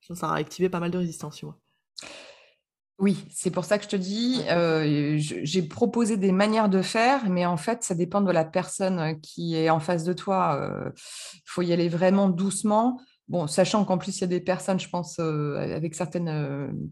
ça 0.00 0.28
aurait 0.28 0.40
activé 0.40 0.68
pas 0.68 0.80
mal 0.80 0.90
de 0.90 0.98
résistance, 0.98 1.36
tu 1.36 1.46
vois. 1.46 1.58
Oui, 2.98 3.26
c'est 3.30 3.50
pour 3.50 3.66
ça 3.66 3.76
que 3.76 3.84
je 3.84 3.90
te 3.90 3.96
dis, 3.96 4.40
euh, 4.48 5.16
j'ai 5.18 5.62
proposé 5.62 6.16
des 6.16 6.32
manières 6.32 6.70
de 6.70 6.80
faire, 6.80 7.28
mais 7.28 7.44
en 7.44 7.58
fait, 7.58 7.82
ça 7.82 7.94
dépend 7.94 8.22
de 8.22 8.32
la 8.32 8.44
personne 8.44 9.20
qui 9.20 9.54
est 9.54 9.68
en 9.68 9.80
face 9.80 10.04
de 10.04 10.14
toi. 10.14 10.58
Il 10.58 10.64
euh, 10.64 10.90
faut 11.44 11.60
y 11.60 11.74
aller 11.74 11.90
vraiment 11.90 12.30
doucement. 12.30 12.98
Bon, 13.28 13.46
sachant 13.46 13.84
qu'en 13.84 13.98
plus, 13.98 14.16
il 14.18 14.20
y 14.22 14.24
a 14.24 14.28
des 14.28 14.40
personnes, 14.40 14.80
je 14.80 14.88
pense, 14.88 15.18
avec 15.18 15.94
certaines 15.94 16.90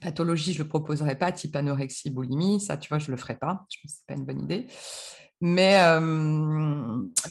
pathologie, 0.00 0.52
je 0.52 0.58
ne 0.58 0.64
le 0.64 0.68
proposerai 0.68 1.16
pas, 1.16 1.32
type 1.32 1.54
anorexie, 1.54 2.10
boulimie, 2.10 2.60
ça, 2.60 2.76
tu 2.76 2.88
vois, 2.88 2.98
je 2.98 3.06
ne 3.06 3.12
le 3.12 3.16
ferai 3.16 3.36
pas. 3.36 3.66
Je 3.70 3.78
pense 3.80 3.92
que 3.92 3.98
ce 3.98 4.02
n'est 4.02 4.14
pas 4.14 4.20
une 4.20 4.26
bonne 4.26 4.42
idée. 4.42 4.66
Mais, 5.40 5.80
euh, 5.82 6.00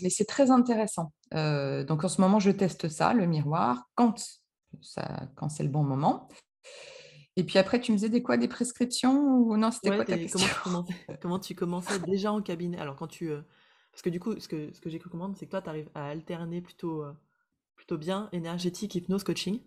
mais 0.02 0.10
c'est 0.10 0.26
très 0.26 0.50
intéressant. 0.52 1.14
Euh, 1.34 1.84
donc, 1.84 2.04
en 2.04 2.10
ce 2.10 2.22
moment, 2.22 2.40
je 2.40 2.52
teste 2.52 2.90
ça, 2.90 3.14
le 3.14 3.26
miroir, 3.26 3.84
quand, 3.96 4.24
quand 5.36 5.50
c'est 5.50 5.64
le 5.64 5.70
bon 5.70 5.84
moment. 5.84 6.28
Et 7.36 7.44
puis 7.44 7.60
après, 7.60 7.80
tu 7.80 7.92
me 7.92 7.98
disais 7.98 8.10
des 8.10 8.24
quoi 8.24 8.38
Des 8.38 8.48
prescriptions 8.48 9.16
ou 9.16 9.56
non 9.58 9.72
C'était 9.72 9.96
quoi 9.96 10.06
ta 10.06 10.18
question? 10.18 10.40
comment 11.22 11.40
tu, 11.40 11.56
commençais, 11.56 12.00
déjà 12.00 12.32
en 12.32 12.42
cabinet? 12.42 12.80
Alors, 12.80 12.96
quand 12.96 13.08
tu. 13.08 13.32
Euh, 13.32 13.42
parce 13.92 14.02
que 14.02 14.10
du 14.10 14.20
coup, 14.20 14.40
ce 14.40 14.48
que, 14.48 14.72
ce 14.74 14.82
que 14.82 14.90
j'ai 14.90 15.00
cru 15.00 15.10
comprendre, 15.10 15.36
c'est 15.38 15.46
que 15.46 15.52
toi, 15.52 15.62
tu 15.62 15.70
arrives 15.70 15.90
à 15.94 16.08
alterner 16.08 16.62
plutôt, 16.62 17.04
plutôt 17.76 17.98
bien 17.98 18.30
énergétique, 18.32 18.96
hypnose, 18.96 19.24
coaching 19.24 19.62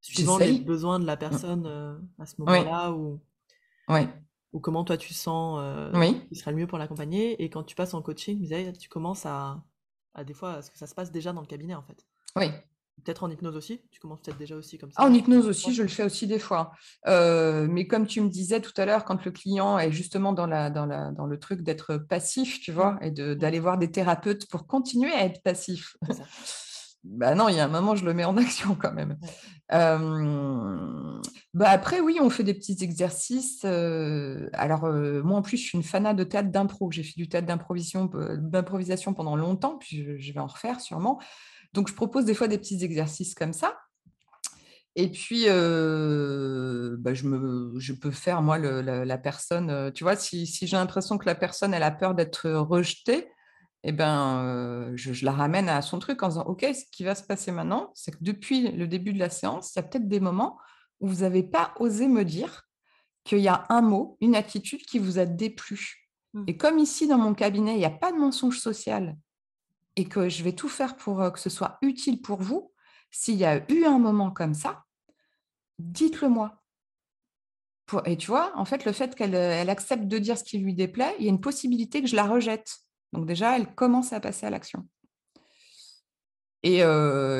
suivant 0.00 0.38
les 0.38 0.58
besoins 0.58 0.98
de 0.98 1.06
la 1.06 1.16
mmh. 1.16 1.18
personne 1.18 1.66
euh, 1.66 1.98
à 2.18 2.26
ce 2.26 2.34
moment-là 2.38 2.92
ou, 2.92 3.20
ou 4.52 4.60
comment 4.60 4.84
toi 4.84 4.96
tu 4.96 5.14
sens 5.14 5.58
euh, 5.62 5.90
oui. 5.94 6.20
qui 6.28 6.36
serait 6.36 6.52
le 6.52 6.56
mieux 6.58 6.66
pour 6.66 6.78
l'accompagner. 6.78 7.42
Et 7.42 7.50
quand 7.50 7.62
tu 7.62 7.74
passes 7.74 7.94
en 7.94 8.02
coaching, 8.02 8.48
tu 8.78 8.88
commences 8.88 9.26
à, 9.26 9.62
à 10.14 10.24
des 10.24 10.34
fois, 10.34 10.62
ce 10.62 10.70
que 10.70 10.78
ça 10.78 10.86
se 10.86 10.94
passe 10.94 11.12
déjà 11.12 11.32
dans 11.32 11.40
le 11.40 11.46
cabinet 11.46 11.74
en 11.74 11.82
fait. 11.82 12.04
Oui. 12.36 12.50
Peut-être 13.04 13.22
en 13.24 13.30
hypnose 13.30 13.56
aussi 13.56 13.80
Tu 13.90 13.98
commences 13.98 14.20
peut-être 14.20 14.36
déjà 14.36 14.56
aussi 14.56 14.76
comme 14.76 14.90
ça 14.90 14.96
ah, 15.00 15.06
En 15.06 15.14
hypnose 15.14 15.46
aussi, 15.46 15.72
je 15.72 15.80
le 15.80 15.88
fais 15.88 16.04
aussi 16.04 16.26
des 16.26 16.38
fois. 16.38 16.72
Euh, 17.06 17.66
mais 17.70 17.86
comme 17.86 18.06
tu 18.06 18.20
me 18.20 18.28
disais 18.28 18.60
tout 18.60 18.72
à 18.76 18.84
l'heure, 18.84 19.06
quand 19.06 19.24
le 19.24 19.30
client 19.30 19.78
est 19.78 19.90
justement 19.90 20.34
dans, 20.34 20.46
la, 20.46 20.68
dans, 20.68 20.84
la, 20.84 21.10
dans 21.12 21.24
le 21.24 21.38
truc 21.38 21.62
d'être 21.62 21.96
passif, 21.96 22.60
tu 22.60 22.72
vois, 22.72 22.94
mmh. 22.94 23.04
et 23.04 23.10
d'aller 23.36 23.60
voir 23.60 23.78
des 23.78 23.90
thérapeutes 23.90 24.50
pour 24.50 24.66
continuer 24.66 25.12
à 25.12 25.24
être 25.24 25.42
passif. 25.42 25.96
bah 27.02 27.34
non, 27.34 27.48
il 27.48 27.56
y 27.56 27.60
a 27.60 27.64
un 27.64 27.68
moment, 27.68 27.96
je 27.96 28.04
le 28.04 28.12
mets 28.12 28.24
en 28.24 28.36
action 28.38 28.74
quand 28.74 28.92
même. 28.92 29.16
bah 29.70 31.68
après, 31.70 32.00
oui, 32.00 32.18
on 32.20 32.30
fait 32.30 32.44
des 32.44 32.54
petits 32.54 32.76
exercices. 32.80 33.64
alors, 33.64 34.82
moi, 34.82 35.38
en 35.38 35.42
plus, 35.42 35.56
je 35.56 35.62
suis 35.62 35.78
une 35.78 35.84
fanat 35.84 36.14
de 36.14 36.24
théâtre 36.24 36.50
d'impro. 36.50 36.90
J'ai 36.90 37.02
fait 37.02 37.16
du 37.16 37.28
théâtre 37.28 37.46
d'improvisation 37.46 39.14
pendant 39.14 39.36
longtemps, 39.36 39.78
puis 39.78 40.18
je, 40.18 40.32
vais 40.32 40.40
en 40.40 40.46
refaire 40.46 40.80
sûrement. 40.80 41.20
Donc, 41.72 41.88
je 41.88 41.94
propose 41.94 42.24
des 42.24 42.34
fois 42.34 42.48
des 42.48 42.58
petits 42.58 42.84
exercices 42.84 43.34
comme 43.34 43.52
ça. 43.52 43.78
Et 44.96 45.10
puis, 45.10 45.46
bah, 45.46 47.14
je, 47.14 47.26
me, 47.26 47.78
je 47.78 47.92
peux 47.94 48.10
faire, 48.10 48.42
moi, 48.42 48.58
la, 48.58 49.18
personne, 49.18 49.90
tu 49.94 50.04
vois, 50.04 50.16
si, 50.16 50.46
si 50.46 50.66
j'ai 50.66 50.76
l'impression 50.76 51.16
que 51.16 51.26
la 51.26 51.34
personne, 51.34 51.72
elle 51.72 51.82
a 51.82 51.90
peur 51.90 52.14
d'être 52.14 52.50
rejetée, 52.50 53.30
eh 53.82 53.92
ben, 53.92 54.92
je, 54.94 55.24
la 55.24 55.32
ramène 55.32 55.68
à 55.68 55.80
son 55.82 55.98
truc 55.98 56.22
en 56.22 56.28
disant, 56.28 56.44
OK, 56.44 56.62
ce 56.62 56.84
qui 56.92 57.04
va 57.04 57.14
se 57.14 57.22
passer 57.22 57.50
maintenant, 57.50 57.90
c'est 57.94 58.12
que 58.12 58.22
depuis 58.22 58.70
le 58.72 58.86
début 58.86 59.12
de 59.12 59.18
la 59.18 59.30
séance, 59.30 59.72
il 59.74 59.78
y 59.78 59.80
a 59.80 59.82
peut-être 59.82 60.08
des 60.08 60.20
moments 60.20 60.58
où 61.00 61.08
vous 61.08 61.22
n'avez 61.22 61.42
pas 61.42 61.72
osé 61.78 62.06
me 62.06 62.24
dire 62.24 62.68
qu'il 63.24 63.38
y 63.38 63.48
a 63.48 63.64
un 63.68 63.80
mot, 63.80 64.18
une 64.20 64.34
attitude 64.34 64.82
qui 64.82 64.98
vous 64.98 65.18
a 65.18 65.24
déplu. 65.24 66.08
Mmh. 66.34 66.44
Et 66.46 66.56
comme 66.56 66.78
ici, 66.78 67.06
dans 67.06 67.18
mon 67.18 67.34
cabinet, 67.34 67.74
il 67.74 67.78
n'y 67.78 67.84
a 67.84 67.90
pas 67.90 68.12
de 68.12 68.18
mensonge 68.18 68.58
social 68.58 69.16
et 69.96 70.04
que 70.04 70.28
je 70.28 70.42
vais 70.44 70.52
tout 70.52 70.68
faire 70.68 70.96
pour 70.96 71.32
que 71.32 71.38
ce 71.38 71.50
soit 71.50 71.78
utile 71.82 72.20
pour 72.20 72.40
vous, 72.40 72.72
s'il 73.10 73.36
y 73.36 73.44
a 73.44 73.64
eu 73.70 73.84
un 73.84 73.98
moment 73.98 74.30
comme 74.30 74.54
ça, 74.54 74.84
dites-le 75.78 76.28
moi. 76.28 76.62
Et 78.04 78.16
tu 78.16 78.28
vois, 78.28 78.52
en 78.56 78.64
fait, 78.64 78.84
le 78.84 78.92
fait 78.92 79.16
qu'elle 79.16 79.68
accepte 79.68 80.04
de 80.04 80.18
dire 80.18 80.38
ce 80.38 80.44
qui 80.44 80.58
lui 80.58 80.74
déplaît, 80.74 81.14
il 81.18 81.24
y 81.24 81.28
a 81.28 81.30
une 81.30 81.40
possibilité 81.40 82.00
que 82.00 82.06
je 82.06 82.14
la 82.14 82.24
rejette. 82.24 82.78
Donc 83.12 83.26
déjà, 83.26 83.56
elle 83.56 83.74
commence 83.74 84.12
à 84.12 84.20
passer 84.20 84.46
à 84.46 84.50
l'action. 84.50 84.88
Et, 86.62 86.82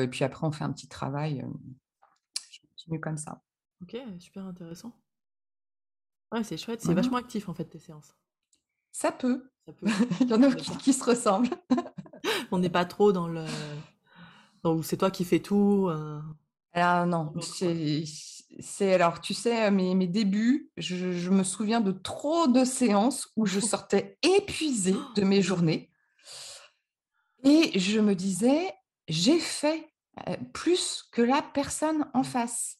puis 0.09 0.23
après, 0.23 0.45
on 0.45 0.51
fait 0.51 0.63
un 0.63 0.71
petit 0.71 0.87
travail. 0.87 1.45
je 2.49 2.59
continue 2.67 2.99
comme 2.99 3.17
ça. 3.17 3.41
Ok, 3.81 3.97
super 4.19 4.45
intéressant. 4.45 4.93
Ouais, 6.31 6.43
c'est 6.43 6.57
chouette, 6.57 6.81
c'est 6.81 6.93
vachement 6.93 7.17
actif 7.17 7.49
en 7.49 7.53
fait 7.53 7.65
tes 7.65 7.79
séances. 7.79 8.15
Ça 8.91 9.11
peut. 9.11 9.49
Il 10.21 10.27
y 10.27 10.33
en 10.33 10.43
a 10.43 10.53
qui, 10.53 10.93
se 10.93 11.03
ressemblent. 11.03 11.49
on 12.51 12.59
n'est 12.59 12.69
pas 12.69 12.85
trop 12.85 13.11
dans 13.11 13.27
le. 13.27 13.45
Donc 14.63 14.85
c'est 14.85 14.97
toi 14.97 15.11
qui 15.11 15.25
fais 15.25 15.39
tout. 15.39 15.89
Alors 16.73 17.05
non, 17.05 17.33
c'est 18.59 18.93
alors 18.93 19.21
tu 19.21 19.33
sais 19.33 19.71
mes, 19.71 19.95
mes 19.95 20.07
débuts, 20.07 20.71
je, 20.77 21.29
me 21.29 21.43
souviens 21.43 21.81
de 21.81 21.91
trop 21.91 22.47
de 22.47 22.65
séances 22.65 23.29
où 23.35 23.45
je 23.45 23.59
sortais 23.61 24.17
épuisée 24.21 24.95
de 25.15 25.23
mes 25.23 25.41
journées 25.41 25.89
et 27.43 27.77
je 27.79 27.99
me 27.99 28.15
disais 28.15 28.73
j'ai 29.07 29.39
fait 29.39 29.87
plus 30.53 31.03
que 31.11 31.21
la 31.21 31.41
personne 31.41 32.09
en 32.13 32.23
face. 32.23 32.77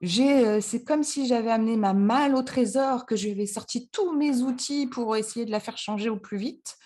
J'ai, 0.00 0.60
c'est 0.60 0.84
comme 0.84 1.02
si 1.02 1.26
j'avais 1.26 1.50
amené 1.50 1.76
ma 1.76 1.94
malle 1.94 2.34
au 2.34 2.42
trésor, 2.42 3.06
que 3.06 3.16
j'avais 3.16 3.46
sorti 3.46 3.88
tous 3.88 4.12
mes 4.12 4.42
outils 4.42 4.86
pour 4.86 5.16
essayer 5.16 5.46
de 5.46 5.50
la 5.50 5.60
faire 5.60 5.78
changer 5.78 6.10
au 6.10 6.18
plus 6.18 6.36
vite. 6.36 6.76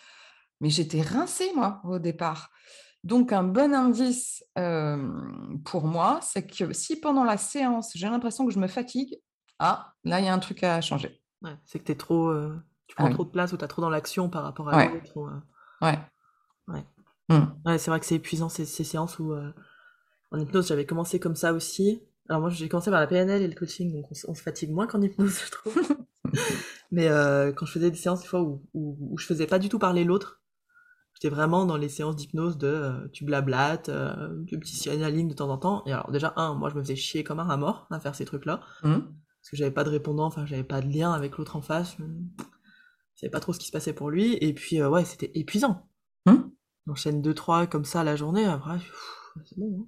Mais 0.60 0.70
j'étais 0.70 1.02
rincée, 1.02 1.50
moi, 1.54 1.80
au 1.84 1.98
départ. 1.98 2.50
Donc, 3.04 3.32
un 3.32 3.44
bon 3.44 3.74
indice 3.74 4.44
pour 5.64 5.86
moi, 5.86 6.20
c'est 6.22 6.46
que 6.46 6.72
si 6.72 6.96
pendant 7.00 7.24
la 7.24 7.36
séance, 7.36 7.92
j'ai 7.94 8.08
l'impression 8.08 8.46
que 8.46 8.52
je 8.52 8.58
me 8.58 8.66
fatigue, 8.66 9.18
ah, 9.58 9.92
là, 10.04 10.20
il 10.20 10.26
y 10.26 10.28
a 10.28 10.34
un 10.34 10.38
truc 10.38 10.62
à 10.62 10.80
changer. 10.80 11.20
c'est 11.64 11.78
que 11.78 11.84
tu 11.84 11.92
es 11.92 11.96
trop, 11.96 12.32
tu 12.86 12.94
ah 12.98 13.04
prends 13.04 13.10
trop 13.10 13.24
de 13.24 13.30
place 13.30 13.52
ou 13.52 13.56
tu 13.56 13.64
es 13.64 13.68
trop 13.68 13.82
dans 13.82 13.90
l'action 13.90 14.28
par 14.28 14.42
rapport 14.42 14.68
à 14.68 14.86
l'autre. 14.86 15.42
Ouais. 15.80 15.98
Mmh. 17.28 17.34
Ouais. 17.66 17.78
c'est 17.78 17.90
vrai 17.90 18.00
que 18.00 18.06
c'est 18.06 18.14
épuisant 18.16 18.48
ces, 18.48 18.64
séances 18.64 19.18
où 19.18 19.34
en 20.30 20.38
hypnose, 20.38 20.68
j'avais 20.68 20.86
commencé 20.86 21.18
comme 21.20 21.36
ça 21.36 21.52
aussi. 21.52 22.02
Alors 22.28 22.42
moi, 22.42 22.50
j'ai 22.50 22.68
commencé 22.68 22.90
par 22.90 23.00
la 23.00 23.06
PNL 23.06 23.42
et 23.42 23.48
le 23.48 23.54
coaching, 23.54 23.92
donc 23.92 24.06
on, 24.26 24.34
se 24.34 24.42
fatigue 24.42 24.70
moins 24.70 24.86
qu'en 24.86 25.00
hypnose, 25.00 25.40
je 25.46 25.50
trouve. 25.50 25.96
Mais 26.90 27.08
quand 27.56 27.66
je 27.66 27.72
faisais 27.72 27.90
des 27.90 27.96
séances, 27.96 28.22
des 28.22 28.28
fois, 28.28 28.42
où, 28.42 28.62
où, 28.74 28.96
où 29.12 29.18
je 29.18 29.26
faisais 29.26 29.46
pas 29.46 29.58
du 29.58 29.68
tout 29.68 29.78
parler 29.78 30.04
l'autre, 30.04 30.37
J'étais 31.20 31.34
vraiment 31.34 31.66
dans 31.66 31.76
les 31.76 31.88
séances 31.88 32.14
d'hypnose 32.14 32.58
de 32.58 32.68
euh, 32.68 33.08
tu 33.12 33.24
blablates, 33.24 33.88
euh, 33.88 34.28
du 34.44 34.56
petit 34.56 34.76
signaling 34.76 35.26
de 35.26 35.34
temps 35.34 35.50
en 35.50 35.58
temps. 35.58 35.82
Et 35.84 35.92
alors 35.92 36.12
déjà, 36.12 36.32
un, 36.36 36.54
moi 36.54 36.70
je 36.70 36.76
me 36.76 36.80
faisais 36.80 36.94
chier 36.94 37.24
comme 37.24 37.40
un 37.40 37.44
rat 37.44 37.56
mort 37.56 37.88
à 37.90 37.98
faire 37.98 38.14
ces 38.14 38.24
trucs-là. 38.24 38.60
Mmh. 38.84 38.98
Parce 38.98 39.50
que 39.50 39.56
j'avais 39.56 39.72
pas 39.72 39.82
de 39.82 39.90
répondant, 39.90 40.26
enfin 40.26 40.46
j'avais 40.46 40.62
pas 40.62 40.80
de 40.80 40.86
lien 40.86 41.12
avec 41.12 41.36
l'autre 41.36 41.56
en 41.56 41.60
face. 41.60 41.96
Je 41.98 42.04
savais 43.16 43.32
pas 43.32 43.40
trop 43.40 43.52
ce 43.52 43.58
qui 43.58 43.66
se 43.66 43.72
passait 43.72 43.92
pour 43.92 44.10
lui. 44.10 44.38
Et 44.40 44.54
puis 44.54 44.80
euh, 44.80 44.88
ouais, 44.88 45.04
c'était 45.04 45.32
épuisant. 45.34 45.88
Mmh. 46.26 46.36
On 46.86 46.92
enchaîne 46.92 47.20
2-3 47.20 47.68
comme 47.68 47.84
ça 47.84 48.04
la 48.04 48.14
journée, 48.14 48.44
après, 48.44 48.78
c'est 49.44 49.58
bon. 49.58 49.76
Hein. 49.80 49.86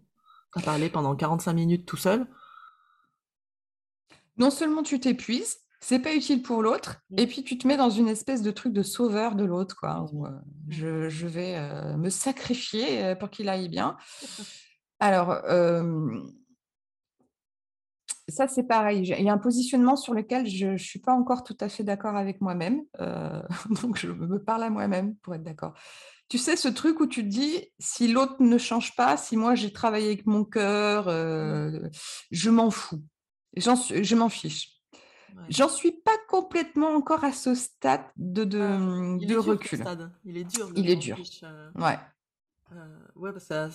T'as 0.53 0.63
parlé 0.63 0.91
pendant 0.91 1.15
45 1.15 1.53
minutes 1.53 1.87
tout 1.87 1.97
seul. 1.97 2.27
Non 4.37 4.51
seulement 4.51 4.83
tu 4.83 4.99
t'épuises, 4.99 5.59
c'est 5.81 5.99
pas 5.99 6.15
utile 6.15 6.43
pour 6.43 6.63
l'autre. 6.63 7.01
Mmh. 7.11 7.19
Et 7.19 7.27
puis 7.27 7.43
tu 7.43 7.57
te 7.59 7.67
mets 7.67 7.77
dans 7.77 7.91
une 7.91 8.09
espèce 8.09 8.43
de 8.43 8.51
truc 8.51 8.73
de 8.73 8.83
sauveur 8.83 9.35
de 9.35 9.45
l'autre, 9.45 9.77
quoi. 9.77 10.07
Où, 10.13 10.27
euh, 10.27 10.31
mmh. 10.31 11.09
je, 11.09 11.27
vais 11.27 11.57
euh, 11.57 11.97
me 11.97 12.11
sacrifier 12.11 13.03
euh, 13.03 13.15
pour 13.15 13.31
qu'il 13.31 13.49
aille 13.49 13.69
bien. 13.69 13.97
Alors, 15.01 15.35
ça 18.29 18.47
c'est 18.47 18.65
pareil. 18.65 19.15
Il 19.19 19.25
y 19.25 19.31
a 19.31 19.33
un 19.33 19.39
positionnement 19.39 19.97
sur 19.97 20.13
lequel 20.13 20.47
je 20.47 20.67
ne 20.67 20.77
suis 20.77 20.99
pas 20.99 21.15
encore 21.15 21.43
tout 21.43 21.57
à 21.59 21.71
fait 21.71 21.83
d'accord 21.83 22.17
avec 22.17 22.43
moi-même. 22.43 22.83
donc 23.83 23.97
je 23.97 24.09
me 24.09 24.39
parle 24.39 24.65
à 24.65 24.71
moi-même 24.71 25.17
pour 25.17 25.35
être 25.35 25.43
d'accord. 25.43 25.73
Tu 26.29 26.37
sais, 26.37 26.55
ce 26.55 26.69
truc 26.69 27.01
où 27.01 27.07
tu 27.07 27.23
te 27.23 27.29
dis, 27.29 27.73
si 27.79 28.09
l'autre 28.09 28.37
ne 28.41 28.59
change 28.59 28.95
pas, 28.95 29.17
si 29.17 29.39
moi 29.39 29.55
j'ai 29.55 29.73
travaillé 29.73 30.09
avec 30.09 30.27
mon 30.27 30.45
cœur, 30.45 31.07
mmh. 31.07 31.89
je 32.31 32.51
m'en 32.51 32.71
fous. 32.71 33.03
Je 33.57 34.15
m'en 34.15 34.29
fiche. 34.29 34.80
J'en 35.49 35.69
suis 35.69 35.93
pas 35.93 36.17
complètement 36.29 36.95
encore 36.95 37.25
à 37.25 37.33
ce 37.33 37.55
stade 37.55 38.03
de, 38.17 38.45
de, 38.45 38.61
ah, 38.61 39.27
de 39.27 39.37
recul. 39.37 39.85
Il 40.25 40.37
est 40.37 40.45
dur. 40.45 40.71
Il 40.77 40.89
est 40.89 40.97
dur. 40.97 41.17
Euh, 41.43 41.71
ouais. 41.75 41.99
Euh, 42.73 42.99
ouais, 43.17 43.33
bah 43.33 43.41
ça, 43.41 43.69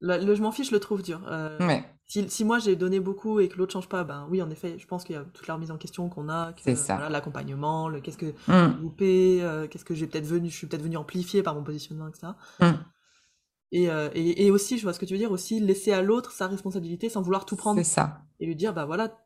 le, 0.00 0.34
je 0.34 0.42
m'en 0.42 0.50
fiche, 0.50 0.68
je 0.68 0.74
le 0.74 0.80
trouve 0.80 1.02
dur. 1.02 1.20
Euh, 1.28 1.58
ouais. 1.66 1.84
si, 2.06 2.28
si, 2.30 2.44
moi 2.44 2.58
j'ai 2.58 2.74
donné 2.74 3.00
beaucoup 3.00 3.38
et 3.38 3.48
que 3.48 3.58
l'autre 3.58 3.72
change 3.72 3.88
pas, 3.88 4.02
ben 4.02 4.26
oui, 4.30 4.40
en 4.40 4.50
effet, 4.50 4.78
je 4.78 4.86
pense 4.86 5.04
qu'il 5.04 5.14
y 5.14 5.18
a 5.18 5.24
toute 5.24 5.46
la 5.46 5.54
remise 5.54 5.70
en 5.70 5.76
question 5.76 6.08
qu'on 6.08 6.28
a. 6.30 6.54
C'est 6.62 6.74
ça. 6.74 6.94
Voilà, 6.94 7.10
L'accompagnement, 7.10 7.88
le 7.88 8.00
qu'est-ce 8.00 8.18
que 8.18 8.34
mmh. 8.48 8.80
loupé, 8.80 9.66
qu'est-ce 9.70 9.84
que 9.84 9.94
j'ai 9.94 10.06
peut-être 10.06 10.26
venu, 10.26 10.48
je 10.48 10.56
suis 10.56 10.66
peut-être 10.66 10.82
venu 10.82 10.96
amplifier 10.96 11.42
par 11.42 11.54
mon 11.54 11.62
positionnement, 11.62 12.08
etc. 12.08 12.28
Mmh. 12.60 12.66
Et, 13.72 13.84
et, 13.84 14.46
et, 14.46 14.50
aussi, 14.52 14.78
je 14.78 14.84
vois 14.84 14.92
ce 14.92 15.00
que 15.00 15.04
tu 15.04 15.14
veux 15.14 15.18
dire, 15.18 15.32
aussi 15.32 15.58
laisser 15.58 15.92
à 15.92 16.00
l'autre 16.00 16.30
sa 16.30 16.46
responsabilité 16.46 17.08
sans 17.08 17.22
vouloir 17.22 17.44
tout 17.44 17.56
prendre. 17.56 17.78
C'est 17.78 17.84
ça. 17.84 18.22
Et 18.38 18.46
lui 18.46 18.54
dire, 18.54 18.72
bah 18.72 18.84
voilà, 18.84 19.23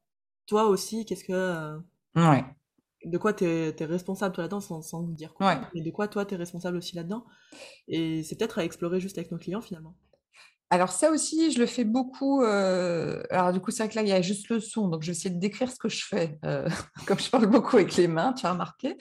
toi 0.49 0.65
aussi, 0.65 1.05
qu'est-ce 1.05 1.25
que. 1.25 1.33
Euh, 1.33 1.79
ouais. 2.17 2.45
De 3.05 3.17
quoi 3.17 3.33
tu 3.33 3.45
es, 3.45 3.73
responsable 3.85 4.35
toi 4.35 4.43
là-dedans 4.43 4.61
sans, 4.61 4.83
sans 4.83 5.03
dire 5.03 5.33
quoi. 5.33 5.47
Ouais. 5.47 5.61
Mais 5.73 5.83
de 5.83 5.91
quoi 5.93 6.09
toi 6.09 6.25
tu 6.25 6.35
es 6.35 6.37
responsable 6.37 6.79
aussi 6.79 6.97
là-dedans? 6.97 7.25
Et 7.87 8.25
c'est 8.25 8.37
peut-être 8.37 8.59
à 8.59 8.65
explorer 8.65 8.99
juste 8.99 9.19
avec 9.19 9.31
nos 9.31 9.39
clients 9.39 9.61
finalement. 9.61 9.95
Alors 10.71 10.91
ça 10.91 11.11
aussi, 11.11 11.53
je 11.53 11.61
le 11.61 11.67
fais 11.67 11.85
beaucoup. 11.85 12.43
Euh, 12.43 13.23
alors 13.31 13.53
du 13.53 13.61
coup, 13.61 13.71
c'est 13.71 13.85
vrai 13.85 13.89
que 13.89 13.95
là, 13.95 14.03
il 14.03 14.09
y 14.09 14.13
a 14.13 14.21
juste 14.21 14.49
le 14.49 14.59
son, 14.59 14.89
donc 14.89 15.03
je 15.03 15.09
vais 15.09 15.13
essayer 15.13 15.31
de 15.31 15.39
décrire 15.39 15.71
ce 15.71 15.79
que 15.79 15.89
je 15.89 16.05
fais. 16.05 16.39
Euh, 16.45 16.69
comme 17.07 17.21
je 17.21 17.31
parle 17.31 17.47
beaucoup 17.47 17.77
avec 17.77 17.95
les 17.97 18.09
mains, 18.09 18.33
tu 18.33 18.45
as 18.45 18.53
remarqué. 18.53 18.97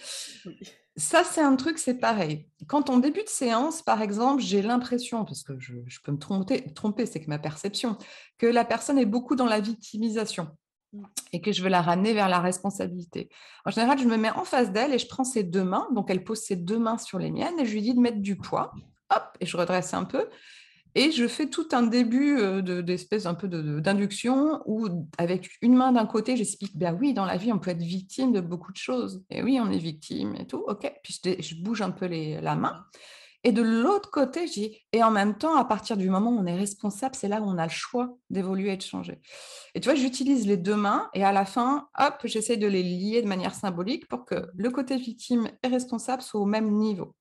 Ça, 0.96 1.24
c'est 1.24 1.42
un 1.42 1.56
truc, 1.56 1.78
c'est 1.78 2.00
pareil. 2.00 2.48
Quand 2.68 2.90
on 2.90 3.00
débute 3.00 3.30
séance, 3.30 3.82
par 3.82 4.02
exemple, 4.02 4.42
j'ai 4.42 4.62
l'impression, 4.62 5.26
parce 5.26 5.44
que 5.44 5.60
je, 5.60 5.74
je, 5.86 6.00
peux 6.04 6.12
me 6.12 6.18
tromper, 6.18 6.74
tromper 6.74 7.06
c'est 7.06 7.20
que 7.20 7.30
ma 7.30 7.40
perception, 7.40 7.98
que 8.38 8.48
la 8.48 8.64
personne 8.64 8.98
est 8.98 9.06
beaucoup 9.06 9.36
dans 9.36 9.46
la 9.46 9.60
victimisation. 9.60 10.50
Mmh. 10.94 11.04
et 11.34 11.42
que 11.42 11.52
je 11.52 11.62
veux 11.62 11.70
la 11.70 11.82
ramener 11.82 12.14
vers 12.14 12.30
la 12.30 12.40
responsabilité. 12.40 13.30
En 13.66 13.72
général, 13.72 14.00
je 14.00 14.06
me 14.06 14.16
mets 14.16 14.32
en 14.32 14.46
face 14.46 14.72
d'elle 14.72 14.94
et 14.94 15.00
je 15.00 15.08
prends 15.08 15.26
ses 15.26 15.44
deux 15.44 15.66
mains. 15.66 15.88
Donc, 15.94 16.10
elle 16.10 16.24
pose 16.24 16.40
ses 16.40 16.56
deux 16.56 16.80
mains 16.80 16.98
sur 16.98 17.20
les 17.20 17.30
miennes 17.30 17.60
et 17.60 17.66
je 17.66 17.74
lui 17.74 17.82
dis 17.82 17.94
de 17.94 18.00
mettre 18.00 18.22
du 18.22 18.38
poids. 18.38 18.72
Hop, 19.14 19.38
et 19.42 19.46
je 19.46 19.58
redresse 19.58 19.94
un 19.94 20.06
peu. 20.06 20.30
Et 20.96 21.12
je 21.12 21.28
fais 21.28 21.48
tout 21.50 21.68
un 21.74 21.84
début 21.84 22.64
d'espèce 22.84 23.26
un 23.26 23.36
peu 23.36 23.48
d'induction 23.48 24.62
où, 24.66 24.88
avec 25.18 25.52
une 25.62 25.76
main 25.76 25.92
d'un 25.92 26.06
côté, 26.06 26.38
j'explique 26.38 26.76
ben 26.78 26.98
oui, 27.00 27.14
dans 27.14 27.26
la 27.26 27.38
vie, 27.38 27.52
on 27.52 27.60
peut 27.60 27.72
être 27.72 27.84
victime 27.84 28.32
de 28.32 28.40
beaucoup 28.40 28.72
de 28.72 28.78
choses. 28.78 29.24
Et 29.30 29.44
oui, 29.44 29.60
on 29.62 29.70
est 29.70 29.78
victime 29.78 30.36
et 30.40 30.48
tout. 30.48 30.64
OK. 30.68 30.92
Puis 31.04 31.20
je, 31.24 31.36
je 31.40 31.56
bouge 31.62 31.82
un 31.82 31.92
peu 31.92 32.06
les, 32.06 32.42
la 32.42 32.56
main. 32.56 32.86
Et 33.48 33.54
de 33.54 33.62
l'autre 33.62 34.12
côté, 34.12 34.46
j'ai 34.46 34.86
et 34.92 35.02
en 35.02 35.10
même 35.10 35.38
temps, 35.38 35.56
à 35.56 35.64
partir 35.64 35.96
du 35.96 36.10
moment 36.10 36.32
où 36.32 36.38
on 36.38 36.46
est 36.46 36.58
responsable, 36.58 37.16
c'est 37.16 37.30
là 37.30 37.40
où 37.40 37.46
on 37.46 37.58
a 37.58 37.64
le 37.64 37.72
choix 37.72 38.18
d'évoluer 38.30 38.74
et 38.74 38.76
de 38.76 38.82
changer. 38.82 39.22
Et 39.74 39.80
tu 39.80 39.88
vois, 39.88 39.96
j'utilise 39.96 40.46
les 40.46 40.58
deux 40.58 40.76
mains 40.76 41.10
et 41.14 41.24
à 41.24 41.32
la 41.32 41.46
fin, 41.46 41.88
hop, 41.98 42.16
j'essaie 42.26 42.58
de 42.58 42.68
les 42.68 42.84
lier 42.84 43.22
de 43.22 43.28
manière 43.28 43.56
symbolique 43.56 44.06
pour 44.10 44.26
que 44.26 44.50
le 44.54 44.70
côté 44.70 44.98
victime 44.98 45.50
et 45.64 45.68
responsable 45.70 46.22
soient 46.24 46.42
au 46.42 46.46
même 46.46 46.70
niveau. 46.72 47.16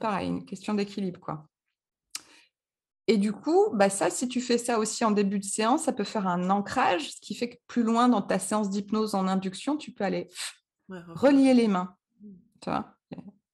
Pareil, 0.00 0.28
une 0.28 0.44
question 0.44 0.74
d'équilibre, 0.74 1.18
quoi. 1.18 1.48
Et 3.06 3.16
du 3.16 3.32
coup, 3.32 3.70
bah 3.72 3.88
ça, 3.88 4.10
si 4.10 4.28
tu 4.28 4.42
fais 4.42 4.58
ça 4.58 4.78
aussi 4.78 5.02
en 5.02 5.12
début 5.12 5.38
de 5.38 5.44
séance, 5.44 5.84
ça 5.84 5.94
peut 5.94 6.04
faire 6.04 6.26
un 6.26 6.50
ancrage, 6.50 7.12
ce 7.12 7.20
qui 7.22 7.34
fait 7.34 7.48
que 7.48 7.56
plus 7.68 7.84
loin 7.84 8.10
dans 8.10 8.20
ta 8.20 8.38
séance 8.38 8.68
d'hypnose 8.68 9.14
en 9.14 9.26
induction, 9.26 9.78
tu 9.78 9.92
peux 9.92 10.04
aller 10.04 10.28
relier 10.90 11.54
les 11.54 11.68
mains. 11.68 11.96
Tu 12.60 12.68
vois 12.68 12.94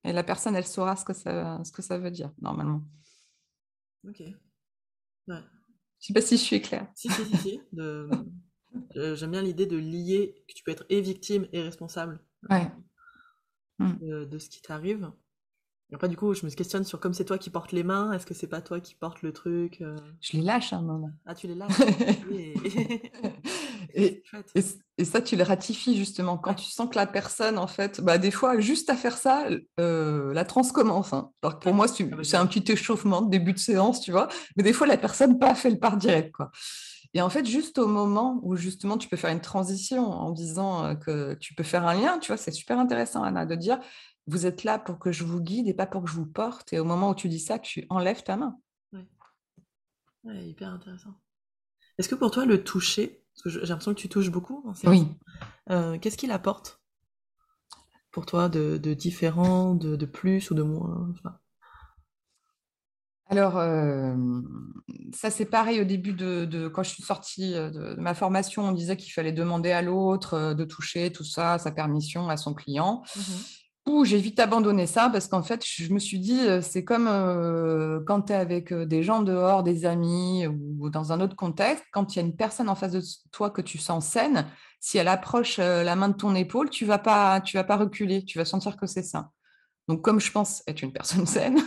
et 0.04 0.12
la 0.12 0.24
personne, 0.24 0.56
elle 0.56 0.66
saura 0.66 0.96
ce 0.96 1.04
que 1.04 1.12
ça, 1.12 1.62
ce 1.64 1.72
que 1.72 1.82
ça 1.82 1.98
veut 1.98 2.10
dire, 2.10 2.32
normalement. 2.40 2.82
Ok. 4.08 4.20
Ouais. 4.20 5.42
Je 6.00 6.06
sais 6.06 6.14
pas 6.14 6.22
si 6.22 6.36
je 6.36 6.42
suis 6.42 6.62
claire. 6.62 6.90
Si, 6.94 7.08
si, 7.10 7.24
si, 7.24 7.36
si. 7.36 7.60
J'aime 8.94 9.30
bien 9.32 9.42
l'idée 9.42 9.66
de 9.66 9.76
lier 9.76 10.44
que 10.48 10.54
tu 10.54 10.62
peux 10.62 10.70
être 10.70 10.86
et 10.88 11.00
victime 11.00 11.46
et 11.52 11.60
responsable 11.60 12.20
ouais. 12.48 12.70
de, 13.78 14.24
de, 14.24 14.38
ce 14.38 14.48
qui 14.48 14.62
t'arrive. 14.62 15.10
Après, 15.92 16.08
du 16.08 16.16
coup, 16.16 16.34
je 16.34 16.46
me 16.46 16.50
questionne 16.50 16.84
sur 16.84 17.00
comme 17.00 17.14
c'est 17.14 17.24
toi 17.24 17.36
qui 17.36 17.50
portes 17.50 17.72
les 17.72 17.82
mains, 17.82 18.12
est-ce 18.12 18.24
que 18.24 18.34
c'est 18.34 18.46
pas 18.46 18.60
toi 18.60 18.80
qui 18.80 18.94
portes 18.94 19.22
le 19.22 19.32
truc 19.32 19.80
euh? 19.80 19.96
Je 20.20 20.36
les 20.36 20.42
lâche 20.42 20.72
un 20.72 20.82
moment. 20.82 21.10
Ah, 21.26 21.34
tu 21.34 21.48
les 21.48 21.56
lâches 21.56 21.80
et, 22.30 22.54
et, 23.94 24.22
ça, 25.04 25.22
tu 25.22 25.36
le 25.36 25.42
ratifies 25.42 25.96
justement. 25.96 26.36
Quand 26.36 26.54
tu 26.54 26.70
sens 26.70 26.88
que 26.90 26.96
la 26.96 27.06
personne, 27.06 27.58
en 27.58 27.66
fait, 27.66 28.00
bah, 28.00 28.18
des 28.18 28.30
fois, 28.30 28.60
juste 28.60 28.90
à 28.90 28.96
faire 28.96 29.16
ça, 29.16 29.46
euh, 29.78 30.32
la 30.34 30.44
transe 30.44 30.72
commence. 30.72 31.12
Hein. 31.12 31.30
Alors 31.42 31.58
pour 31.58 31.72
moi, 31.72 31.86
ah 31.88 32.02
bah, 32.04 32.16
c'est 32.22 32.36
un 32.36 32.46
petit 32.46 32.70
échauffement 32.70 33.22
de 33.22 33.30
début 33.30 33.52
de 33.52 33.58
séance, 33.58 34.00
tu 34.00 34.12
vois. 34.12 34.28
Mais 34.56 34.62
des 34.62 34.72
fois, 34.72 34.86
la 34.86 34.98
personne 34.98 35.38
pas 35.38 35.54
fait 35.54 35.70
le 35.70 35.78
part 35.78 35.96
direct, 35.96 36.32
quoi. 36.32 36.50
Et 37.12 37.22
en 37.22 37.30
fait, 37.30 37.44
juste 37.44 37.78
au 37.78 37.88
moment 37.88 38.38
où 38.42 38.54
justement 38.54 38.96
tu 38.96 39.08
peux 39.08 39.16
faire 39.16 39.30
une 39.30 39.40
transition 39.40 40.06
en 40.06 40.30
disant 40.30 40.84
euh, 40.84 40.94
que 40.94 41.34
tu 41.34 41.54
peux 41.54 41.64
faire 41.64 41.84
un 41.86 41.94
lien, 41.94 42.18
tu 42.18 42.28
vois, 42.28 42.36
c'est 42.36 42.52
super 42.52 42.78
intéressant, 42.78 43.24
Anna, 43.24 43.46
de 43.46 43.56
dire 43.56 43.80
vous 44.26 44.46
êtes 44.46 44.62
là 44.62 44.78
pour 44.78 44.98
que 44.98 45.10
je 45.10 45.24
vous 45.24 45.40
guide 45.40 45.66
et 45.66 45.74
pas 45.74 45.86
pour 45.86 46.04
que 46.04 46.10
je 46.10 46.14
vous 46.14 46.26
porte. 46.26 46.72
Et 46.72 46.78
au 46.78 46.84
moment 46.84 47.10
où 47.10 47.14
tu 47.14 47.28
dis 47.28 47.40
ça, 47.40 47.58
tu 47.58 47.84
enlèves 47.90 48.22
ta 48.22 48.36
main. 48.36 48.56
Oui. 48.92 49.00
Ouais, 50.22 50.46
hyper 50.46 50.68
intéressant. 50.68 51.14
Est-ce 51.98 52.08
que 52.08 52.14
pour 52.14 52.30
toi, 52.30 52.46
le 52.46 52.62
toucher, 52.62 53.08
que 53.08 53.19
j'ai 53.46 53.60
l'impression 53.60 53.94
que 53.94 54.00
tu 54.00 54.08
touches 54.08 54.30
beaucoup, 54.30 54.64
oui. 54.84 55.08
Euh, 55.70 55.98
qu'est-ce 55.98 56.16
qu'il 56.16 56.32
apporte 56.32 56.80
pour 58.10 58.26
toi 58.26 58.48
de, 58.48 58.76
différent, 58.94 59.74
de, 59.74 60.04
plus 60.06 60.50
ou 60.50 60.54
de 60.54 60.62
moins 60.62 61.12
Alors, 63.26 63.56
euh, 63.56 64.14
ça 65.14 65.30
c'est 65.30 65.44
pareil 65.44 65.80
au 65.80 65.84
début 65.84 66.12
de, 66.12 66.68
quand 66.68 66.82
je 66.82 66.90
suis 66.90 67.02
sortie 67.02 67.54
euh, 67.54 67.70
de, 67.70 68.00
ma 68.00 68.14
formation, 68.14 68.64
on 68.64 68.72
disait 68.72 68.96
qu'il 68.96 69.12
fallait 69.12 69.32
demander 69.32 69.70
à 69.70 69.80
l'autre 69.80 70.54
de 70.54 70.64
toucher 70.64 71.12
tout 71.12 71.24
ça, 71.24 71.58
sa 71.58 71.70
permission 71.70 72.28
à 72.28 72.36
son 72.36 72.54
client. 72.54 73.02
Mmh 73.16 73.20
j'ai 74.04 74.18
vite 74.18 74.40
abandonné 74.40 74.86
ça 74.86 75.08
parce 75.10 75.28
qu'en 75.28 75.42
fait, 75.42 75.64
je 75.64 75.92
me 75.92 75.98
suis 75.98 76.18
dit, 76.18 76.40
c'est 76.62 76.84
comme 76.84 77.06
quand 78.06 78.22
tu 78.22 78.32
es 78.32 78.36
avec 78.36 78.72
des 78.72 79.02
gens 79.02 79.22
dehors, 79.22 79.62
des 79.62 79.86
amis 79.86 80.46
ou 80.46 80.90
dans 80.90 81.12
un 81.12 81.20
autre 81.20 81.36
contexte, 81.36 81.84
quand 81.92 82.14
il 82.14 82.16
y 82.16 82.22
a 82.22 82.24
une 82.24 82.36
personne 82.36 82.68
en 82.68 82.74
face 82.74 82.92
de 82.92 83.02
toi 83.30 83.50
que 83.50 83.62
tu 83.62 83.78
sens 83.78 84.06
saine, 84.06 84.46
si 84.80 84.98
elle 84.98 85.08
approche 85.08 85.58
la 85.58 85.94
main 85.96 86.08
de 86.08 86.14
ton 86.14 86.34
épaule, 86.34 86.70
tu 86.70 86.84
vas 86.84 86.98
pas, 86.98 87.42
vas 87.54 87.64
pas 87.64 87.76
reculer, 87.76 88.24
tu 88.24 88.38
vas 88.38 88.44
sentir 88.44 88.76
que 88.76 88.86
c'est 88.86 89.02
ça. 89.02 89.30
Donc, 89.88 90.02
comme 90.02 90.20
je 90.20 90.30
pense 90.30 90.62
être 90.66 90.82
une 90.82 90.92
personne 90.92 91.26
saine, 91.26 91.58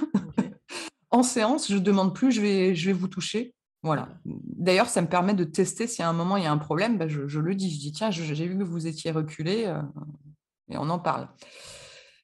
en 1.12 1.24
séance, 1.24 1.72
je 1.72 1.78
demande 1.78 2.16
plus, 2.16 2.32
je 2.32 2.42
vais, 2.42 2.76
je 2.76 2.88
vais 2.88 2.94
vous 2.94 3.08
toucher. 3.08 3.54
Voilà. 3.84 4.08
D'ailleurs, 4.26 4.88
ça 4.88 5.02
me 5.02 5.08
permet 5.08 5.34
de 5.34 5.44
tester 5.44 5.88
si 5.88 6.02
à 6.02 6.08
un 6.08 6.14
moment 6.14 6.38
il 6.38 6.44
y 6.44 6.48
a 6.48 6.52
un 6.52 6.58
problème, 6.58 6.98
bah, 6.98 7.08
je, 7.08 7.40
le 7.40 7.54
dis. 7.54 7.70
Je 7.70 7.80
dis, 7.80 7.92
tiens, 7.92 8.12
j'ai 8.12 8.48
vu 8.48 8.58
que 8.58 8.64
vous 8.64 8.88
étiez 8.88 9.12
reculé 9.12 9.72
et 10.70 10.78
on 10.78 10.90
en 10.90 11.00
parle. 11.00 11.28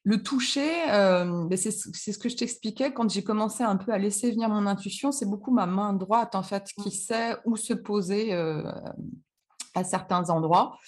Le 0.02 0.22
toucher, 0.22 0.90
euh, 0.90 1.44
ben, 1.44 1.58
c'est 1.58 1.70
ce 1.70 2.18
que 2.18 2.28
je 2.30 2.36
t'expliquais 2.36 2.92
quand 2.92 3.10
j'ai 3.10 3.22
commencé 3.22 3.62
un 3.62 3.76
peu 3.76 3.92
à 3.92 3.98
laisser 3.98 4.30
venir 4.30 4.48
mon 4.48 4.66
intuition. 4.66 5.12
C'est 5.12 5.28
beaucoup 5.28 5.52
ma 5.52 5.66
main 5.66 5.92
droite, 5.92 6.34
en 6.34 6.42
fait, 6.42 6.68
qui 6.80 6.88
mmh. 6.88 6.92
sait 6.92 7.36
où 7.44 7.56
se 7.56 7.74
poser 7.74 8.32
euh, 8.32 8.62
à 9.74 9.84
certains 9.84 10.30
endroits. 10.30 10.78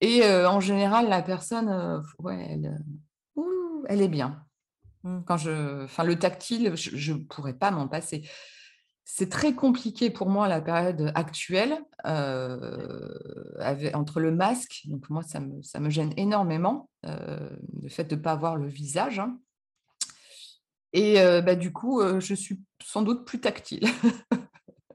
Et 0.00 0.24
euh, 0.24 0.48
en 0.48 0.60
général, 0.60 1.08
la 1.08 1.22
personne, 1.22 2.02
ouais, 2.18 2.46
elle, 2.50 2.78
elle, 3.88 4.00
est 4.00 4.08
bien. 4.08 4.42
Mmh. 5.02 5.20
Quand 5.26 5.36
je, 5.36 5.84
enfin, 5.84 6.04
le 6.04 6.18
tactile, 6.18 6.72
je 6.76 7.12
ne 7.12 7.18
pourrais 7.18 7.54
pas 7.54 7.70
m'en 7.70 7.88
passer 7.88 8.26
c'est 9.08 9.30
très 9.30 9.54
compliqué 9.54 10.10
pour 10.10 10.28
moi 10.28 10.48
la 10.48 10.60
période 10.60 11.12
actuelle 11.14 11.78
euh, 12.06 13.08
entre 13.94 14.18
le 14.18 14.32
masque, 14.32 14.82
donc 14.86 15.08
moi 15.08 15.22
ça 15.22 15.38
me, 15.38 15.90
gêne 15.90 16.12
énormément 16.16 16.90
euh, 17.04 17.48
le 17.80 17.88
fait 17.88 18.02
de 18.02 18.16
ne 18.16 18.20
pas 18.20 18.32
avoir 18.32 18.56
le 18.56 18.66
visage. 18.66 19.20
Hein. 19.20 19.38
Et 20.92 21.20
euh, 21.20 21.40
bah, 21.40 21.54
du 21.54 21.72
coup, 21.72 22.02
je 22.18 22.34
suis 22.34 22.60
sans 22.82 23.02
doute 23.02 23.24
plus 23.24 23.40
tactile. 23.40 23.88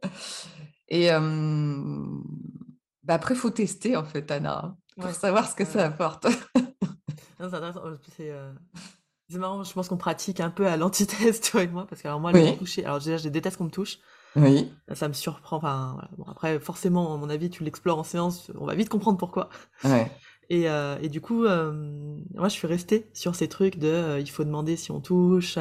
Et 0.90 1.08
bah, 1.08 3.14
après, 3.14 3.34
il 3.34 3.38
faut 3.38 3.50
tester 3.50 3.96
en 3.96 4.04
fait, 4.04 4.30
Anna, 4.30 4.66
hein, 4.66 4.78
pour 5.00 5.12
savoir 5.12 5.50
ce 5.50 5.56
que 5.56 5.64
ça 5.64 5.86
apporte. 5.86 6.28
C'est 8.18 8.34
marrant, 9.40 9.64
je 9.64 9.74
pense 9.74 9.88
qu'on 9.88 9.98
pratique 9.98 10.40
un 10.40 10.50
peu 10.50 10.68
à 10.68 10.78
l'antithèse, 10.78 11.42
toi 11.52 11.64
et 11.64 11.68
moi, 11.68 11.86
parce 11.88 12.02
que 12.02 12.08
alors 12.08 12.20
moi, 12.20 12.32
le 12.32 12.58
toucher, 12.58 12.86
alors 12.86 13.00
déjà, 13.00 13.18
je 13.18 13.30
déteste 13.30 13.58
qu'on 13.58 13.66
me 13.66 13.70
touche. 13.70 14.00
Oui. 14.36 14.72
Ça 14.94 15.08
me 15.08 15.14
surprend. 15.14 15.58
Enfin, 15.58 15.98
bon, 16.18 16.26
après, 16.26 16.60
forcément, 16.60 17.14
à 17.14 17.18
mon 17.18 17.30
avis, 17.30 17.50
tu 17.50 17.64
l'explores 17.64 18.00
en 18.00 18.04
séance, 18.04 18.52
on 18.58 18.66
va 18.66 18.76
vite 18.76 18.90
comprendre 18.90 19.18
pourquoi. 19.18 19.50
Ouais. 19.84 20.10
Et, 20.50 20.68
euh, 20.68 20.98
et, 21.02 21.08
du 21.08 21.22
coup, 21.22 21.46
euh, 21.46 21.72
moi, 22.34 22.50
je 22.50 22.54
suis 22.54 22.68
restée 22.68 23.10
sur 23.14 23.36
ces 23.36 23.48
trucs 23.48 23.78
de 23.78 23.88
euh, 23.88 24.20
il 24.20 24.30
faut 24.30 24.44
demander 24.44 24.76
si 24.76 24.92
on 24.92 25.00
touche. 25.00 25.58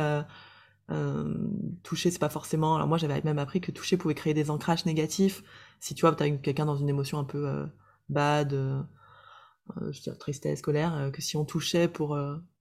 toucher, 1.85 2.11
c'est 2.11 2.19
pas 2.19 2.29
forcément. 2.29 2.75
Alors, 2.75 2.89
moi, 2.89 2.99
j'avais 2.99 3.21
même 3.23 3.39
appris 3.39 3.61
que 3.61 3.71
toucher 3.71 3.97
pouvait 3.97 4.17
créer 4.17 4.35
des 4.35 4.51
ancrages 4.51 4.87
négatifs. 4.87 5.45
Si 5.79 5.95
tu 5.95 6.01
vois, 6.01 6.13
tu 6.17 6.25
as 6.25 6.31
quelqu'un 6.31 6.67
dans 6.67 6.75
une 6.75 6.89
émotion 6.89 7.21
un 7.21 7.25
peu 7.25 7.69
bad, 8.09 8.51
je 8.51 9.85
veux 9.85 9.93
dire 9.93 10.19
tristesse, 10.19 10.61
colère, 10.61 11.13
que 11.13 11.23
si 11.23 11.37
on 11.37 11.45
touchait 11.45 11.87
pour 11.87 12.19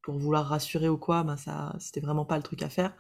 pour 0.10 0.18
vouloir 0.18 0.48
rassurer 0.48 0.90
ou 0.90 0.98
quoi, 0.98 1.24
ben 1.24 1.38
ça, 1.38 1.76
c'était 1.78 2.00
vraiment 2.00 2.26
pas 2.26 2.36
le 2.36 2.42
truc 2.42 2.64
à 2.64 2.70
faire. 2.70 2.94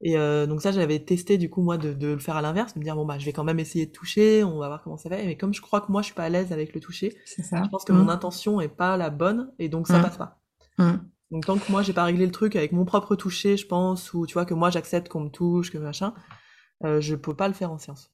Et 0.00 0.16
euh, 0.16 0.46
donc 0.46 0.62
ça, 0.62 0.72
j'avais 0.72 0.98
testé 0.98 1.36
du 1.36 1.50
coup 1.50 1.60
moi 1.60 1.76
de, 1.76 1.92
de 1.92 2.08
le 2.08 2.18
faire 2.18 2.36
à 2.36 2.42
l'inverse, 2.42 2.72
de 2.72 2.78
me 2.78 2.84
dire 2.84 2.96
bon 2.96 3.04
bah 3.04 3.18
je 3.18 3.26
vais 3.26 3.34
quand 3.34 3.44
même 3.44 3.58
essayer 3.58 3.84
de 3.84 3.92
toucher, 3.92 4.42
on 4.42 4.58
va 4.58 4.68
voir 4.68 4.82
comment 4.82 4.96
ça 4.96 5.10
fait. 5.10 5.26
Mais 5.26 5.36
comme 5.36 5.52
je 5.52 5.60
crois 5.60 5.82
que 5.82 5.92
moi 5.92 6.00
je 6.00 6.06
suis 6.06 6.14
pas 6.14 6.24
à 6.24 6.28
l'aise 6.30 6.52
avec 6.52 6.74
le 6.74 6.80
toucher, 6.80 7.14
ça. 7.26 7.62
je 7.62 7.68
pense 7.68 7.84
que 7.84 7.92
mon 7.92 8.04
mmh. 8.04 8.08
intention 8.08 8.60
est 8.62 8.68
pas 8.68 8.96
la 8.96 9.10
bonne 9.10 9.52
et 9.58 9.68
donc 9.68 9.88
ça 9.88 9.98
mmh. 9.98 10.02
passe 10.02 10.16
pas. 10.16 10.40
Mmh. 10.78 10.92
Donc 11.32 11.44
tant 11.44 11.58
que 11.58 11.70
moi 11.70 11.82
j'ai 11.82 11.92
pas 11.92 12.04
réglé 12.04 12.24
le 12.24 12.32
truc 12.32 12.56
avec 12.56 12.72
mon 12.72 12.86
propre 12.86 13.14
toucher, 13.14 13.58
je 13.58 13.66
pense, 13.66 14.14
ou 14.14 14.26
tu 14.26 14.32
vois 14.32 14.46
que 14.46 14.54
moi 14.54 14.70
j'accepte 14.70 15.10
qu'on 15.10 15.20
me 15.20 15.30
touche, 15.30 15.70
que 15.70 15.78
machin, 15.78 16.14
euh, 16.84 17.02
je 17.02 17.14
peux 17.14 17.34
pas 17.34 17.48
le 17.48 17.54
faire 17.54 17.70
en 17.72 17.78
séance. 17.78 18.10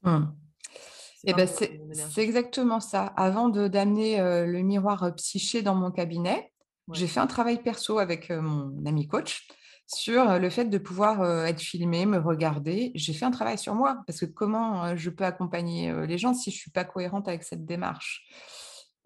Et 1.25 1.31
eh 1.31 1.35
ben 1.35 1.47
c'est 1.47 1.81
exactement 2.19 2.81
ça. 2.81 3.07
Avant 3.17 3.49
de 3.49 3.69
d'amener 3.69 4.19
euh, 4.19 4.45
le 4.45 4.61
miroir 4.63 5.15
psyché 5.15 5.63
dans 5.63 5.77
mon 5.77 5.93
cabinet, 5.93 6.52
j'ai 6.93 7.07
fait 7.07 7.21
un 7.21 7.27
travail 7.27 7.63
perso 7.63 7.99
avec 7.99 8.31
mon 8.31 8.85
ami 8.87 9.07
coach 9.07 9.47
sur 9.87 10.39
le 10.39 10.51
fait 10.51 10.65
de 10.67 10.79
pouvoir 10.79 11.47
être 11.47 11.61
filmé, 11.61 12.07
me 12.07 12.19
regarder. 12.19 12.93
J'ai 12.95 13.13
fait 13.13 13.25
un 13.25 13.31
travail 13.31 13.59
sur 13.59 13.75
moi 13.75 13.99
parce 14.07 14.21
que 14.21 14.27
comment 14.27 14.97
je 14.97 15.11
peux 15.11 15.25
accompagner 15.25 15.93
les 16.07 16.19
gens 16.19 16.35
si 16.35 16.51
je 16.51 16.57
ne 16.57 16.61
suis 16.61 16.71
pas 16.71 16.85
cohérente 16.85 17.29
avec 17.29 17.43
cette 17.45 17.65
démarche? 17.67 18.27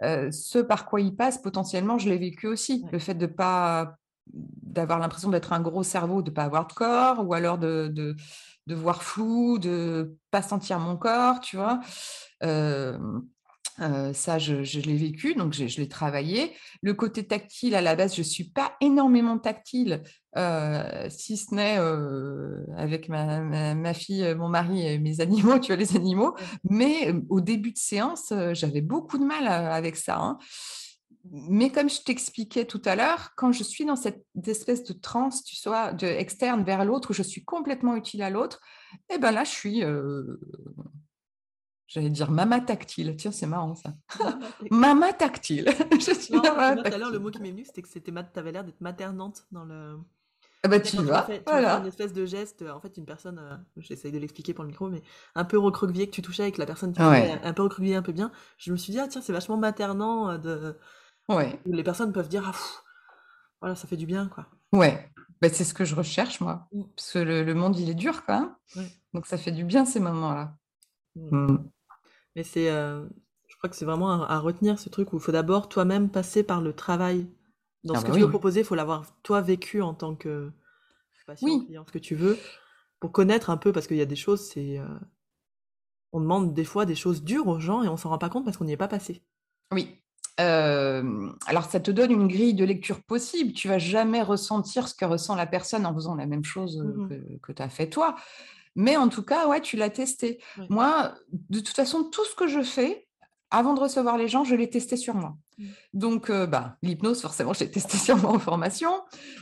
Ce 0.00 0.58
par 0.58 0.86
quoi 0.86 1.00
ils 1.00 1.16
passent, 1.16 1.40
potentiellement, 1.40 1.98
je 1.98 2.08
l'ai 2.08 2.18
vécu 2.18 2.46
aussi. 2.46 2.84
Le 2.92 2.98
fait 2.98 3.14
de 3.14 3.26
pas 3.26 3.96
d'avoir 4.26 4.98
l'impression 4.98 5.30
d'être 5.30 5.52
un 5.52 5.60
gros 5.60 5.82
cerveau, 5.82 6.20
de 6.20 6.30
ne 6.30 6.34
pas 6.34 6.44
avoir 6.44 6.66
de 6.66 6.72
corps, 6.72 7.24
ou 7.26 7.32
alors 7.32 7.58
de, 7.58 7.88
de, 7.92 8.16
de 8.66 8.74
voir 8.74 9.02
flou, 9.02 9.58
de 9.58 9.68
ne 10.08 10.16
pas 10.30 10.42
sentir 10.42 10.78
mon 10.80 10.96
corps, 10.96 11.40
tu 11.40 11.56
vois? 11.56 11.80
Ça, 14.12 14.38
je, 14.38 14.80
l'ai 14.80 14.96
vécu, 14.96 15.34
donc 15.34 15.52
je, 15.52 15.80
l'ai 15.80 15.88
travaillé. 15.88 16.52
Le 16.82 16.94
côté 16.94 17.26
tactile, 17.26 17.74
à 17.74 17.80
la 17.80 17.94
base, 17.94 18.14
je 18.14 18.20
ne 18.20 18.24
suis 18.24 18.44
pas 18.44 18.72
énormément 18.80 19.38
tactile, 19.38 20.02
si 21.08 21.36
ce 21.36 21.54
n'est 21.54 21.76
avec 22.76 23.08
ma, 23.08 23.94
fille, 23.94 24.34
mon 24.34 24.48
mari 24.48 24.86
et 24.86 24.98
mes 24.98 25.20
animaux, 25.22 25.58
tu 25.58 25.68
vois, 25.68 25.76
les 25.76 25.96
animaux. 25.96 26.34
Mais 26.68 27.14
au 27.28 27.40
début 27.40 27.72
de 27.72 27.78
séance, 27.78 28.32
j'avais 28.52 28.80
beaucoup 28.80 29.18
de 29.18 29.24
mal 29.24 29.46
avec 29.46 29.96
ça. 29.96 30.18
Hein. 30.18 30.38
Mais 31.32 31.70
comme 31.70 31.90
je 31.90 32.02
t'expliquais 32.02 32.66
tout 32.66 32.82
à 32.84 32.94
l'heure, 32.96 33.32
quand 33.36 33.52
je 33.52 33.62
suis 33.62 33.84
dans 33.84 33.96
cette 33.96 34.24
espèce 34.46 34.84
de 34.84 34.92
transe, 34.92 35.42
tu 35.42 35.56
sois 35.56 35.92
de 35.92 36.06
externe 36.06 36.62
vers 36.62 36.84
l'autre, 36.84 37.10
où 37.10 37.14
je 37.14 37.22
suis 37.22 37.44
complètement 37.44 37.96
utile 37.96 38.22
à 38.22 38.30
l'autre, 38.30 38.60
et 39.10 39.14
eh 39.14 39.18
ben 39.18 39.32
là, 39.32 39.44
je 39.44 39.50
suis 39.50 39.82
J'allais 41.88 42.10
dire 42.10 42.30
mama 42.30 42.60
tactile. 42.60 43.14
Tiens, 43.16 43.30
c'est 43.30 43.46
marrant 43.46 43.74
ça. 43.74 43.94
Mama 44.70 45.12
tactile. 45.12 45.66
je 45.92 46.12
suis 46.12 46.34
Tout 46.34 46.42
à 46.44 46.98
l'heure, 46.98 47.10
le 47.10 47.18
mot 47.18 47.30
qui 47.30 47.40
m'est 47.40 47.52
venu, 47.52 47.64
c'était 47.64 47.82
que 47.82 47.88
c'était 47.88 48.12
tu 48.12 48.38
avais 48.38 48.52
l'air 48.52 48.64
d'être 48.64 48.80
maternante 48.80 49.46
dans 49.52 49.64
le. 49.64 49.98
Ah 50.62 50.68
bah 50.68 50.80
tu 50.80 50.96
vas. 50.96 51.22
tu 51.22 51.34
voilà. 51.46 51.78
une 51.78 51.86
espèce 51.86 52.12
de 52.12 52.26
geste, 52.26 52.62
en 52.62 52.80
fait, 52.80 52.96
une 52.96 53.04
personne, 53.04 53.38
euh, 53.38 53.56
j'essaye 53.76 54.10
de 54.10 54.18
l'expliquer 54.18 54.52
pour 54.52 54.64
le 54.64 54.70
micro, 54.70 54.88
mais 54.88 55.00
un 55.36 55.44
peu 55.44 55.58
recroquevillé 55.58 56.06
que 56.06 56.12
tu 56.12 56.22
touchais 56.22 56.42
avec 56.42 56.58
la 56.58 56.66
personne 56.66 56.92
qui 56.92 57.00
un 57.00 57.52
peu 57.52 57.62
recroquevillé 57.62 57.94
un 57.94 58.02
peu 58.02 58.12
bien. 58.12 58.32
Je 58.58 58.72
me 58.72 58.76
suis 58.76 58.92
dit, 58.92 58.98
ah 58.98 59.06
tiens, 59.06 59.20
c'est 59.20 59.32
vachement 59.32 59.56
maternant 59.56 60.30
euh, 60.30 60.38
de. 60.38 60.76
Ouais. 61.28 61.60
Les 61.66 61.84
personnes 61.84 62.12
peuvent 62.12 62.28
dire, 62.28 62.50
ah, 62.52 62.58
voilà, 63.60 63.76
ça 63.76 63.86
fait 63.86 63.96
du 63.96 64.06
bien, 64.06 64.26
quoi. 64.26 64.46
Ouais. 64.72 65.08
Bah, 65.40 65.48
c'est 65.50 65.64
ce 65.64 65.74
que 65.74 65.84
je 65.84 65.94
recherche, 65.94 66.40
moi. 66.40 66.66
Mm. 66.72 66.82
Parce 66.96 67.12
que 67.12 67.18
le, 67.20 67.54
monde, 67.54 67.78
il 67.78 67.90
est 67.90 67.94
dur, 67.94 68.22
même. 68.28 68.50
Donc 69.14 69.26
ça 69.26 69.38
fait 69.38 69.52
du 69.52 69.64
bien, 69.64 69.84
ces 69.84 70.00
moments-là. 70.00 70.56
Mm. 71.14 71.36
Mm. 71.36 71.70
Mais 72.36 72.44
c'est, 72.44 72.70
euh, 72.70 73.04
je 73.48 73.56
crois 73.56 73.70
que 73.70 73.74
c'est 73.74 73.86
vraiment 73.86 74.22
à, 74.22 74.38
retenir 74.38 74.78
ce 74.78 74.90
truc 74.90 75.12
où 75.12 75.16
il 75.16 75.22
faut 75.22 75.32
d'abord 75.32 75.68
toi-même 75.68 76.10
passer 76.10 76.44
par 76.44 76.60
le 76.60 76.74
travail. 76.74 77.26
Dans 77.82 77.94
ah 77.94 78.00
ce 78.00 78.04
que 78.04 78.10
bah 78.10 78.16
tu 78.16 78.20
veux 78.20 78.28
proposer, 78.28 78.60
il 78.60 78.66
faut 78.66 78.74
l'avoir 78.74 79.06
toi 79.22 79.40
vécu 79.40 79.80
en 79.80 79.94
tant 79.94 80.14
que 80.14 80.52
patient, 81.26 81.64
client, 81.64 81.84
ce 81.86 81.92
que 81.92 81.98
tu 81.98 82.14
veux, 82.14 82.38
pour 83.00 83.10
connaître 83.10 83.48
un 83.50 83.56
peu, 83.56 83.72
parce 83.72 83.86
qu'il 83.86 83.96
y 83.96 84.02
a 84.02 84.06
des 84.06 84.16
choses, 84.16 84.40
c'est, 84.40 84.78
euh, 84.78 84.86
on 86.12 86.20
demande 86.20 86.52
des 86.52 86.64
fois 86.64 86.84
des 86.84 86.94
choses 86.94 87.24
dures 87.24 87.48
aux 87.48 87.58
gens 87.58 87.82
et 87.82 87.88
on 87.88 87.96
s'en 87.96 88.10
rend 88.10 88.18
pas 88.18 88.28
compte 88.28 88.44
parce 88.44 88.58
qu'on 88.58 88.66
n'y 88.66 88.72
est 88.72 88.76
pas 88.76 88.86
passé. 88.86 89.22
Oui. 89.72 89.98
alors, 90.36 91.64
ça 91.64 91.80
te 91.80 91.90
donne 91.90 92.12
une 92.12 92.28
grille 92.28 92.54
de 92.54 92.64
lecture 92.64 93.02
possible. 93.02 93.54
Tu 93.54 93.66
vas 93.66 93.78
jamais 93.78 94.22
ressentir 94.22 94.88
ce 94.88 94.94
que 94.94 95.06
ressent 95.06 95.34
la 95.34 95.46
personne 95.46 95.86
en 95.86 95.94
faisant 95.94 96.14
la 96.14 96.26
même 96.26 96.44
chose 96.44 96.78
mmh 96.78 97.38
que, 97.40 97.52
tu 97.52 97.62
as 97.62 97.70
fait 97.70 97.88
toi. 97.88 98.14
Mais 98.76 98.96
en 98.96 99.08
tout 99.08 99.22
cas, 99.22 99.48
ouais, 99.48 99.60
tu 99.60 99.76
l'as 99.76 99.90
testé. 99.90 100.40
Moi, 100.68 101.14
de 101.32 101.58
toute 101.60 101.74
façon, 101.74 102.04
tout 102.04 102.24
ce 102.24 102.34
que 102.34 102.46
je 102.46 102.62
fais, 102.62 103.08
avant 103.50 103.74
de 103.74 103.80
recevoir 103.80 104.18
les 104.18 104.28
gens, 104.28 104.44
je 104.44 104.54
l'ai 104.54 104.70
testé 104.70 104.96
sur 104.96 105.14
moi. 105.14 105.36
Mmh. 105.58 105.64
Donc, 105.94 106.30
bah, 106.30 106.76
l'hypnose, 106.82 107.20
forcément, 107.20 107.52
je 107.52 107.60
l'ai 107.60 107.70
testé 107.70 107.96
sur 107.96 108.16
moi 108.16 108.30
en 108.30 108.38
formation. 108.38 108.90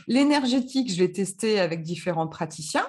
L'énergétique, 0.07 0.91
je 0.91 0.99
l'ai 0.99 1.11
testé 1.11 1.59
avec 1.59 1.83
différents 1.83 2.27
praticiens 2.27 2.87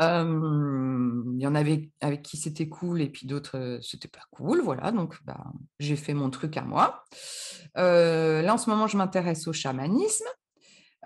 il 0.00 1.38
y 1.38 1.46
en 1.46 1.54
avait 1.54 1.90
avec 2.00 2.22
qui 2.22 2.36
c'était 2.36 2.68
cool 2.68 3.00
et 3.00 3.08
puis 3.08 3.26
d'autres, 3.26 3.78
c'était 3.82 4.08
pas 4.08 4.24
cool. 4.30 4.60
Voilà, 4.60 4.92
donc 4.92 5.16
bah, 5.24 5.44
j'ai 5.78 5.96
fait 5.96 6.14
mon 6.14 6.30
truc 6.30 6.56
à 6.56 6.62
moi. 6.62 7.04
là, 7.74 8.52
en 8.52 8.58
ce 8.58 8.68
moment, 8.68 8.86
je 8.86 8.96
m'intéresse 8.96 9.48
au 9.48 9.52
chamanisme. 9.52 10.26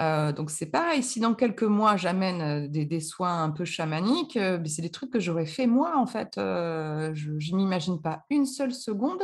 Donc 0.01 0.51
c'est 0.51 0.71
pareil, 0.71 1.03
si 1.03 1.21
dans 1.21 1.35
quelques 1.35 1.63
mois 1.63 1.97
j'amène 1.97 2.69
des, 2.69 3.01
soins 3.01 3.45
un 3.45 3.51
peu 3.51 3.65
chamaniques, 3.65 4.39
c'est 4.67 4.83
des 4.83 4.91
trucs 4.91 5.11
que 5.11 5.21
j'aurais 5.21 5.47
fait 5.47 5.67
moi 5.67 5.97
en 5.97 6.07
fait. 6.07 6.33
je 6.37 7.53
ne 7.53 7.57
m'imagine 7.57 8.01
pas 8.01 8.25
une 8.31 8.47
seule 8.47 8.73
seconde 8.73 9.23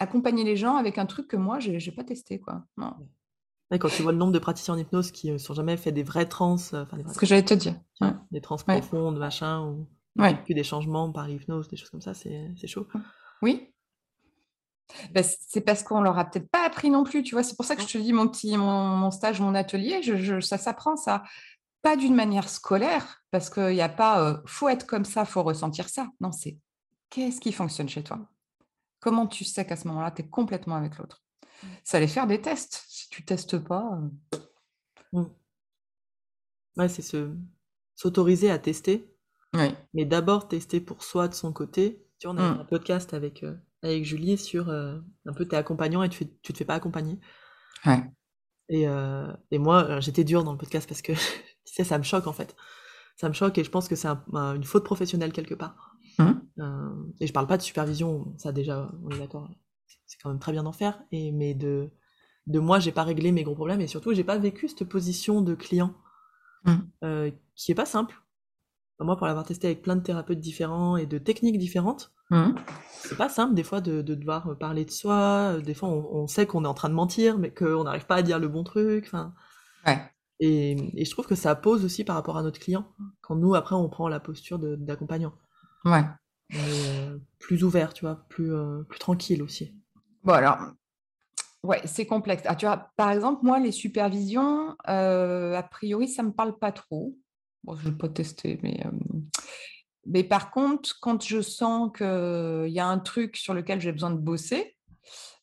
accompagner 0.00 0.44
les 0.44 0.56
gens 0.56 0.76
avec 0.76 0.98
un 0.98 1.06
truc 1.06 1.28
que 1.28 1.36
moi 1.36 1.58
j'ai 1.60 1.92
pas 1.92 2.04
testé 2.04 2.40
quoi. 2.40 2.64
Non 2.76 2.94
quand 3.78 3.88
tu 3.88 4.02
vois 4.02 4.12
le 4.12 4.18
nombre 4.18 4.32
de 4.32 4.38
praticiens 4.38 4.74
en 4.74 4.78
hypnose 4.78 5.10
qui 5.10 5.28
ne 5.28 5.34
euh, 5.34 5.38
sont 5.38 5.54
jamais 5.54 5.76
fait 5.76 5.92
des 5.92 6.02
vrais 6.02 6.26
trans, 6.26 6.56
euh, 6.72 6.84
enfin 6.84 6.98
ce 7.12 7.18
que 7.18 7.26
j'allais 7.26 7.44
te 7.44 7.54
dire. 7.54 7.74
Des 8.30 8.40
trans 8.40 8.56
profondes, 8.56 9.18
machin, 9.18 9.62
ou 9.62 9.86
des 10.48 10.64
changements 10.64 11.10
par 11.12 11.28
hypnose, 11.28 11.68
des 11.68 11.76
choses 11.76 11.90
comme 11.90 12.02
ça, 12.02 12.14
c'est 12.14 12.66
chaud. 12.66 12.86
Oui. 13.42 13.73
Bah, 15.12 15.22
c'est 15.22 15.60
parce 15.60 15.82
qu'on 15.82 16.00
leur 16.00 16.18
a 16.18 16.24
peut-être 16.24 16.48
pas 16.50 16.64
appris 16.64 16.90
non 16.90 17.04
plus, 17.04 17.22
tu 17.22 17.34
vois? 17.34 17.42
C'est 17.42 17.56
pour 17.56 17.64
ça 17.64 17.76
que 17.76 17.82
je 17.82 17.86
te 17.86 17.98
dis 17.98 18.12
mon 18.12 18.28
petit, 18.28 18.56
mon, 18.56 19.10
stage, 19.10 19.40
mon 19.40 19.54
atelier, 19.54 20.02
je, 20.02 20.40
ça 20.40 20.58
s'apprend 20.58 20.96
ça. 20.96 21.22
Pas 21.82 21.96
d'une 21.96 22.14
manière 22.14 22.48
scolaire, 22.48 23.22
parce 23.30 23.50
qu'il 23.50 23.74
n'y 23.74 23.82
a 23.82 23.88
pas 23.88 24.22
euh, 24.22 24.38
faut 24.46 24.68
être 24.68 24.86
comme 24.86 25.04
ça, 25.04 25.24
faut 25.24 25.42
ressentir 25.42 25.88
ça. 25.88 26.08
Non, 26.20 26.32
c'est 26.32 26.58
qu'est-ce 27.10 27.40
qui 27.40 27.52
fonctionne 27.52 27.88
chez 27.88 28.02
toi? 28.02 28.20
Comment 29.00 29.26
tu 29.26 29.44
sais 29.44 29.66
qu'à 29.66 29.76
ce 29.76 29.86
moment-là, 29.88 30.10
tu 30.10 30.22
es 30.22 30.26
complètement 30.26 30.76
avec 30.76 30.96
l'autre? 30.96 31.22
Ça 31.82 31.98
allait 31.98 32.06
faire 32.06 32.26
des 32.26 32.40
tests. 32.40 32.84
Si 32.88 33.08
tu 33.10 33.24
testes 33.24 33.58
pas. 33.58 33.98
Euh. 34.32 34.38
Mmh. 35.12 35.24
Ouais, 36.76 36.88
c'est 36.88 37.02
se 37.02 37.34
s'autoriser 37.96 38.50
à 38.50 38.58
tester. 38.58 39.10
Mais 39.92 40.04
d'abord 40.04 40.48
tester 40.48 40.80
pour 40.80 41.04
soi 41.04 41.28
de 41.28 41.34
son 41.34 41.52
côté. 41.52 42.04
Tu 42.18 42.26
vois, 42.26 42.34
on 42.34 42.38
a 42.38 42.50
mmh. 42.50 42.60
un 42.60 42.64
podcast 42.64 43.14
avec, 43.14 43.44
euh, 43.44 43.54
avec 43.84 44.04
Julie 44.04 44.36
sur 44.38 44.68
euh, 44.68 44.98
un 45.26 45.32
peu 45.32 45.46
tes 45.46 45.56
accompagnants 45.56 46.02
et 46.02 46.08
tu, 46.08 46.26
tu 46.42 46.52
te 46.52 46.58
fais 46.58 46.64
pas 46.64 46.74
accompagner. 46.74 47.18
Ouais. 47.86 48.02
Et, 48.70 48.86
et 49.50 49.58
moi, 49.58 50.00
j'étais 50.00 50.24
dure 50.24 50.42
dans 50.42 50.52
le 50.52 50.58
podcast 50.58 50.88
parce 50.88 51.02
que 51.02 51.12
tu 51.64 51.74
sais, 51.74 51.84
ça 51.84 51.98
me 51.98 52.02
choque 52.02 52.26
en 52.26 52.32
fait. 52.32 52.56
Ça 53.16 53.28
me 53.28 53.34
choque 53.34 53.58
et 53.58 53.64
je 53.64 53.70
pense 53.70 53.88
que 53.88 53.94
c'est 53.94 54.08
une 54.08 54.64
faute 54.64 54.84
professionnelle 54.84 55.32
quelque 55.32 55.54
part. 55.54 55.96
Mmh. 56.16 57.12
et 57.18 57.26
je 57.26 57.32
parle 57.32 57.48
pas 57.48 57.56
de 57.56 57.62
supervision, 57.62 58.34
ça 58.38 58.52
déjà, 58.52 58.88
on 59.02 59.10
est 59.10 59.18
d'accord 59.18 59.50
c'est 60.06 60.18
quand 60.22 60.30
même 60.30 60.38
très 60.38 60.52
bien 60.52 60.62
d'en 60.62 60.72
faire, 60.72 61.02
et, 61.12 61.32
mais 61.32 61.54
de, 61.54 61.90
de 62.46 62.58
moi, 62.58 62.78
j'ai 62.78 62.92
pas 62.92 63.04
réglé 63.04 63.32
mes 63.32 63.42
gros 63.42 63.54
problèmes, 63.54 63.80
et 63.80 63.86
surtout, 63.86 64.12
j'ai 64.14 64.24
pas 64.24 64.38
vécu 64.38 64.68
cette 64.68 64.84
position 64.84 65.40
de 65.40 65.54
client 65.54 65.94
mmh. 66.64 66.74
euh, 67.04 67.30
qui 67.54 67.72
est 67.72 67.74
pas 67.74 67.86
simple. 67.86 68.22
moi, 69.00 69.16
pour 69.16 69.26
l'avoir 69.26 69.44
testé 69.44 69.68
avec 69.68 69.82
plein 69.82 69.96
de 69.96 70.02
thérapeutes 70.02 70.40
différents 70.40 70.96
et 70.96 71.06
de 71.06 71.18
techniques 71.18 71.58
différentes, 71.58 72.13
mmh. 72.30 72.54
c'est 72.90 73.16
pas 73.16 73.28
simple 73.28 73.54
des 73.54 73.62
fois 73.62 73.80
de, 73.80 74.02
de, 74.02 74.14
devoir 74.14 74.56
parler 74.58 74.84
de 74.84 74.90
soi. 74.90 75.56
Des 75.62 75.74
fois, 75.74 75.88
on, 75.88 76.26
sait 76.26 76.46
qu'on 76.46 76.64
est 76.64 76.68
en 76.68 76.74
train 76.74 76.88
de 76.88 76.94
mentir, 76.94 77.38
mais 77.38 77.52
qu'on 77.52 77.84
n'arrive 77.84 78.06
pas 78.06 78.16
à 78.16 78.22
dire 78.22 78.38
le 78.38 78.48
bon 78.48 78.64
truc. 78.64 79.04
Enfin, 79.06 79.34
ouais. 79.86 79.98
et, 80.40 81.00
et, 81.00 81.04
je 81.04 81.10
trouve 81.10 81.26
que 81.26 81.34
ça 81.34 81.54
pose 81.54 81.84
aussi 81.84 82.04
par 82.04 82.16
rapport 82.16 82.36
à 82.36 82.42
notre 82.42 82.60
client, 82.60 82.86
quand 83.20 83.36
nous, 83.36 83.54
après, 83.54 83.74
on 83.74 83.88
prend 83.88 84.08
la 84.08 84.20
posture 84.20 84.58
d'accompagnant. 84.58 85.34
Ouais. 85.84 86.04
Euh, 86.54 87.18
plus 87.38 87.64
ouvert, 87.64 87.94
tu 87.94 88.04
vois, 88.04 88.24
plus, 88.28 88.54
euh, 88.54 88.82
plus 88.82 88.98
tranquille 88.98 89.42
aussi. 89.42 89.74
Bon, 90.22 90.32
alors, 90.32 90.58
ouais, 91.62 91.80
c'est 91.84 92.06
complexe. 92.06 92.42
Ah, 92.46 92.54
tu 92.54 92.66
vois, 92.66 92.90
par 92.96 93.10
exemple, 93.10 93.44
moi, 93.44 93.58
les 93.58 93.72
supervisions, 93.72 94.76
euh, 94.88 95.54
a 95.54 95.62
priori, 95.62 96.08
ça 96.08 96.22
ne 96.22 96.28
me 96.28 96.32
parle 96.32 96.58
pas 96.58 96.72
trop. 96.72 97.16
Bon, 97.64 97.74
je 97.76 97.86
ne 97.86 97.90
vais 97.90 97.96
pas 97.96 98.08
tester, 98.08 98.58
mais. 98.62 98.84
Mais 100.06 100.24
par 100.24 100.50
contre, 100.50 100.98
quand 101.00 101.22
je 101.22 101.40
sens 101.40 101.90
qu'il 101.96 102.72
y 102.72 102.80
a 102.80 102.86
un 102.86 102.98
truc 102.98 103.36
sur 103.36 103.54
lequel 103.54 103.80
j'ai 103.80 103.92
besoin 103.92 104.10
de 104.10 104.18
bosser, 104.18 104.76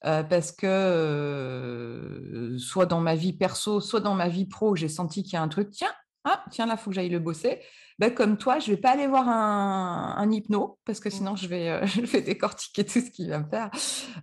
parce 0.02 0.52
que 0.52 2.56
soit 2.58 2.88
dans 2.88 3.02
ma 3.02 3.16
vie 3.16 3.34
perso, 3.34 3.80
soit 3.80 4.00
dans 4.00 4.16
ma 4.16 4.30
vie 4.30 4.46
pro, 4.46 4.76
j'ai 4.76 4.90
senti 4.90 5.24
qu'il 5.24 5.34
y 5.34 5.38
a 5.38 5.42
un 5.42 5.48
truc, 5.48 5.70
tiens, 5.72 5.92
ah, 6.24 6.44
tiens, 6.52 6.68
là, 6.68 6.76
il 6.78 6.80
faut 6.80 6.92
que 6.92 6.96
j'aille 6.96 7.10
le 7.10 7.20
bosser. 7.20 7.62
Bah, 7.98 8.10
comme 8.10 8.38
toi, 8.38 8.60
je 8.60 8.72
ne 8.72 8.76
vais 8.76 8.82
pas 8.82 8.92
aller 8.92 9.08
voir 9.08 9.28
un, 9.28 10.32
hypno 10.32 10.80
parce 10.86 11.00
que 11.00 11.10
mmh. 11.10 11.12
sinon 11.12 11.36
je 11.36 11.48
vais, 11.48 11.70
euh, 11.70 11.86
je 11.86 12.02
vais 12.02 12.22
décortiquer 12.22 12.86
tout 12.86 13.00
ce 13.00 13.12
qu'il 13.12 13.30
va 13.30 13.40
me 13.40 13.50
faire. 13.50 13.70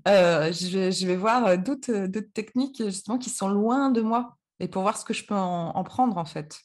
Euh, 0.06 0.52
je, 0.52 0.68
vais, 0.68 0.92
je, 0.92 1.06
vais, 1.06 1.16
voir 1.16 1.46
euh, 1.46 1.56
d'autres 1.56 2.06
techniques 2.34 2.82
justement 2.84 3.18
qui 3.18 3.30
sont 3.30 3.48
loin 3.48 3.90
de 3.90 4.00
moi 4.00 4.36
et 4.60 4.68
pour 4.68 4.82
voir 4.82 4.96
ce 4.96 5.04
que 5.04 5.14
je 5.14 5.24
peux 5.24 5.34
en, 5.34 5.84
prendre 5.84 6.18
en 6.18 6.24
fait. 6.24 6.60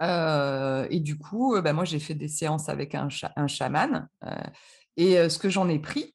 Et 0.00 1.00
du 1.00 1.18
coup, 1.18 1.60
bah, 1.62 1.72
moi 1.72 1.84
j'ai 1.84 1.98
fait 1.98 2.14
des 2.14 2.28
séances 2.28 2.68
avec 2.68 2.94
un, 2.94 3.08
un 3.36 3.46
chaman 3.46 4.08
et 4.96 5.28
ce 5.28 5.38
que 5.38 5.48
j'en 5.48 5.68
ai 5.68 5.78
pris, 5.78 6.14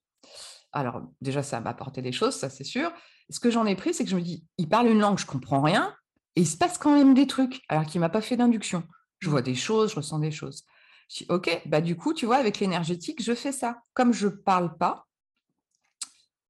alors 0.72 1.02
déjà 1.22 1.44
ça 1.44 1.60
m'a 1.60 1.72
apporté 1.72 2.02
des 2.02 2.12
choses, 2.12 2.36
ça 2.36 2.50
c'est 2.50 2.64
sûr. 2.64 2.92
Ce 3.30 3.40
que 3.40 3.50
j'en 3.50 3.66
ai 3.66 3.76
pris, 3.76 3.94
c'est 3.94 4.04
que 4.04 4.10
je 4.10 4.16
me 4.16 4.22
dis, 4.22 4.46
il 4.58 4.68
parle 4.68 4.88
une 4.88 5.00
langue, 5.00 5.18
je 5.18 5.26
comprends 5.26 5.62
rien, 5.62 5.96
et 6.36 6.42
il 6.42 6.48
se 6.48 6.58
passe 6.58 6.78
quand 6.78 6.96
même 6.96 7.14
des 7.14 7.28
trucs 7.28 7.62
alors 7.70 7.86
qu'il 7.86 8.02
m'a 8.02 8.10
pas 8.10 8.22
fait 8.22 8.38
d'induction. 8.38 8.84
Je 9.20 9.30
vois 9.30 9.42
des 9.42 9.56
choses, 9.56 9.92
je 9.92 9.96
ressens 9.96 10.20
des 10.20 10.32
choses. 10.32 10.66
Je 11.10 11.20
dis, 11.20 11.26
ok, 11.30 11.62
bah 11.66 11.82
du 11.82 11.96
coup, 11.96 12.14
tu 12.14 12.26
vois, 12.26 12.38
avec 12.38 12.60
l'énergétique, 12.60 13.22
je 13.22 13.34
fais 13.34 13.52
ça. 13.52 13.82
Comme 13.94 14.14
je 14.14 14.28
ne 14.28 14.32
parle 14.32 14.78
pas, 14.78 15.06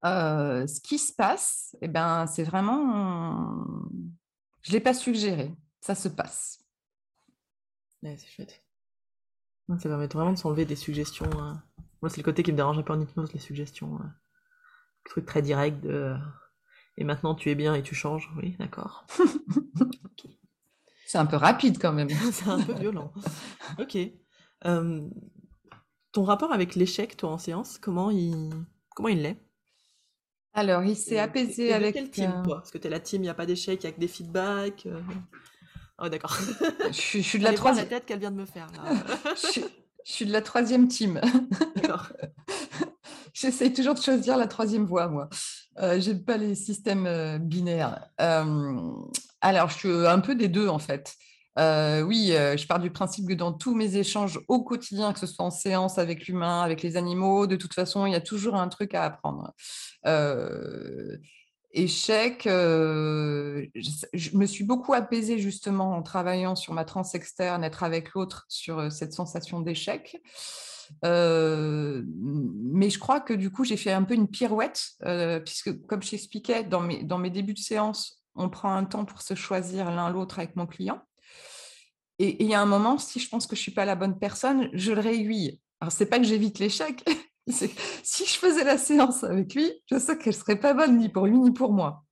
euh, 0.05 0.65
ce 0.67 0.79
qui 0.79 0.97
se 0.97 1.13
passe, 1.13 1.75
eh 1.81 1.87
ben, 1.87 2.25
c'est 2.27 2.43
vraiment. 2.43 3.65
Je 4.61 4.71
ne 4.71 4.73
l'ai 4.73 4.79
pas 4.79 4.93
suggéré. 4.93 5.53
Ça 5.81 5.95
se 5.95 6.07
passe. 6.07 6.60
C'est 8.03 8.27
chouette. 8.27 8.63
Ça 9.79 9.87
permet 9.87 10.07
vraiment 10.07 10.33
de 10.33 10.37
s'enlever 10.37 10.65
des 10.65 10.75
suggestions. 10.75 11.29
Hein. 11.39 11.63
Moi, 12.01 12.09
c'est 12.09 12.17
le 12.17 12.23
côté 12.23 12.43
qui 12.43 12.51
me 12.51 12.57
dérange 12.57 12.77
un 12.77 12.83
peu 12.83 12.93
en 12.93 12.99
hypnose, 12.99 13.31
les 13.31 13.39
suggestions. 13.39 13.97
Hein. 14.01 14.13
truc 15.05 15.25
très 15.25 15.41
direct 15.41 15.81
de. 15.81 16.15
Et 16.97 17.05
maintenant, 17.05 17.35
tu 17.35 17.49
es 17.49 17.55
bien 17.55 17.73
et 17.73 17.83
tu 17.83 17.95
changes. 17.95 18.29
Oui, 18.37 18.55
d'accord. 18.59 19.05
C'est 21.11 21.17
un 21.17 21.25
peu 21.25 21.35
rapide 21.35 21.77
quand 21.77 21.91
même. 21.91 22.07
c'est 22.31 22.47
un 22.47 22.63
peu 22.63 22.71
violent. 22.73 23.11
ok. 23.79 23.97
ton 24.63 26.23
rapport 26.23 26.53
avec 26.53 26.75
l'échec, 26.75 27.17
toi, 27.17 27.31
en 27.31 27.37
séance, 27.37 27.77
comment 27.79 28.09
il 28.11 28.49
comment 28.95 29.09
il 29.09 29.21
l'est 29.21 29.37
Alors, 30.53 30.83
il 30.83 30.95
s'est 30.95 31.19
apaisé 31.19 31.73
avec... 31.73 31.95
quelle 31.95 32.09
team, 32.09 32.31
toi? 32.45 32.59
Parce 32.59 32.71
que 32.71 32.77
tu 32.77 32.87
es 32.87 32.89
la 32.89 33.01
team, 33.01 33.23
il 33.23 33.23
n'y 33.23 33.29
a 33.29 33.33
pas 33.33 33.45
d'échec, 33.45 33.83
il 33.83 33.85
n'y 33.85 33.89
a 33.89 33.93
que 33.93 33.99
des 33.99 34.07
feedbacks. 34.07 34.85
Euh. 34.85 35.01
Oh, 36.03 36.09
d'accord. 36.09 36.35
je, 36.91 37.19
suis 37.19 37.37
de 37.37 37.43
la 37.43 37.53
troisième... 37.53 37.87
tête 37.87 38.05
qu'elle 38.05 38.19
vient 38.19 38.31
de 38.31 38.37
me 38.37 38.45
faire, 38.45 38.67
je, 39.53 39.61
suis 40.03 40.25
de 40.25 40.31
la 40.31 40.41
troisième 40.41 40.87
team. 40.87 41.21
D'accord. 41.75 42.11
J'essaye 43.33 43.71
toujours 43.71 43.93
de 43.93 44.01
choisir 44.01 44.35
la 44.35 44.47
troisième 44.47 44.85
voie, 44.85 45.07
moi. 45.07 45.29
Euh, 45.79 46.01
J'aime 46.01 46.23
pas 46.23 46.37
les 46.37 46.55
systèmes 46.55 47.05
euh, 47.05 47.37
binaires. 47.37 48.07
Euh, 48.19 48.91
alors, 49.41 49.69
je 49.69 49.77
suis 49.77 50.07
un 50.07 50.19
peu 50.19 50.33
des 50.33 50.47
deux, 50.47 50.67
en 50.67 50.79
fait. 50.79 51.13
Euh, 51.59 52.01
oui, 52.01 52.29
je 52.31 52.65
pars 52.65 52.79
du 52.79 52.89
principe 52.89 53.27
que 53.27 53.33
dans 53.33 53.53
tous 53.53 53.75
mes 53.75 53.97
échanges 53.97 54.39
au 54.47 54.63
quotidien, 54.63 55.13
que 55.13 55.19
ce 55.19 55.27
soit 55.27 55.45
en 55.45 55.51
séance 55.51 55.99
avec 55.99 56.27
l'humain, 56.27 56.61
avec 56.61 56.81
les 56.81 56.97
animaux, 56.97 57.45
de 57.45 57.57
toute 57.57 57.73
façon, 57.73 58.05
il 58.05 58.13
y 58.13 58.15
a 58.15 58.21
toujours 58.21 58.55
un 58.55 58.69
truc 58.69 58.95
à 58.95 59.03
apprendre. 59.03 59.53
Euh, 60.07 61.17
échec, 61.73 62.43
je, 62.45 64.37
me 64.37 64.45
suis 64.45 64.63
beaucoup 64.63 64.93
apaisée 64.93 65.39
justement 65.39 65.95
en 65.95 66.03
travaillant 66.03 66.55
sur 66.55 66.73
ma 66.73 66.85
transe 66.85 67.15
externe, 67.15 67.63
être 67.63 67.83
avec 67.83 68.13
l'autre 68.13 68.45
sur 68.49 68.91
cette 68.91 69.13
sensation 69.13 69.61
d'échec. 69.61 70.21
mais 71.03 71.99
je 72.89 72.99
crois 72.99 73.21
que 73.21 73.33
du 73.33 73.51
coup, 73.51 73.63
j'ai 73.63 73.77
fait 73.77 73.91
un 73.91 74.03
peu 74.03 74.13
une 74.13 74.27
pirouette, 74.27 74.91
puisque 75.45 75.85
comme 75.87 76.01
je 76.03 76.11
t'expliquais, 76.11 76.63
dans 76.63 76.81
mes, 76.81 77.03
dans 77.03 77.17
mes 77.17 77.29
débuts 77.29 77.53
de 77.53 77.59
séance, 77.59 78.21
on 78.35 78.49
prend 78.49 78.73
un 78.73 78.85
temps 78.85 79.05
pour 79.05 79.21
se 79.21 79.35
choisir 79.35 79.91
l'un 79.91 80.09
l'autre 80.09 80.39
avec 80.39 80.55
mon 80.55 80.65
client. 80.65 81.01
Et 82.19 82.43
il 82.43 82.49
y 82.49 82.53
a 82.53 82.61
un 82.61 82.65
moment, 82.65 82.97
si 82.97 83.19
je 83.19 83.27
pense 83.27 83.47
que 83.47 83.55
je 83.55 83.61
ne 83.61 83.63
suis 83.63 83.71
pas 83.71 83.85
la 83.85 83.95
bonne 83.95 84.19
personne, 84.19 84.69
je 84.73 84.91
le 84.91 85.01
réaiguille. 85.01 85.59
Alors, 85.79 85.91
ce 85.91 86.03
n'est 86.03 86.09
pas 86.09 86.19
que 86.19 86.25
j'évite 86.25 86.59
l'échec, 86.59 87.03
si 87.47 88.25
je 88.25 88.33
faisais 88.33 88.63
la 88.63 88.77
séance 88.77 89.23
avec 89.23 89.53
lui, 89.55 89.71
je 89.89 89.97
sais 89.99 90.17
qu'elle 90.17 90.33
ne 90.33 90.39
serait 90.39 90.59
pas 90.59 90.73
bonne 90.73 90.97
ni 90.97 91.09
pour 91.09 91.25
lui 91.25 91.37
ni 91.37 91.51
pour 91.51 91.73
moi. 91.73 92.03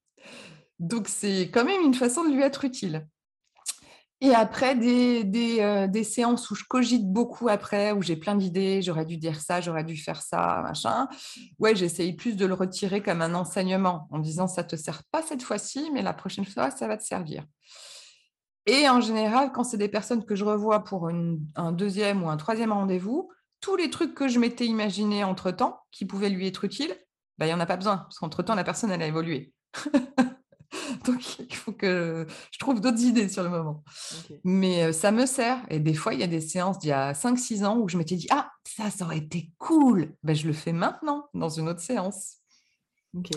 Donc, 0.80 1.08
c'est 1.08 1.50
quand 1.52 1.66
même 1.66 1.82
une 1.84 1.94
façon 1.94 2.24
de 2.24 2.34
lui 2.34 2.42
être 2.42 2.66
utile. 2.66 3.08
Et 4.22 4.34
après, 4.36 4.76
des, 4.76 5.24
des, 5.24 5.62
euh, 5.62 6.04
séances 6.04 6.52
où 6.52 6.56
je 6.56 6.66
cogite 6.66 7.08
beaucoup 7.08 7.48
après, 7.48 7.94
où 7.94 8.02
j'ai 8.02 8.18
plein 8.18 8.36
d'idées, 8.36 8.82
j'aurais 8.82 9.06
dû 9.06 9.18
dire 9.18 9.40
ça, 9.40 9.62
j'aurais 9.62 9.86
dû 9.86 9.96
faire 9.96 10.22
ça, 10.22 10.62
machin. 10.62 11.08
Ouais, 11.58 11.74
j'essaye 11.74 12.14
plus 12.14 12.36
de 12.36 12.46
le 12.46 12.54
retirer 12.54 13.02
comme 13.02 13.22
un 13.22 13.34
enseignement, 13.34 14.08
en 14.12 14.20
disant 14.20 14.48
ça 14.48 14.64
te 14.64 14.76
sert 14.76 15.04
pas 15.12 15.22
cette 15.22 15.44
fois-ci, 15.44 15.90
mais 15.94 16.02
la 16.02 16.14
prochaine 16.14 16.46
fois, 16.46 16.70
ça 16.70 16.88
va 16.88 16.98
te 16.98 17.04
servir. 17.04 17.46
Et 18.66 18.90
en 18.90 19.00
général, 19.00 19.52
quand 19.54 19.64
c'est 19.64 19.78
des 19.78 19.88
personnes 19.88 20.26
que 20.26 20.36
je 20.36 20.44
revois 20.44 20.84
pour 20.84 21.10
un 21.10 21.72
deuxième 21.72 22.22
ou 22.22 22.30
un 22.30 22.38
troisième 22.38 22.74
rendez-vous, 22.74 23.30
tous 23.62 23.76
les 23.76 23.90
trucs 23.90 24.16
que 24.16 24.28
je 24.28 24.40
m'étais 24.40 24.66
imaginés 24.66 25.24
entre-temps, 25.24 25.82
qui 25.92 26.06
pouvaient 26.06 26.30
lui 26.30 26.48
être 26.48 26.64
utiles, 26.66 26.96
ben, 27.38 27.46
il 27.46 27.50
n'y 27.50 27.54
en 27.54 27.60
a 27.60 27.66
pas 27.66 27.78
besoin, 27.78 27.98
parce 27.98 28.20
qu'entre-temps, 28.20 28.56
la 28.56 28.64
personne, 28.64 28.92
elle 28.92 29.02
a 29.02 29.08
évolué. 29.08 29.54
Donc, 31.06 31.40
il 31.40 31.56
faut 31.56 31.72
que 31.72 32.28
je 32.52 32.60
trouve 32.60 32.80
d'autres 32.82 33.02
idées 33.02 33.30
sur 33.30 33.44
le 33.44 33.50
moment. 33.50 33.84
Mais 34.44 34.84
euh, 34.84 34.92
ça 34.92 35.12
me 35.12 35.26
sert. 35.26 35.62
Et 35.70 35.80
des 35.80 35.94
fois, 35.94 36.14
il 36.14 36.20
y 36.20 36.24
a 36.24 36.28
des 36.28 36.42
séances 36.42 36.80
d'il 36.80 36.90
y 36.90 36.94
a 36.94 37.14
5-6 37.14 37.66
ans 37.66 37.78
où 37.78 37.90
je 37.90 37.98
m'étais 37.98 38.16
dit 38.16 38.28
Ah, 38.30 38.52
ça, 38.64 38.90
ça 38.90 39.06
aurait 39.06 39.18
été 39.18 39.52
cool. 39.58 40.14
Ben, 40.24 40.36
je 40.36 40.48
le 40.48 40.54
fais 40.54 40.74
maintenant 40.74 41.30
dans 41.34 41.50
une 41.50 41.70
autre 41.70 41.80
séance. 41.80 42.38
Ok. 43.16 43.32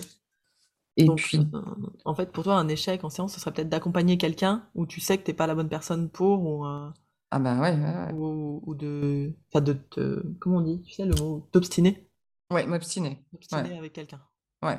Et 0.97 1.07
puis. 1.17 1.39
Euh, 1.55 1.63
en 2.05 2.15
fait, 2.15 2.33
pour 2.33 2.45
toi, 2.45 2.57
un 2.57 2.69
échec 2.69 3.03
en 3.05 3.11
séance, 3.11 3.35
ce 3.35 3.41
serait 3.41 3.53
peut-être 3.53 3.71
d'accompagner 3.71 4.19
quelqu'un 4.19 4.69
où 4.75 4.87
tu 4.87 5.01
sais 5.01 5.17
que 5.17 5.25
tu 5.25 5.31
n'es 5.31 5.37
pas 5.37 5.47
la 5.47 5.55
bonne 5.55 5.71
personne 5.71 6.11
pour. 6.11 6.43
Ou, 6.43 6.67
euh, 6.67 6.91
Ah, 7.35 7.39
ben 7.39 7.59
ouais. 7.61 8.13
Ou, 8.13 8.75
de. 8.75 9.33
Enfin, 9.49 9.63
de 9.63 9.73
te. 9.73 10.23
Comment 10.39 10.59
on 10.59 10.61
dit 10.61 10.83
Tu 10.83 10.93
sais 10.93 11.07
le 11.07 11.15
mot 11.15 11.49
T'obstiner 11.51 12.07
Ouais, 12.51 12.67
m'obstiner. 12.67 13.25
M'obstiner 13.33 13.79
avec 13.79 13.95
quelqu'un. 13.95 14.21
Ouais. 14.63 14.79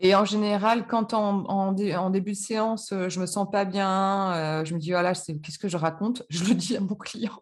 Et 0.00 0.16
en 0.16 0.24
général, 0.24 0.88
quand 0.88 1.14
en, 1.14 1.72
début 2.10 2.32
de 2.32 2.36
séance, 2.36 2.90
euh, 2.90 3.08
je 3.08 3.20
me 3.20 3.26
sens 3.26 3.48
pas 3.48 3.64
bien, 3.64 4.32
euh, 4.34 4.64
je 4.64 4.74
me 4.74 4.80
dis, 4.80 4.90
voilà, 4.90 5.12
qu'est-ce 5.12 5.60
que 5.60 5.68
je 5.68 5.76
raconte? 5.76 6.24
Je 6.28 6.42
le 6.42 6.54
dis 6.54 6.76
à 6.76 6.80
mon 6.80 6.96
client. 6.96 7.40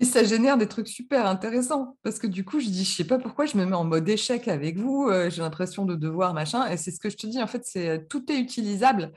Et 0.00 0.04
ça 0.04 0.22
génère 0.22 0.56
des 0.56 0.68
trucs 0.68 0.86
super 0.86 1.26
intéressants 1.26 1.96
parce 2.04 2.20
que 2.20 2.28
du 2.28 2.44
coup, 2.44 2.60
je 2.60 2.66
dis, 2.66 2.84
je 2.84 2.94
sais 2.94 3.04
pas 3.04 3.18
pourquoi 3.18 3.46
je 3.46 3.56
me 3.56 3.64
mets 3.64 3.74
en 3.74 3.84
mode 3.84 4.08
échec 4.08 4.46
avec 4.46 4.78
vous, 4.78 5.08
euh, 5.08 5.28
j'ai 5.28 5.42
l'impression 5.42 5.84
de 5.84 5.96
devoir, 5.96 6.34
machin. 6.34 6.68
Et 6.68 6.76
c'est 6.76 6.92
ce 6.92 7.00
que 7.00 7.10
je 7.10 7.16
te 7.16 7.26
dis, 7.26 7.42
en 7.42 7.48
fait, 7.48 7.64
c'est 7.64 8.06
tout 8.08 8.30
est 8.30 8.38
utilisable. 8.38 9.12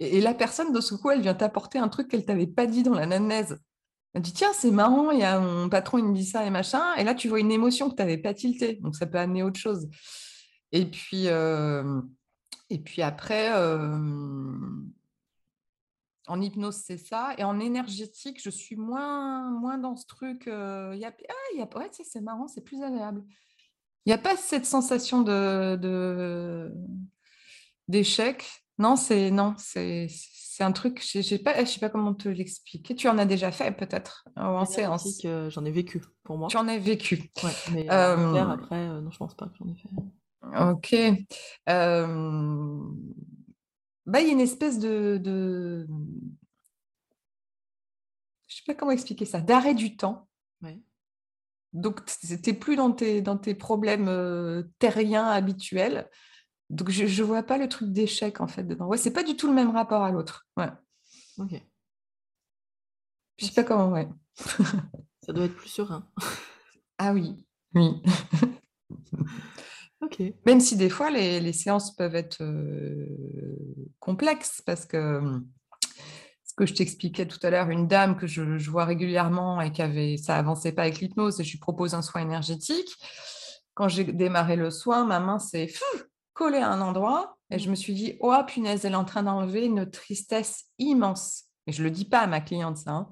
Et, 0.00 0.20
la 0.20 0.34
personne, 0.34 0.72
de 0.72 0.80
ce 0.80 0.96
coup, 0.96 1.10
elle 1.10 1.20
vient 1.20 1.34
t'apporter 1.34 1.78
un 1.78 1.88
truc 1.88 2.08
qu'elle 2.08 2.24
t'avait 2.24 2.48
pas 2.48 2.66
dit 2.66 2.82
dans 2.82 2.94
la 2.94 3.06
nanaise. 3.06 3.58
Elle 4.12 4.22
dit, 4.22 4.32
tiens, 4.32 4.52
c'est 4.54 4.72
marrant, 4.72 5.12
il 5.12 5.20
y 5.20 5.24
a 5.24 5.38
mon 5.38 5.68
patron, 5.68 5.98
il 5.98 6.04
me 6.04 6.14
dit 6.14 6.26
ça 6.26 6.44
et 6.44 6.50
machin. 6.50 6.82
Et 6.96 7.04
là, 7.04 7.14
tu 7.14 7.28
vois 7.28 7.38
une 7.38 7.52
émotion 7.52 7.88
que 7.88 7.94
tu 7.94 8.02
n'avais 8.02 8.18
pas 8.18 8.34
tiltée. 8.34 8.80
Donc, 8.82 8.96
ça 8.96 9.06
peut 9.06 9.18
amener 9.18 9.44
autre 9.44 9.60
chose. 9.60 9.88
Et 10.72 10.86
puis, 10.86 11.28
euh, 11.28 12.00
et 12.70 12.78
puis 12.78 13.02
après, 13.02 13.52
euh, 13.52 13.96
en 16.26 16.40
hypnose, 16.40 16.76
c'est 16.76 16.98
ça. 16.98 17.34
Et 17.38 17.44
en 17.44 17.60
énergétique, 17.60 18.40
je 18.42 18.50
suis 18.50 18.76
moins, 18.76 19.50
moins 19.50 19.78
dans 19.78 19.96
ce 19.96 20.06
truc. 20.06 20.48
Euh, 20.48 20.94
y 20.96 21.04
a, 21.04 21.14
ah, 21.28 21.56
y 21.56 21.60
a, 21.60 21.78
ouais, 21.78 21.90
c'est 21.92 22.20
marrant, 22.20 22.48
c'est 22.48 22.64
plus 22.64 22.82
agréable. 22.82 23.22
Il 24.06 24.10
n'y 24.10 24.14
a 24.14 24.18
pas 24.18 24.36
cette 24.36 24.66
sensation 24.66 25.22
de 25.22 26.72
d'échec? 27.88 28.44
Non, 28.78 28.96
c'est 28.96 29.30
non, 29.30 29.54
c'est 29.56 30.08
un 30.60 30.72
truc, 30.72 31.02
je 31.08 31.18
ne 31.18 31.22
sais 31.22 31.38
pas, 31.38 31.64
sais 31.64 31.80
pas 31.80 31.88
comment 31.88 32.14
te 32.14 32.28
l'expliquer. 32.28 32.94
Tu 32.94 33.08
en 33.08 33.18
as 33.18 33.24
déjà 33.24 33.50
fait 33.52 33.72
peut-être 33.72 34.24
en 34.36 34.64
séance? 34.64 35.22
J'en 35.48 35.64
ai 35.64 35.70
vécu 35.70 36.02
pour 36.22 36.38
moi. 36.38 36.48
Tu 36.48 36.56
en 36.56 36.68
as 36.68 36.78
vécu. 36.78 37.30
Ouais, 37.42 37.50
mais 37.72 37.90
euh, 37.90 38.44
après, 38.44 38.88
euh, 38.88 39.00
non, 39.00 39.10
je 39.10 39.18
pense 39.18 39.34
pas 39.34 39.46
que 39.46 39.54
j'en 39.58 39.68
ai 39.68 39.76
fait. 39.76 39.88
Ok. 40.70 40.96
Euh, 41.68 42.78
bah, 44.06 44.20
il 44.20 44.26
y 44.26 44.30
a 44.30 44.32
une 44.32 44.40
espèce 44.40 44.78
de, 44.78 45.18
de... 45.22 45.86
je 48.48 48.56
sais 48.56 48.62
pas 48.66 48.74
comment 48.74 48.92
expliquer 48.92 49.24
ça, 49.24 49.40
d'arrêt 49.40 49.74
du 49.74 49.96
temps. 49.96 50.28
Ouais. 50.62 50.80
Donc, 51.72 52.04
tu 52.06 52.26
n'es 52.46 52.52
plus 52.52 52.76
dans 52.76 52.92
tes, 52.92 53.20
dans 53.20 53.36
tes 53.36 53.54
problèmes 53.54 54.70
terriens 54.78 55.26
habituels. 55.26 56.08
Donc, 56.70 56.90
je 56.90 57.04
ne 57.04 57.26
vois 57.26 57.42
pas 57.42 57.58
le 57.58 57.68
truc 57.68 57.92
d'échec, 57.92 58.40
en 58.40 58.46
fait, 58.46 58.64
dedans. 58.64 58.86
Ouais, 58.86 58.96
c'est 58.96 59.12
pas 59.12 59.22
du 59.22 59.36
tout 59.36 59.48
le 59.48 59.54
même 59.54 59.70
rapport 59.70 60.02
à 60.02 60.10
l'autre. 60.10 60.46
Ouais. 60.56 60.70
Ok. 61.38 61.60
Je 63.38 63.46
sais 63.46 63.52
pas 63.52 63.64
comment, 63.64 63.90
ouais. 63.90 64.08
Ça 64.36 65.32
doit 65.32 65.44
être 65.44 65.56
plus 65.56 65.68
serein. 65.68 66.08
ah 66.98 67.12
oui, 67.12 67.46
oui. 67.74 68.02
Même 70.46 70.60
si 70.60 70.76
des 70.76 70.88
fois, 70.88 71.10
les, 71.10 71.52
séances 71.52 71.94
peuvent 71.94 72.14
être 72.14 72.42
euh, 72.42 73.06
complexes, 74.00 74.62
parce 74.64 74.86
que 74.86 75.20
ce 76.44 76.54
que 76.56 76.66
je 76.66 76.74
t'expliquais 76.74 77.26
tout 77.26 77.38
à 77.42 77.50
l'heure, 77.50 77.70
une 77.70 77.88
dame 77.88 78.16
que 78.16 78.26
je, 78.26 78.42
vois 78.70 78.84
régulièrement 78.84 79.60
et 79.60 79.72
qui 79.72 79.82
avait, 79.82 80.16
ça 80.16 80.36
avançait 80.36 80.72
pas 80.72 80.82
avec 80.82 81.00
l'hypnose, 81.00 81.40
et 81.40 81.44
je 81.44 81.52
lui 81.52 81.58
propose 81.58 81.94
un 81.94 82.02
soin 82.02 82.22
énergétique. 82.22 82.90
Quand 83.74 83.88
j'ai 83.88 84.04
démarré 84.04 84.56
le 84.56 84.70
soin, 84.70 85.04
ma 85.04 85.20
main 85.20 85.38
s'est 85.38 85.72
collé 86.32 86.58
à 86.58 86.70
un 86.70 86.80
endroit 86.80 87.38
et 87.50 87.58
je 87.58 87.70
me 87.70 87.74
suis 87.74 87.94
dit, 87.94 88.16
oh 88.20 88.34
punaise, 88.46 88.84
elle 88.84 88.92
est 88.92 88.96
en 88.96 89.04
train 89.04 89.22
d'enlever 89.22 89.64
une 89.64 89.88
tristesse 89.88 90.64
immense. 90.78 91.44
Et 91.66 91.72
je 91.72 91.82
ne 91.82 91.88
le 91.88 91.90
dis 91.90 92.04
pas 92.04 92.20
à 92.20 92.26
ma 92.26 92.40
cliente, 92.40 92.78
ça. 92.78 92.90
Hein. 92.90 93.08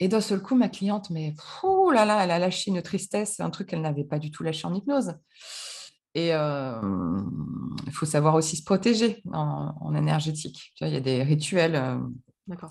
Et 0.00 0.08
d'un 0.08 0.20
seul 0.20 0.40
coup, 0.40 0.54
ma 0.54 0.68
cliente, 0.68 1.10
mais 1.10 1.34
fou 1.38 1.90
là 1.90 2.04
là, 2.04 2.22
elle 2.22 2.30
a 2.30 2.38
lâché 2.38 2.70
une 2.70 2.82
tristesse, 2.82 3.40
un 3.40 3.50
truc 3.50 3.68
qu'elle 3.68 3.82
n'avait 3.82 4.04
pas 4.04 4.18
du 4.18 4.30
tout 4.30 4.42
lâché 4.42 4.66
en 4.66 4.74
hypnose. 4.74 5.14
Et 6.14 6.34
euh, 6.34 6.80
il 7.86 7.92
faut 7.92 8.06
savoir 8.06 8.34
aussi 8.34 8.56
se 8.56 8.64
protéger 8.64 9.22
en, 9.32 9.94
énergétique. 9.94 10.72
il 10.80 10.88
y 10.88 10.96
a 10.96 11.00
des 11.00 11.22
rituels 11.22 11.74
euh, 11.76 11.98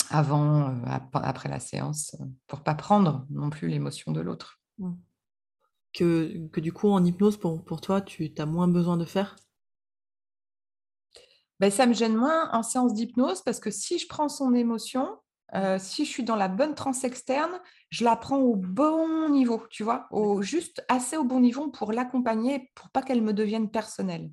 avant, 0.10 0.70
euh, 0.70 0.74
après 1.14 1.50
la 1.50 1.60
séance, 1.60 2.16
pour 2.48 2.62
pas 2.62 2.76
prendre 2.76 3.26
non 3.30 3.50
plus 3.50 3.68
l'émotion 3.68 4.12
de 4.12 4.22
l'autre 4.22 4.60
que, 5.94 6.48
que 6.48 6.60
du 6.60 6.72
coup 6.72 6.90
en 6.90 7.04
hypnose 7.04 7.38
pour, 7.38 7.64
pour 7.64 7.82
toi 7.82 8.02
tu 8.02 8.32
as 8.38 8.46
moins 8.46 8.68
besoin 8.68 8.98
de 8.98 9.06
faire? 9.06 9.36
Ben, 11.60 11.72
ça 11.72 11.88
me 11.88 11.94
gêne 11.94 12.16
moins 12.16 12.52
en 12.52 12.62
séance 12.62 12.94
d'hypnose 12.94 13.42
parce 13.42 13.60
que 13.60 13.72
si 13.72 13.98
je 13.98 14.08
prends 14.08 14.30
son 14.30 14.54
émotion, 14.54 15.18
euh, 15.56 15.78
si 15.80 16.06
je 16.06 16.10
suis 16.10 16.24
dans 16.24 16.36
la 16.36 16.48
bonne 16.48 16.76
transe 16.76 17.04
externe, 17.04 17.60
je 17.90 18.04
la 18.04 18.16
prends 18.16 18.40
au 18.40 18.56
bon 18.56 19.30
niveau, 19.30 19.64
tu 19.70 19.84
vois, 19.84 20.08
au, 20.12 20.42
juste 20.42 20.84
assez 20.90 21.16
au 21.16 21.24
bon 21.24 21.40
niveau 21.40 21.70
pour 21.70 21.94
l'accompagner, 21.94 22.70
pour 22.76 22.90
pas 22.90 23.02
qu'elle 23.02 23.22
me 23.22 23.34
devienne 23.34 23.70
personnelle. 23.70 24.30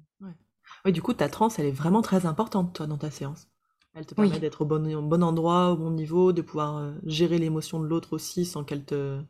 Oui, 0.84 0.92
du 0.92 1.02
coup, 1.02 1.14
ta 1.14 1.28
transe, 1.28 1.58
elle 1.58 1.66
est 1.66 1.72
vraiment 1.72 2.02
très 2.02 2.26
importante, 2.26 2.74
toi, 2.74 2.86
dans 2.86 2.98
ta 2.98 3.10
séance. 3.10 3.48
Elle 3.94 4.06
te 4.06 4.14
permet 4.14 4.40
d'être 4.40 4.62
au 4.62 4.64
bon, 4.64 4.92
au 4.92 5.02
bon 5.02 5.22
endroit, 5.22 5.70
au 5.70 5.76
bon 5.76 5.92
niveau, 5.92 6.32
de 6.32 6.42
pouvoir 6.42 6.78
euh, 6.78 6.92
gérer 7.04 7.38
l'émotion 7.38 7.78
de 7.78 7.86
l'autre 7.86 8.12
aussi 8.12 8.44
sans 8.44 8.64
qu'elle 8.64 8.84
te, 8.84 9.22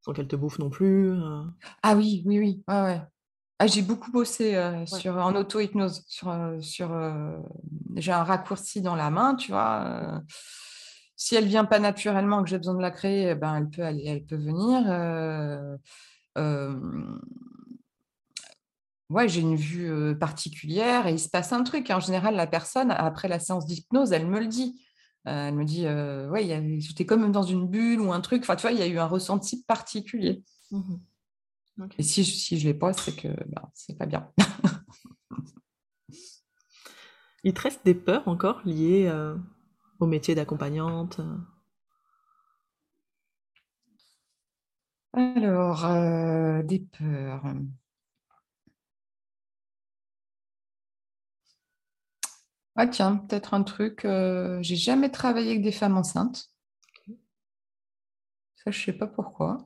sans 0.00 0.12
qu'elle 0.12 0.26
te 0.26 0.34
bouffe 0.34 0.58
non 0.58 0.70
plus. 0.70 1.12
Euh. 1.12 1.42
Ah 1.82 1.94
oui, 1.94 2.24
oui, 2.26 2.40
oui. 2.40 2.64
Ouais, 2.66 2.82
ouais. 2.82 3.02
Ah, 3.60 3.66
j'ai 3.68 3.82
beaucoup 3.82 4.10
bossé 4.10 4.56
euh, 4.56 4.84
sur, 4.86 5.16
en 5.18 5.36
auto-hypnose. 5.36 6.02
Sur, 6.08 6.34
sur, 6.60 6.90
j'ai 7.94 8.10
un 8.10 8.24
raccourci 8.24 8.82
dans 8.82 8.96
la 8.96 9.10
main, 9.10 9.36
tu 9.36 9.52
vois. 9.52 10.20
Si 11.20 11.34
elle 11.36 11.44
vient 11.46 11.66
pas 11.66 11.78
naturellement, 11.78 12.42
que 12.42 12.48
j'ai 12.48 12.56
besoin 12.56 12.74
de 12.74 12.80
la 12.80 12.90
créer, 12.90 13.30
eh 13.30 13.34
ben, 13.34 13.56
elle, 13.56 13.68
peut, 13.68 13.82
elle, 13.82 14.00
elle 14.06 14.24
peut 14.24 14.36
venir. 14.36 14.80
ouais, 19.10 19.28
j'ai 19.28 19.40
une 19.42 19.56
vue 19.56 20.16
particulière 20.18 21.06
et 21.06 21.12
il 21.12 21.20
se 21.20 21.28
passe 21.28 21.52
un 21.52 21.62
truc. 21.62 21.90
En 21.90 22.00
général, 22.00 22.36
la 22.36 22.46
personne, 22.46 22.90
après 22.90 23.28
la 23.28 23.38
séance 23.38 23.66
d'hypnose, 23.66 24.12
elle 24.12 24.26
me 24.26 24.40
le 24.40 24.46
dit. 24.46 24.80
Euh, 25.26 25.48
elle 25.48 25.54
me 25.54 25.64
dit, 25.64 25.86
euh, 25.86 26.28
ouais, 26.30 26.44
j'étais 26.78 27.04
comme 27.04 27.30
dans 27.30 27.42
une 27.42 27.68
bulle 27.68 28.00
ou 28.00 28.12
un 28.12 28.20
truc. 28.20 28.42
Enfin, 28.42 28.56
tu 28.56 28.62
vois, 28.62 28.72
il 28.72 28.78
y 28.78 28.82
a 28.82 28.86
eu 28.86 28.98
un 28.98 29.06
ressenti 29.06 29.62
particulier. 29.64 30.42
Mmh 30.70 30.96
Et 31.98 32.02
si, 32.02 32.24
si 32.24 32.58
je 32.58 32.68
l'ai 32.68 32.74
pas, 32.74 32.92
c'est 32.92 33.14
que 33.14 33.28
ben, 33.28 33.70
c'est 33.74 33.98
pas 33.98 34.06
bien. 34.06 34.30
il 37.44 37.52
te 37.52 37.60
reste 37.60 37.84
des 37.84 37.94
peurs 37.94 38.26
encore 38.28 38.62
liées 38.64 39.06
euh, 39.08 39.36
au 40.00 40.06
métier 40.06 40.34
d'accompagnante 40.34 41.20
Alors, 45.12 45.86
des 46.64 46.80
peurs. 46.80 47.44
Ah 52.74 52.88
tiens, 52.88 53.16
peut-être 53.28 53.54
un 53.54 53.62
truc. 53.62 54.04
Euh, 54.04 54.58
j'ai 54.60 54.74
jamais 54.74 55.10
travaillé 55.10 55.50
avec 55.50 55.62
des 55.62 55.70
femmes 55.70 55.96
enceintes. 55.96 56.50
Ça, 58.54 58.70
je 58.70 58.84
sais 58.84 58.92
pas 58.92 59.08
pourquoi. 59.08 59.58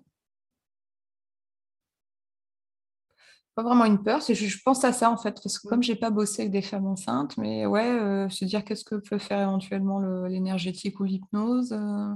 Pas 3.55 3.63
vraiment 3.63 3.85
une 3.85 4.03
peur, 4.03 4.21
c'est 4.21 4.35
je 4.35 4.63
pense 4.65 4.85
à 4.85 4.93
ça 4.93 5.11
en 5.11 5.17
fait, 5.17 5.41
parce 5.43 5.61
que 5.61 5.69
comme 5.69 5.83
j'ai 5.83 5.95
pas 5.95 6.11
bossé 6.11 6.43
avec 6.43 6.53
des 6.53 6.63
femmes 6.63 6.87
enceintes, 6.87 7.37
mais 7.37 7.67
ouais, 7.67 7.89
euh, 7.89 8.29
se 8.29 8.45
dire 8.45 8.65
qu'est-ce 8.65 8.85
que 8.85 8.97
peut 8.97 9.19
faire 9.19 9.41
éventuellement 9.41 10.01
l'énergétique 10.27 10.99
ou 10.99 11.05
l'hypnose. 11.05 11.73
Euh, 11.73 12.15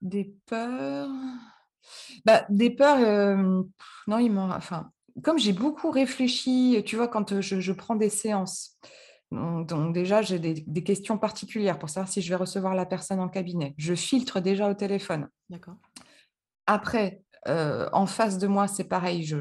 des 0.00 0.34
peurs. 0.46 1.10
Bah, 2.24 2.46
des 2.48 2.70
peurs, 2.70 3.36
non, 4.06 4.18
il 4.18 4.32
m'en. 4.32 4.48
Enfin, 4.50 4.90
comme 5.22 5.38
j'ai 5.38 5.52
beaucoup 5.52 5.90
réfléchi, 5.90 6.82
tu 6.86 6.96
vois, 6.96 7.08
quand 7.08 7.40
je 7.40 7.72
prends 7.72 7.96
des 7.96 8.10
séances, 8.10 8.78
Donc, 9.30 9.92
déjà, 9.92 10.22
j'ai 10.22 10.38
des, 10.38 10.82
questions 10.82 11.18
particulières 11.18 11.78
pour 11.78 11.90
savoir 11.90 12.10
si 12.10 12.22
je 12.22 12.28
vais 12.30 12.36
recevoir 12.36 12.74
la 12.74 12.86
personne 12.86 13.20
en 13.20 13.28
cabinet. 13.28 13.74
Je 13.76 13.94
filtre 13.94 14.40
déjà 14.40 14.70
au 14.70 14.74
téléphone. 14.74 15.28
D'accord. 15.50 15.76
Après, 16.66 17.22
euh, 17.48 17.88
en 17.92 18.06
face 18.06 18.38
de 18.38 18.46
moi, 18.46 18.68
c'est 18.68 18.84
pareil. 18.84 19.24
Je, 19.24 19.36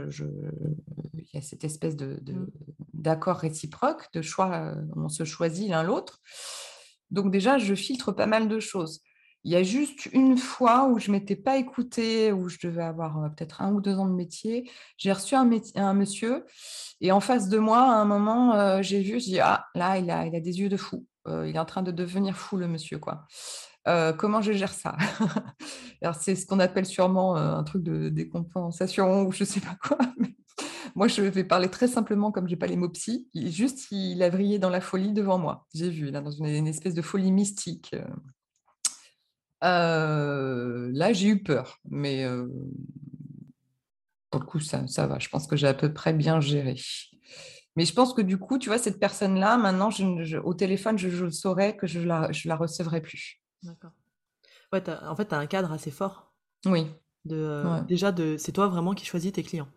Il 1.14 1.26
y 1.34 1.38
a 1.38 1.42
cette 1.42 1.64
espèce 1.64 1.96
de, 1.96 2.20
mmh. 2.32 2.48
d'accord 2.94 3.38
réciproque, 3.38 4.12
de 4.14 4.22
choix. 4.22 4.54
Euh, 4.54 4.76
on 4.96 5.10
se 5.10 5.24
choisit 5.24 5.70
l'un 5.70 5.84
l'autre. 5.84 6.22
Donc 7.12 7.32
déjà, 7.32 7.58
je 7.58 7.76
filtre 7.76 8.12
pas 8.12 8.26
mal 8.26 8.48
de 8.48 8.60
choses. 8.60 9.02
Il 9.44 9.52
y 9.52 9.56
a 9.56 9.64
juste 9.64 10.08
une 10.08 10.38
fois 10.38 10.90
où 10.90 11.00
je 11.00 11.10
ne 11.10 11.18
m'étais 11.18 11.36
pas 11.36 11.58
écoutée, 11.58 12.34
où 12.34 12.50
je 12.50 12.58
devais 12.62 12.84
avoir 12.84 13.24
euh, 13.24 13.30
peut-être 13.30 13.62
un 13.62 13.72
ou 13.72 13.80
deux 13.80 13.98
ans 13.98 14.08
de 14.08 14.14
métier. 14.14 14.70
J'ai 14.98 15.14
reçu 15.14 15.36
un, 15.36 15.50
un, 15.76 15.94
monsieur 15.94 16.46
et 17.00 17.12
en 17.12 17.20
face 17.20 17.48
de 17.48 17.58
moi, 17.58 17.80
à 17.80 17.96
un 17.96 18.06
moment, 18.06 18.56
euh, 18.56 18.82
j'ai 18.82 19.02
vu, 19.02 19.20
je 19.20 19.26
dis 19.26 19.40
ah 19.40 19.66
là, 19.74 20.00
il 20.00 20.10
a, 20.12 20.26
il 20.26 20.36
a 20.36 20.40
des 20.40 20.60
yeux 20.60 20.70
de 20.70 20.78
fou. 20.78 21.06
Euh, 21.28 21.48
il 21.48 21.56
est 21.56 21.60
en 21.60 21.66
train 21.66 21.84
de 21.84 21.92
devenir 21.92 22.36
fou 22.36 22.58
le 22.58 22.68
monsieur 22.68 23.00
quoi. 23.00 23.26
Comment 24.18 24.42
je 24.42 24.52
gère 24.54 24.74
ça? 24.74 24.98
C'est 26.20 26.36
ce 26.36 26.46
qu'on 26.46 26.60
appelle 26.60 26.86
sûrement 26.86 27.36
un 27.36 27.64
truc 27.64 27.84
de 27.84 28.10
décompensation 28.10 29.24
ou 29.26 29.32
je 29.32 29.44
sais 29.44 29.62
pas 29.62 29.78
quoi. 29.82 29.98
moi, 30.96 31.08
je 31.08 31.22
vais 31.22 31.44
parler 31.44 31.70
très 31.70 31.88
simplement 31.88 32.32
comme 32.32 32.48
j'ai 32.48 32.56
pas 32.56 32.68
les 32.68 32.76
mots 32.76 32.90
psy. 32.90 33.30
Juste, 33.36 33.92
il 33.92 34.22
a 34.24 34.30
vrillé 34.30 34.60
dans 34.60 34.70
la 34.70 34.82
folie 34.82 35.14
devant 35.14 35.38
moi. 35.38 35.68
J'ai 35.74 35.90
vu 35.90 36.10
là 36.10 36.22
dans 36.22 36.32
une 36.32 36.68
espèce 36.68 36.96
de 36.96 37.04
folie 37.04 37.32
mystique. 37.32 37.96
Euh, 39.64 40.90
là, 40.94 41.14
j'ai 41.14 41.28
eu 41.28 41.44
peur, 41.44 41.80
mais 41.90 42.24
euh, 42.26 42.48
pour 44.30 44.42
le 44.42 44.46
coup, 44.46 44.60
ça, 44.60 44.86
ça 44.88 45.08
va. 45.08 45.20
Je 45.20 45.30
pense 45.30 45.48
que 45.48 45.56
j'ai 45.56 45.68
à 45.68 45.74
peu 45.74 45.94
près 45.94 46.14
bien 46.14 46.40
géré. 46.40 46.76
Mais 47.76 47.86
je 47.86 47.94
pense 47.94 48.14
que 48.14 48.22
du 48.22 48.40
coup, 48.40 48.58
tu 48.58 48.70
vois, 48.70 48.80
cette 48.80 49.00
personne-là, 49.00 49.58
maintenant, 49.58 49.90
au 50.44 50.54
téléphone, 50.54 50.98
je, 50.98 51.10
je, 51.10 51.30
saurais 51.30 51.76
que 51.76 51.86
je 51.86 52.00
la, 52.00 52.32
je 52.32 52.48
la 52.48 52.56
recevrai 52.56 53.02
plus. 53.02 53.40
D'accord. 53.64 53.92
Ouais, 54.74 54.84
en 54.90 55.16
fait, 55.16 55.28
tu 55.28 55.36
as 55.36 55.38
un 55.40 55.48
cadre 55.48 55.72
assez 55.72 55.92
fort. 55.92 56.34
Oui. 56.66 56.88
De, 57.26 57.36
euh, 57.36 57.82
Déjà, 57.82 58.12
de, 58.12 58.38
c'est 58.38 58.52
toi 58.52 58.68
vraiment 58.68 58.94
qui 58.94 59.06
choisis 59.06 59.32
tes 59.32 59.44
clients. 59.44 59.70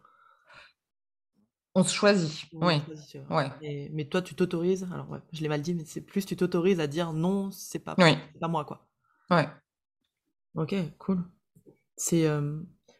On 1.75 1.85
se 1.85 1.95
choisit, 1.95 2.49
oui. 2.53 2.83
ouais. 3.31 3.89
mais 3.93 4.05
toi, 4.07 4.23
tu 4.23 4.35
t'autorises, 4.35 4.89
alors 4.93 5.09
ouais, 5.09 5.21
je 5.33 5.41
l'ai 5.41 5.49
mal 5.49 5.63
dit, 5.63 5.75
mais 5.75 5.85
c'est 5.85 6.01
plus 6.01 6.27
tu 6.27 6.37
t'autorises 6.37 6.81
à 6.81 6.89
dire 6.89 7.13
non, 7.13 7.53
c'est 7.53 7.79
pas, 7.79 7.95
pas 7.95 8.49
moi, 8.49 8.65
quoi. 8.65 8.89
Ouais. 9.31 9.49
OK, 10.57 10.75
cool. 10.99 11.23
C'est, 11.97 12.27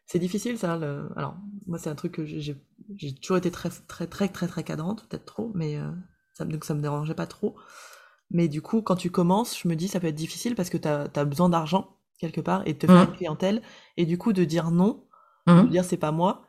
c'est 0.07 0.21
difficile 0.21 0.57
ça 0.59 0.75
alors 0.75 1.37
moi 1.67 1.79
c'est 1.79 1.89
un 1.91 1.95
truc 1.95 2.13
que 2.13 2.25
j'ai 2.25 2.57
toujours 3.21 3.39
été 3.39 3.51
très 3.51 3.71
très 3.71 4.07
très 4.07 4.29
très 4.29 4.47
très 4.47 4.63
cadrante, 4.63 5.09
peut-être 5.09 5.25
trop, 5.25 5.51
mais 5.55 5.79
ça 6.35 6.45
donc 6.45 6.65
ça 6.65 6.75
me 6.75 6.81
dérangeait 6.81 7.15
pas 7.15 7.27
trop. 7.27 7.57
Mais 8.31 8.49
du 8.49 8.63
coup, 8.63 8.83
quand 8.83 8.97
tu 8.97 9.11
commences, 9.11 9.59
je 9.59 9.69
me 9.69 9.75
dis 9.75 9.89
ça 9.89 10.01
peut 10.01 10.07
être 10.07 10.15
difficile 10.15 10.55
parce 10.55 10.71
que 10.71 10.79
tu 10.79 10.89
as 10.89 11.25
besoin 11.25 11.49
d'argent 11.49 11.97
quelque 12.19 12.41
part 12.41 12.63
et 12.67 12.75
de 12.75 12.79
te 12.79 12.87
faire 12.87 13.03
une 13.03 13.11
mmh. 13.11 13.17
clientèle 13.17 13.63
et 13.97 14.05
du 14.05 14.19
coup 14.19 14.33
de 14.33 14.45
dire 14.45 14.71
non, 14.71 15.05
de 15.47 15.53
mmh. 15.53 15.69
dire 15.71 15.85
c'est 15.85 15.97
pas 15.97 16.13
moi, 16.13 16.43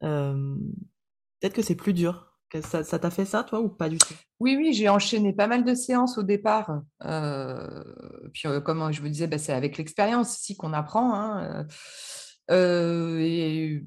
peut-être 0.00 1.54
que 1.54 1.62
c'est 1.62 1.76
plus 1.76 1.92
dur. 1.92 2.26
Ça 2.62 2.98
t'a 2.98 3.10
fait 3.10 3.24
ça, 3.24 3.42
toi, 3.42 3.60
ou 3.60 3.68
pas 3.68 3.88
du 3.88 3.98
tout? 3.98 4.14
Oui, 4.38 4.56
oui, 4.56 4.72
j'ai 4.72 4.88
enchaîné 4.88 5.32
pas 5.32 5.46
mal 5.46 5.64
de 5.64 5.74
séances 5.74 6.16
au 6.16 6.22
départ. 6.22 6.82
Euh, 7.04 7.84
puis, 8.32 8.48
euh, 8.48 8.60
comme 8.60 8.92
je 8.92 9.00
vous 9.00 9.08
disais, 9.08 9.26
bah, 9.26 9.38
c'est 9.38 9.52
avec 9.52 9.76
l'expérience 9.76 10.38
ici 10.38 10.56
qu'on 10.56 10.72
apprend. 10.72 11.14
Hein, 11.14 11.66
euh, 12.50 13.18
et 13.18 13.84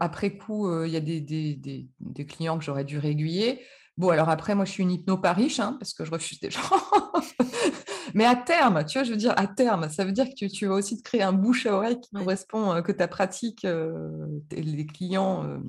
après 0.00 0.36
coup, 0.36 0.70
il 0.84 0.90
y 0.90 0.96
a 0.96 1.00
des, 1.00 1.20
des, 1.20 2.26
clients 2.26 2.58
que 2.58 2.64
j'aurais 2.64 2.84
dû 2.84 2.98
régulier. 2.98 3.60
Bon, 3.96 4.10
alors 4.10 4.28
après, 4.28 4.54
moi, 4.54 4.64
je 4.64 4.72
suis 4.72 4.82
une 4.82 4.90
hypno-pariche, 4.90 5.60
hein, 5.60 5.76
parce 5.78 5.94
que 5.94 6.04
je 6.04 6.10
refuse 6.10 6.38
des 6.40 6.50
gens. 6.50 6.60
Mais 8.14 8.24
à 8.24 8.36
terme, 8.36 8.84
tu 8.84 8.98
vois, 8.98 9.04
je 9.04 9.10
veux 9.10 9.16
dire, 9.16 9.34
à 9.36 9.46
terme, 9.46 9.88
ça 9.88 10.04
veut 10.04 10.12
dire 10.12 10.26
que 10.26 10.46
tu, 10.46 10.66
vas 10.66 10.74
aussi 10.74 10.98
te 10.98 11.02
créer 11.02 11.22
un 11.22 11.32
bouche 11.32 11.66
à 11.66 11.74
oreille 11.74 12.00
qui 12.00 12.10
correspond, 12.10 12.82
que 12.82 12.92
ta 12.92 13.08
pratique, 13.08 13.66
les 14.52 14.86
clients 14.86 15.60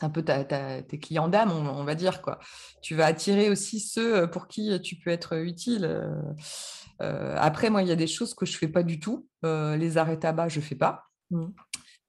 un 0.00 0.10
peu 0.10 0.22
tes 0.22 0.98
clients 0.98 1.28
d'âme, 1.28 1.52
on, 1.52 1.84
va 1.84 1.94
dire. 1.94 2.22
quoi. 2.22 2.38
Tu 2.82 2.94
vas 2.94 3.06
attirer 3.06 3.50
aussi 3.50 3.78
ceux 3.78 4.28
pour 4.28 4.48
qui 4.48 4.80
tu 4.80 4.96
peux 4.96 5.10
être 5.10 5.36
utile. 5.36 5.84
Euh, 7.02 7.34
après, 7.38 7.70
moi, 7.70 7.82
il 7.82 7.88
y 7.88 7.92
a 7.92 7.96
des 7.96 8.06
choses 8.06 8.34
que 8.34 8.46
je 8.46 8.56
fais 8.56 8.68
pas 8.68 8.82
du 8.82 9.00
tout. 9.00 9.26
Euh, 9.44 9.76
les 9.76 9.98
arrêts 9.98 10.18
tabac, 10.18 10.48
je 10.48 10.60
fais 10.60 10.74
pas. 10.74 11.04
Mmh. 11.30 11.46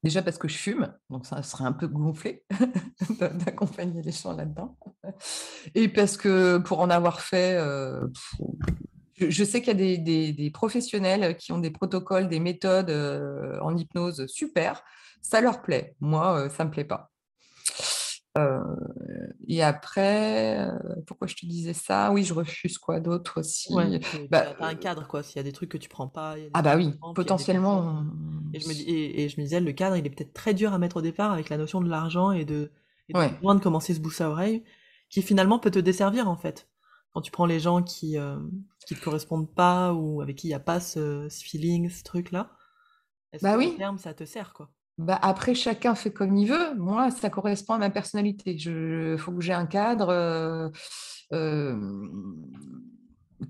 Déjà 0.04 0.22
parce 0.22 0.38
que 0.38 0.50
je 0.50 0.58
fume, 0.58 0.94
donc 1.10 1.26
ça 1.26 1.42
serait 1.44 1.64
un 1.64 1.72
peu 1.72 1.88
gonflé 1.88 2.44
d'accompagner 3.46 4.02
les 4.02 4.12
gens 4.12 4.34
là-dedans. 4.34 4.78
Et 5.76 5.88
parce 5.88 6.18
que 6.18 6.58
pour 6.58 6.82
en 6.82 6.90
avoir 6.90 7.22
fait, 7.22 7.56
euh, 7.56 8.06
je, 9.16 9.44
sais 9.46 9.62
qu'il 9.62 9.80
y 9.80 9.94
a 9.94 10.34
des, 10.34 10.52
professionnels 10.52 11.38
qui 11.38 11.54
ont 11.54 11.60
des 11.60 11.72
protocoles, 11.72 12.28
des 12.28 12.42
méthodes 12.42 12.92
en 13.62 13.78
hypnose 13.78 14.26
super. 14.28 14.84
Ça 15.22 15.40
leur 15.40 15.62
plaît. 15.62 15.96
Moi, 16.02 16.50
ça 16.50 16.66
me 16.66 16.72
plaît 16.72 16.84
pas. 16.84 17.13
Et 19.48 19.62
après, 19.62 20.68
pourquoi 21.06 21.28
je 21.28 21.36
te 21.36 21.46
disais 21.46 21.74
ça? 21.74 22.12
Oui, 22.12 22.24
je 22.24 22.34
refuse 22.34 22.78
quoi 22.78 23.00
d'autre 23.00 23.40
aussi 23.40 23.74
ouais, 23.74 24.00
bah, 24.30 24.56
un 24.60 24.76
cadre 24.76 25.08
quoi. 25.08 25.24
S'il 25.24 25.38
y 25.38 25.40
a 25.40 25.44
des 25.44 25.52
trucs 25.52 25.70
que 25.70 25.78
tu 25.78 25.90
prends 25.90 26.08
pas. 26.08 26.36
Ah 26.54 26.62
bah 26.62 26.76
oui, 26.76 26.94
potentiellement. 27.16 28.06
Et 28.54 28.60
je 28.60 28.68
me 28.68 28.74
dis, 28.74 28.86
et, 28.88 29.30
je 29.30 29.40
me 29.40 29.44
disais, 29.44 29.60
le 29.60 29.72
cadre, 29.72 29.98
il 29.98 30.06
est 30.06 30.10
peut-être 30.10 30.34
très 30.34 30.54
dur 30.54 30.74
à 30.74 30.78
mettre 30.78 30.98
au 30.98 31.02
départ 31.02 31.32
avec 31.32 31.50
la 31.50 31.58
notion 31.58 31.82
de 31.82 31.90
l'argent 31.90 32.32
et 32.32 32.46
de, 32.46 32.72
et 33.10 33.14
de, 33.14 33.20
de 33.20 33.60
commencer 33.60 33.94
ce 33.94 34.00
bouche 34.00 34.22
à 34.22 34.30
oreille, 34.30 34.64
qui 35.10 35.22
finalement 35.22 35.60
peut 35.60 35.72
te 35.72 35.80
desservir 35.80 36.30
en 36.30 36.36
fait. 36.36 36.70
Quand 37.14 37.22
tu 37.22 37.32
prends 37.32 37.46
les 37.46 37.60
gens 37.60 37.84
qui 37.84 38.18
euh, 38.18 38.38
qui 38.88 38.96
te 38.96 39.04
correspondent 39.04 39.52
pas 39.54 39.94
ou 39.94 40.22
avec 40.22 40.38
qui 40.38 40.48
il 40.48 40.52
n'y 40.52 40.56
a 40.56 40.60
pas 40.60 40.80
ce, 40.80 41.28
feeling, 41.30 41.90
ce 41.90 42.04
truc 42.04 42.32
là. 42.32 42.52
Bah 43.42 43.58
oui. 43.58 43.76
terme, 43.78 43.98
ça 43.98 44.14
te 44.14 44.26
sert 44.26 44.54
quoi? 44.54 44.70
Bah, 45.00 45.18
après, 45.22 45.56
chacun 45.56 45.96
fait 45.96 46.12
comme 46.14 46.38
il 46.38 46.48
veut. 46.48 46.76
Moi, 46.76 47.10
ça 47.12 47.30
correspond 47.30 47.74
à 47.74 47.78
ma 47.80 47.90
personnalité. 47.90 48.56
Il 48.56 49.18
faut 49.18 49.32
que 49.32 49.42
j'ai 49.42 49.54
un 49.54 49.66
cadre, 49.66 50.10
euh, 50.10 50.70
euh, 51.34 52.08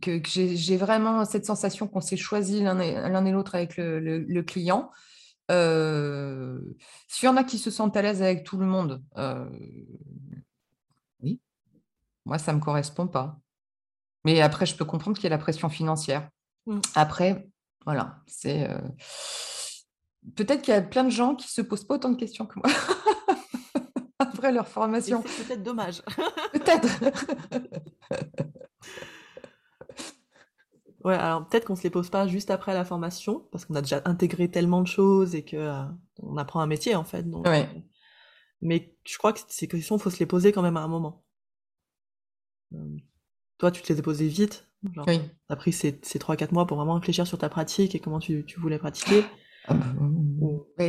que, 0.01 0.21
j'ai 0.23 0.77
vraiment 0.77 1.25
cette 1.25 1.45
sensation 1.45 1.87
qu'on 1.87 2.01
s'est 2.01 2.17
choisi 2.17 2.61
l'un 2.61 2.79
et, 2.79 3.31
l'autre 3.31 3.55
avec 3.55 3.75
le, 3.77 4.41
client. 4.41 4.89
Euh, 5.51 6.61
S'il 7.09 7.27
y 7.27 7.29
en 7.29 7.35
a 7.35 7.43
qui 7.43 7.57
se 7.57 7.69
sentent 7.69 7.97
à 7.97 8.01
l'aise 8.01 8.21
avec 8.21 8.45
tout 8.45 8.57
le 8.57 8.65
monde, 8.65 9.03
euh, 9.17 9.49
oui, 11.21 11.41
moi, 12.25 12.37
ça 12.37 12.53
ne 12.53 12.57
me 12.59 12.63
correspond 12.63 13.07
pas. 13.07 13.37
Mais 14.23 14.39
après, 14.41 14.65
je 14.65 14.77
peux 14.77 14.85
comprendre 14.85 15.17
qu'il 15.17 15.25
y 15.25 15.27
a 15.27 15.31
la 15.31 15.37
pression 15.37 15.67
financière. 15.67 16.29
Mmh. 16.67 16.79
Après, 16.95 17.49
voilà, 17.85 18.21
c'est 18.27 18.69
peut-être 20.35 20.61
qu'il 20.61 20.73
y 20.73 20.77
a 20.77 20.81
plein 20.81 21.03
de 21.03 21.09
gens 21.09 21.35
qui 21.35 21.47
se 21.47 21.61
posent 21.61 21.83
pas 21.83 21.95
autant 21.95 22.09
de 22.09 22.17
questions 22.17 22.45
que 22.45 22.59
moi 22.59 22.67
après 24.19 24.51
leur 24.51 24.67
formation. 24.67 25.21
Peut-être 25.21 25.63
dommage. 25.63 26.01
peut-être. 26.53 26.99
ouais, 31.03 31.15
alors 31.15 31.47
peut-être 31.47 31.65
qu'on 31.65 31.75
se 31.75 31.83
les 31.83 31.89
pose 31.89 32.09
pas 32.09 32.27
juste 32.27 32.51
après 32.51 32.73
la 32.73 32.85
formation 32.85 33.47
parce 33.51 33.65
qu'on 33.65 33.75
a 33.75 33.81
déjà 33.81 34.01
intégré 34.05 34.49
tellement 34.49 34.81
de 34.81 34.87
choses 34.87 35.35
et 35.35 35.43
que 35.43 35.57
euh, 35.57 35.83
on 36.21 36.37
apprend 36.37 36.61
un 36.61 36.67
métier 36.67 36.95
en 36.95 37.03
fait. 37.03 37.29
Donc, 37.29 37.47
euh, 37.47 37.65
mais 38.61 38.95
je 39.05 39.17
crois 39.17 39.33
que 39.33 39.39
ces 39.47 39.67
questions, 39.67 39.97
faut 39.97 40.09
se 40.09 40.19
les 40.19 40.25
poser 40.25 40.51
quand 40.51 40.61
même 40.61 40.77
à 40.77 40.81
un 40.81 40.87
moment. 40.87 41.25
Euh, 42.73 42.97
toi, 43.57 43.71
tu 43.71 43.81
te 43.81 43.91
les 43.91 43.99
as 43.99 44.03
posées 44.03 44.27
vite. 44.27 44.67
Genre, 44.93 45.05
oui. 45.07 45.21
as 45.47 45.55
pris 45.55 45.71
ces, 45.71 45.97
ces 46.03 46.19
3-4 46.19 46.53
mois 46.53 46.67
pour 46.67 46.75
vraiment 46.75 46.95
réfléchir 46.95 47.25
sur 47.25 47.37
ta 47.37 47.47
pratique 47.47 47.95
et 47.95 47.99
comment 47.99 48.19
tu, 48.19 48.43
tu 48.45 48.59
voulais 48.59 48.77
pratiquer. 48.77 49.23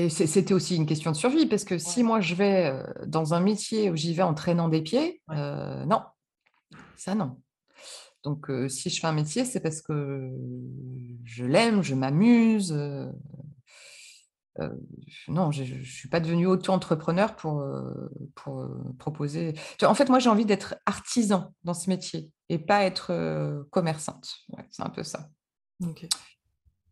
C'était 0.09 0.55
aussi 0.55 0.77
une 0.77 0.87
question 0.87 1.13
de 1.13 1.17
survie, 1.17 1.47
parce 1.47 1.65
que 1.65 1.79
si 1.79 2.03
moi 2.03 2.21
je 2.21 2.35
vais 2.35 2.73
dans 3.07 3.35
un 3.35 3.41
métier 3.41 3.91
où 3.91 3.97
j'y 3.97 4.15
vais 4.15 4.23
en 4.23 4.35
traînant 4.35 4.69
des 4.69 4.83
pieds, 4.83 5.23
euh, 5.31 5.85
non, 5.85 6.03
ça 6.97 7.15
non. 7.15 7.41
Donc 8.25 8.51
euh, 8.51 8.69
si 8.69 8.91
je 8.91 9.01
fais 9.01 9.07
un 9.07 9.13
métier, 9.13 9.45
c'est 9.45 9.61
parce 9.61 9.83
que 9.83 10.33
je 11.25 11.45
l'aime, 11.45 11.83
je 11.83 11.95
m'amuse. 11.95 12.73
non, 15.29 15.51
je 15.53 15.75
ne 15.75 15.85
suis 15.85 16.09
pas 16.09 16.21
devenue 16.21 16.47
auto-entrepreneur 16.47 17.37
pour, 17.37 17.65
pour 18.35 18.67
proposer. 18.99 19.55
En 19.83 19.95
fait, 19.95 20.09
moi, 20.09 20.19
j'ai 20.19 20.31
envie 20.31 20.47
d'être 20.47 20.77
artisan 20.87 21.55
dans 21.63 21.75
ce 21.75 21.89
métier 21.91 22.31
et 22.49 22.59
pas 22.59 22.83
être 22.83 23.65
commerçante. 23.71 24.35
c'est 24.71 24.83
un 24.83 24.91
peu 24.91 25.05
ça. 25.05 25.29
Ok 25.85 26.09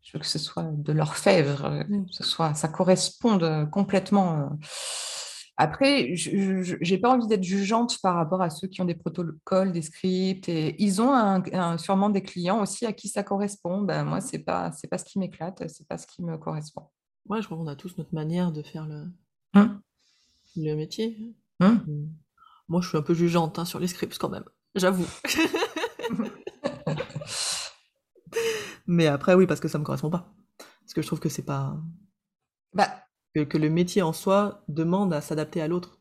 je 0.02 0.12
veux 0.12 0.20
que 0.20 0.26
ce 0.26 0.38
soit 0.38 0.64
de 0.64 0.92
l'orfèvre, 0.92 1.64
euh, 1.64 1.84
mmh. 1.88 2.06
que 2.06 2.14
ce 2.14 2.24
soit, 2.24 2.54
ça 2.54 2.68
corresponde 2.68 3.44
euh, 3.44 3.66
complètement. 3.66 4.38
Euh. 4.38 4.48
Après, 5.56 6.16
je 6.16 6.90
n'ai 6.90 6.98
pas 6.98 7.10
envie 7.10 7.26
d'être 7.28 7.44
jugeante 7.44 7.98
par 8.02 8.16
rapport 8.16 8.42
à 8.42 8.50
ceux 8.50 8.66
qui 8.66 8.80
ont 8.80 8.84
des 8.84 8.94
protocoles, 8.94 9.70
des 9.70 9.82
scripts. 9.82 10.48
Et 10.48 10.74
ils 10.82 11.00
ont 11.00 11.12
un, 11.12 11.78
sûrement 11.78 12.10
des 12.10 12.22
clients 12.22 12.60
aussi 12.62 12.84
à 12.86 12.92
qui 12.92 13.08
ça 13.08 13.22
correspond. 13.22 13.82
Ben, 13.82 14.02
moi, 14.02 14.20
ce 14.20 14.32
n'est 14.32 14.42
pas, 14.42 14.72
pas 14.90 14.98
ce 14.98 15.04
qui 15.04 15.18
m'éclate, 15.18 15.58
ce 15.68 15.82
n'est 15.82 15.86
pas 15.86 15.98
ce 15.98 16.06
qui 16.06 16.22
me 16.22 16.36
correspond. 16.38 16.88
Ouais, 17.28 17.40
je 17.42 17.46
crois 17.46 17.58
qu'on 17.58 17.68
a 17.68 17.76
tous 17.76 17.96
notre 17.98 18.14
manière 18.14 18.50
de 18.50 18.62
faire 18.62 18.86
le, 18.86 19.04
mmh. 19.54 19.80
le 20.56 20.74
métier. 20.74 21.34
Mmh. 21.60 21.76
Moi, 22.68 22.80
je 22.80 22.88
suis 22.88 22.98
un 22.98 23.02
peu 23.02 23.14
jugeante 23.14 23.58
hein, 23.58 23.64
sur 23.64 23.78
les 23.78 23.88
scripts 23.88 24.18
quand 24.18 24.30
même, 24.30 24.44
j'avoue. 24.74 25.06
Mais 28.86 29.06
après, 29.06 29.34
oui, 29.34 29.46
parce 29.46 29.60
que 29.60 29.68
ça 29.68 29.78
me 29.78 29.84
correspond 29.84 30.10
pas. 30.10 30.32
Parce 30.58 30.94
que 30.94 31.02
je 31.02 31.06
trouve 31.06 31.20
que 31.20 31.28
c'est 31.28 31.44
pas. 31.44 31.76
Bah, 32.72 32.88
que, 33.34 33.58
le 33.58 33.70
métier 33.70 34.02
en 34.02 34.12
soi 34.12 34.64
demande 34.68 35.12
à 35.12 35.20
s'adapter 35.20 35.62
à 35.62 35.68
l'autre. 35.68 35.98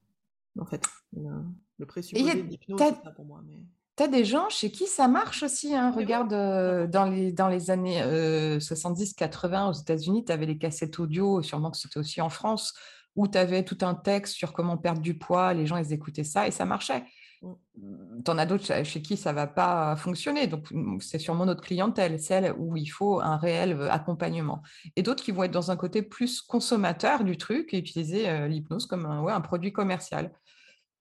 En 0.59 0.65
fait, 0.65 0.84
le 1.13 1.86
présupposé 1.86 2.43
d'hypnose, 2.43 2.79
c'est 2.79 3.03
ça 3.03 3.11
pour 3.11 3.25
moi. 3.25 3.41
Mais... 3.45 3.63
T'as 3.95 4.07
des 4.07 4.25
gens 4.25 4.49
chez 4.49 4.71
qui 4.71 4.88
ça 4.88 5.07
marche 5.07 5.43
aussi. 5.43 5.75
Hein? 5.75 5.91
Regarde, 5.91 6.34
euh, 6.34 6.88
dans, 6.88 7.05
les, 7.05 7.32
dans 7.32 7.47
les 7.47 7.71
années 7.71 8.01
70-80 8.01 9.53
euh, 9.53 9.69
aux 9.69 9.73
États-Unis, 9.73 10.25
tu 10.25 10.32
avais 10.32 10.45
les 10.45 10.57
cassettes 10.57 10.99
audio, 10.99 11.41
sûrement 11.41 11.71
que 11.71 11.77
c'était 11.77 11.99
aussi 11.99 12.19
en 12.21 12.29
France, 12.29 12.73
où 13.15 13.27
tu 13.27 13.38
avais 13.38 13.63
tout 13.63 13.77
un 13.82 13.93
texte 13.93 14.36
sur 14.36 14.53
comment 14.53 14.77
perdre 14.77 15.01
du 15.01 15.17
poids. 15.17 15.53
Les 15.53 15.65
gens, 15.65 15.77
ils 15.77 15.93
écoutaient 15.93 16.23
ça 16.23 16.47
et 16.47 16.51
ça 16.51 16.65
marchait. 16.65 17.03
Mmh. 17.41 18.21
Tu 18.23 18.29
en 18.31 18.37
as 18.37 18.45
d'autres 18.45 18.83
chez 18.83 19.01
qui 19.01 19.17
ça 19.17 19.31
ne 19.31 19.35
va 19.35 19.47
pas 19.47 19.95
fonctionner. 19.95 20.47
Donc, 20.47 20.69
mmh, 20.71 20.99
c'est 21.01 21.19
sûrement 21.19 21.45
notre 21.45 21.61
clientèle, 21.61 22.19
celle 22.19 22.53
où 22.57 22.77
il 22.77 22.87
faut 22.87 23.19
un 23.19 23.37
réel 23.37 23.73
euh, 23.73 23.91
accompagnement. 23.91 24.61
Et 24.95 25.03
d'autres 25.03 25.23
qui 25.23 25.31
vont 25.31 25.43
être 25.43 25.51
dans 25.51 25.71
un 25.71 25.75
côté 25.75 26.01
plus 26.03 26.41
consommateur 26.41 27.23
du 27.23 27.37
truc 27.37 27.73
et 27.73 27.79
utiliser 27.79 28.29
euh, 28.29 28.47
l'hypnose 28.47 28.85
comme 28.85 29.05
un, 29.05 29.21
ouais, 29.21 29.33
un, 29.33 29.41
produit 29.41 29.73
commercial. 29.73 30.31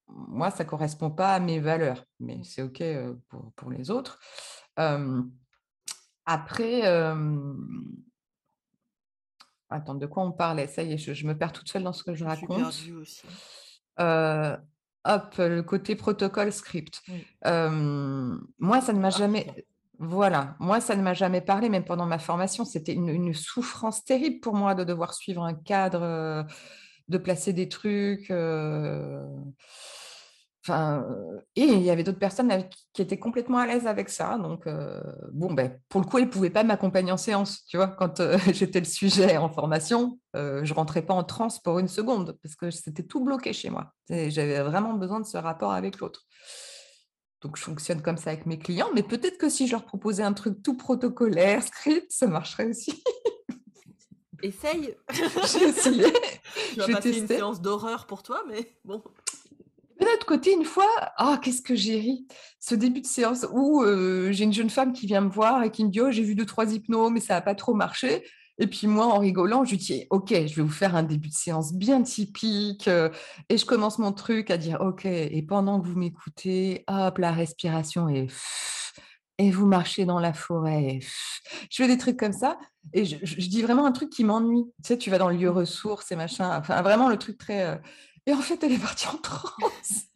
Moi, 0.09 0.51
ça 0.51 0.64
ne 0.64 0.68
correspond 0.68 1.11
pas 1.11 1.34
à 1.34 1.41
mes 1.41 1.61
valeurs, 1.61 2.05
mais 2.18 2.41
c'est 2.43 2.62
OK 2.62 2.80
euh, 2.80 3.14
pour, 3.28 3.53
pour, 3.55 3.70
les 3.70 3.91
autres. 3.91 4.18
après, 6.26 6.82
attends, 9.68 9.95
de 9.95 10.07
quoi 10.07 10.24
on 10.24 10.32
parlait? 10.32 10.66
Ça 10.66 10.82
y 10.82 10.95
est, 10.95 10.99
je, 10.99 11.26
me 11.26 11.36
perds 11.36 11.53
toute 11.53 11.68
seule 11.68 11.84
dans 11.84 11.93
ce 11.93 12.03
que 12.03 12.14
je, 12.14 12.24
raconte. 12.24 12.62
aussi 12.62 13.22
hop, 15.05 15.34
le 15.38 15.62
côté 15.62 15.96
protocole 15.96 16.53
script. 16.53 17.03
moi, 17.44 18.80
ça 18.80 18.92
ne 18.92 19.01
m'a 19.01 19.11
jamais. 19.11 19.46
Voilà, 19.98 20.57
moi, 20.61 20.80
ça 20.80 20.96
ne 20.96 21.03
m'a 21.03 21.12
jamais 21.12 21.42
parlé, 21.42 21.68
même 21.68 21.84
pendant 21.84 22.07
ma 22.07 22.18
formation. 22.18 22.64
C'était 22.64 22.94
une, 22.94 23.34
souffrance 23.34 24.05
terrible 24.05 24.40
pour 24.40 24.55
moi 24.55 24.74
de 24.74 24.82
devoir 24.84 25.12
suivre 25.12 25.42
un 25.42 25.55
cadre, 25.55 26.46
de 27.09 27.18
placer 27.18 27.53
des 27.53 27.68
trucs. 27.68 28.32
Enfin, 30.63 31.07
et 31.57 31.63
il 31.63 31.83
y 31.83 31.91
avait 31.91 32.03
d'autres 32.03 32.19
personnes 32.19 32.53
qui 32.93 33.01
étaient 33.01 33.19
complètement 33.19 33.59
à 33.59 33.67
l'aise 33.67 33.87
avec 33.87 34.11
ça. 34.11 34.37
Donc, 34.37 34.69
bon, 35.33 35.55
ben, 35.55 35.81
pour 35.89 36.03
le 36.03 36.07
coup, 36.07 36.19
elles 36.19 36.27
ne 36.27 36.31
pouvaient 36.31 36.51
pas 36.51 36.65
m'accompagner 36.65 37.13
en 37.13 37.17
séance. 37.17 37.65
Tu 37.67 37.79
vois, 37.79 37.89
quand 37.89 38.21
j'étais 38.53 38.81
le 38.81 38.87
sujet 38.87 39.39
en 39.39 39.49
formation, 39.49 40.19
je 40.35 40.61
ne 40.61 40.75
rentrais 40.75 41.01
pas 41.03 41.15
en 41.15 41.25
transe 41.25 41.61
pour 41.61 41.79
une 41.79 41.89
seconde 41.89 42.37
parce 42.43 42.57
que 42.57 42.71
c'était 42.71 43.05
tout 43.05 43.25
bloqué 43.25 43.55
chez 43.55 43.71
moi. 43.71 43.95
J'avais 44.11 44.61
vraiment 44.61 44.93
besoin 44.93 45.21
de 45.21 45.27
ce 45.27 45.39
rapport 45.39 45.73
avec 45.73 45.99
l'autre. 45.99 46.27
Donc, 47.43 47.57
je 47.57 47.63
fonctionne 47.63 48.03
comme 48.03 48.19
ça 48.19 48.31
avec 48.31 48.47
mes 48.47 48.59
clients. 48.59 48.91
Mais 48.95 49.03
peut-être 49.03 49.39
que 49.39 49.49
si 49.49 49.67
je 49.67 49.73
leur 49.73 49.85
proposais 49.85 50.23
un 50.23 50.33
truc 50.33 50.63
tout 50.63 50.77
protocolaire, 50.77 51.63
script, 51.67 52.11
ça 52.11 52.27
marcherait 52.27 52.67
aussi. 52.67 53.03
Essaye. 54.43 54.95
J'ai 55.13 55.65
essayé. 55.65 56.07
Tu 56.73 56.81
vas 56.81 56.89
passer 56.89 57.19
une 57.19 57.27
séance 57.27 57.61
d'horreur 57.61 58.07
pour 58.07 58.23
toi, 58.23 58.43
mais 58.49 58.75
bon. 58.85 59.03
De 60.01 60.07
l'autre 60.07 60.24
côté, 60.24 60.53
une 60.53 60.64
fois, 60.64 60.88
ah, 61.18 61.38
qu'est-ce 61.42 61.61
que 61.61 61.74
j'ai 61.74 62.01
ri 62.01 62.26
Ce 62.59 62.74
début 62.74 63.03
de 63.03 63.07
séance 63.07 63.46
où 63.53 63.82
euh, 63.82 64.32
j'ai 64.32 64.44
une 64.44 64.53
jeune 64.53 64.70
femme 64.70 64.94
qui 64.94 65.07
vient 65.07 65.20
me 65.20 65.28
voir 65.28 65.62
et 65.62 65.70
qui 65.70 65.84
me 65.84 65.90
dit 65.90 66.01
Oh, 66.01 66.11
j'ai 66.11 66.22
vu 66.22 66.34
deux, 66.34 66.46
trois 66.46 66.72
hypnos, 66.72 67.11
mais 67.11 67.20
ça 67.20 67.34
n'a 67.34 67.42
pas 67.42 67.55
trop 67.55 67.74
marché. 67.74 68.24
Et 68.59 68.66
puis 68.66 68.86
moi, 68.86 69.07
en 69.07 69.18
rigolant, 69.18 69.64
je 69.64 69.72
lui 69.72 69.76
dis 69.76 70.07
Ok, 70.09 70.30
je 70.30 70.55
vais 70.55 70.62
vous 70.62 70.68
faire 70.68 70.96
un 70.96 71.03
début 71.03 71.28
de 71.28 71.34
séance 71.34 71.74
bien 71.74 72.03
typique. 72.03 72.88
Euh, 72.88 73.11
et 73.51 73.59
je 73.59 73.66
commence 73.66 73.98
mon 73.98 74.12
truc 74.12 74.51
à 74.51 74.57
dire 74.57 74.80
Ok, 74.80 75.05
et 75.05 75.42
pendant 75.46 75.78
que 75.80 75.86
vous 75.86 75.98
m'écoutez, 75.98 76.84
hop, 76.88 77.18
la 77.18 77.32
respiration 77.32 78.09
est. 78.09 78.28
Et 79.36 79.51
vous 79.51 79.66
marchez 79.66 80.05
dans 80.05 80.20
la 80.20 80.34
forêt. 80.34 80.98
Je 81.70 81.82
fais 81.82 81.88
des 81.88 81.96
trucs 81.96 82.18
comme 82.18 82.34
ça. 82.34 82.59
Et 82.92 83.05
je, 83.07 83.16
dis 83.48 83.62
vraiment 83.62 83.86
un 83.86 83.92
truc 83.92 84.11
qui 84.11 84.24
m'ennuie. 84.24 84.64
Tu 84.82 84.88
sais, 84.88 84.98
tu 84.98 85.11
vas 85.11 85.18
dans 85.18 85.30
le 85.30 85.36
lieu 85.36 85.51
ressources 85.51 86.12
et 86.12 86.16
machin. 86.16 86.59
Enfin, 86.59 86.82
vraiment 86.82 87.09
le 87.09 87.16
truc 87.16 87.38
très. 87.38 87.80
Et 88.27 88.33
en 88.33 88.41
fait, 88.41 88.62
elle 88.62 88.73
est 88.73 88.79
partie 88.79 89.09
en 89.09 89.16
transe. 89.18 90.07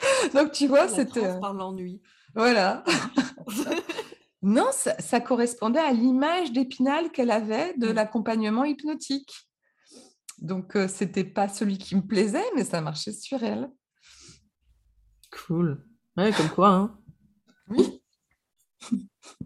Donc, 0.34 0.52
tu 0.52 0.66
vois, 0.66 0.88
c'était. 0.88 1.24
Euh, 1.24 1.40
par 1.40 1.54
l'ennui. 1.54 2.02
Voilà. 2.34 2.84
non, 4.42 4.68
ça, 4.72 5.20
correspondait 5.20 5.80
à 5.80 5.92
l'image 5.92 6.52
d'Épinal 6.52 7.10
qu'elle 7.10 7.30
avait 7.30 7.74
de 7.76 7.88
mmh. 7.88 7.92
l'accompagnement 7.92 8.64
hypnotique. 8.64 9.48
Donc, 10.38 10.72
ce 10.74 10.78
euh, 10.78 10.88
c'était 10.88 11.24
pas 11.24 11.48
celui 11.48 11.78
qui 11.78 11.96
me 11.96 12.06
plaisait, 12.06 12.44
mais 12.54 12.64
ça 12.64 12.80
marchait 12.80 13.12
sur 13.12 13.42
elle. 13.42 13.70
Cool. 15.32 15.84
Ouais, 16.16 16.32
comme 16.32 16.50
quoi, 16.50 16.68
hein. 16.70 16.98
Oui. 17.68 18.02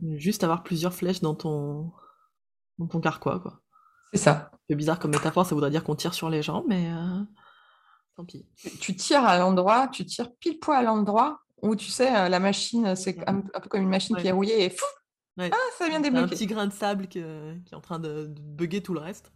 Juste 0.03 0.45
avoir 0.45 0.63
plusieurs 0.63 0.95
flèches 0.95 1.21
dans 1.21 1.35
ton, 1.35 1.93
dans 2.79 2.87
ton 2.87 3.01
carquois, 3.01 3.41
quoi. 3.41 3.62
C'est 4.13 4.19
ça. 4.19 4.51
C'est 4.69 4.77
bizarre 4.77 4.99
comme 4.99 5.11
métaphore, 5.11 5.47
ça 5.47 5.55
voudrait 5.55 5.71
dire 5.71 5.85
qu'on 5.85 5.95
tire 5.95 6.15
sur 6.15 6.31
les 6.31 6.43
gens, 6.43 6.65
mais 6.69 6.91
euh, 6.91 7.23
tant 8.17 8.25
pis. 8.25 8.47
Tu 8.81 8.95
tires 8.95 9.25
à 9.25 9.39
l'endroit, 9.39 9.89
tu 9.89 10.05
tires 10.05 10.35
pile 10.37 10.59
poil 10.59 10.79
à 10.79 10.83
l'endroit 10.83 11.41
où 11.63 11.77
tu 11.77 11.91
sais, 11.91 12.15
euh, 12.15 12.29
la 12.29 12.41
machine, 12.41 12.95
c'est 12.97 13.19
un, 13.29 13.41
peu 13.41 13.69
comme 13.69 13.83
une 13.83 13.89
machine 13.89 14.17
qui 14.17 14.27
est 14.27 14.33
rouillée 14.33 14.65
et 14.65 14.71
fou 14.71 14.85
Ah, 15.39 15.51
ça 15.79 15.89
vient 15.89 16.01
débloquer. 16.01 16.25
Un 16.25 16.29
petit 16.29 16.47
grain 16.47 16.67
de 16.67 16.73
sable 16.73 17.07
qui 17.07 17.19
est 17.19 17.75
en 17.75 17.81
train 17.81 17.99
de, 17.99 18.27
de 18.27 18.41
bugger 18.41 18.83
tout 18.83 18.95
le 18.95 19.01
reste. 19.01 19.33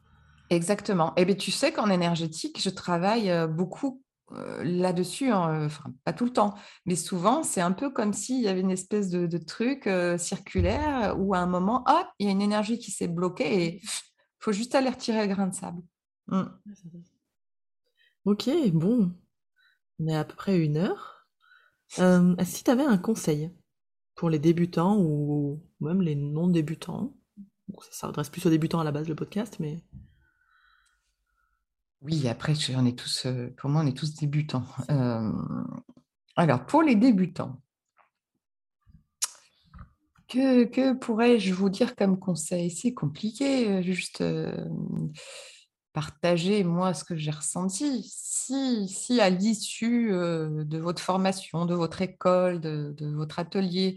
Exactement. 0.51 1.11
Et 1.17 1.23
eh 1.23 1.25
bien, 1.25 1.35
tu 1.35 1.51
sais 1.51 1.73
qu'en 1.73 1.91
énergétique, 1.91 2.61
je 2.61 2.71
travaille 2.71 3.31
euh, 3.31 3.47
beaucoup 3.47 4.03
là-dessus, 4.61 5.31
hein, 5.31 5.67
enfin 5.67 5.85
pas 6.03 6.13
tout 6.13 6.25
le 6.25 6.33
temps, 6.33 6.57
mais 6.85 6.97
souvent 6.97 7.45
c'est 7.45 7.61
un 7.61 7.71
peu 7.71 7.91
comme 7.91 8.13
s'il 8.13 8.43
y 8.43 8.49
avait 8.49 8.59
une 8.59 8.73
espèce 8.73 9.09
de, 9.09 9.39
truc 9.39 9.89
circulaire 10.19 11.15
où 11.17 11.33
à 11.33 11.39
un 11.39 11.47
moment, 11.47 11.85
hop, 11.87 12.09
il 12.19 12.27
y 12.27 12.29
a 12.29 12.33
une 12.33 12.43
énergie 12.43 12.81
qui 12.81 12.91
s'est 12.91 13.07
bloquée 13.07 13.65
et 13.65 13.83
faut 14.47 14.53
juste 14.53 14.77
aller 14.77 14.91
retirer 14.91 15.27
le 15.27 15.35
grain 15.35 15.49
de 15.49 15.55
sable. 15.55 15.83
Mm. 16.29 16.45
Ok, 18.27 18.49
bon. 18.73 19.13
On 19.99 20.07
est 20.07 20.15
à 20.15 20.25
peu 20.25 20.37
près 20.37 20.65
une 20.65 20.77
heure. 20.77 21.27
Euh, 21.99 22.37
si 22.45 22.63
tu 22.63 22.71
avais 22.71 22.85
un 22.85 22.97
conseil 22.97 23.51
pour 24.15 24.31
les 24.31 24.39
débutants 24.39 24.99
ou 25.01 25.61
même 25.81 26.01
les 26.01 26.15
non-débutants, 26.15 27.17
ça 27.91 28.07
s'adresse 28.07 28.29
plus 28.29 28.47
aux 28.47 28.51
débutants 28.51 28.79
à 28.79 28.85
la 28.85 28.93
base 28.93 29.09
le 29.09 29.17
podcast, 29.17 29.57
mais. 29.59 29.83
Oui, 32.03 32.29
après, 32.29 32.53
on 32.77 32.87
est 32.87 32.97
tous, 32.97 33.27
euh, 33.27 33.53
pour 33.57 33.69
moi, 33.69 33.83
on 33.83 33.87
est 33.89 33.97
tous 33.97 34.15
débutants. 34.15 34.67
Euh, 34.91 35.33
alors, 36.37 36.67
pour 36.67 36.83
les 36.83 36.95
débutants, 36.95 37.61
que, 40.29 40.93
pourrais-je 40.95 41.55
vous 41.55 41.69
dire 41.69 41.95
comme 41.97 42.19
conseil? 42.19 42.71
C'est 42.71 42.95
compliqué, 42.95 43.69
euh, 43.69 43.83
juste 43.83 44.21
euh, 44.21 44.53
partager 45.93 46.65
moi 46.65 46.95
ce 46.95 47.05
que 47.05 47.17
j'ai 47.17 47.31
ressenti. 47.31 48.03
Si, 48.13 48.89
si 48.89 49.21
à 49.21 49.31
l'issue 49.31 50.13
euh, 50.13 50.65
de 50.65 50.79
votre 50.79 51.03
formation, 51.03 51.67
de 51.67 51.75
votre 51.75 52.03
école, 52.03 52.61
de, 52.61 52.95
votre 53.15 53.39
atelier, 53.39 53.97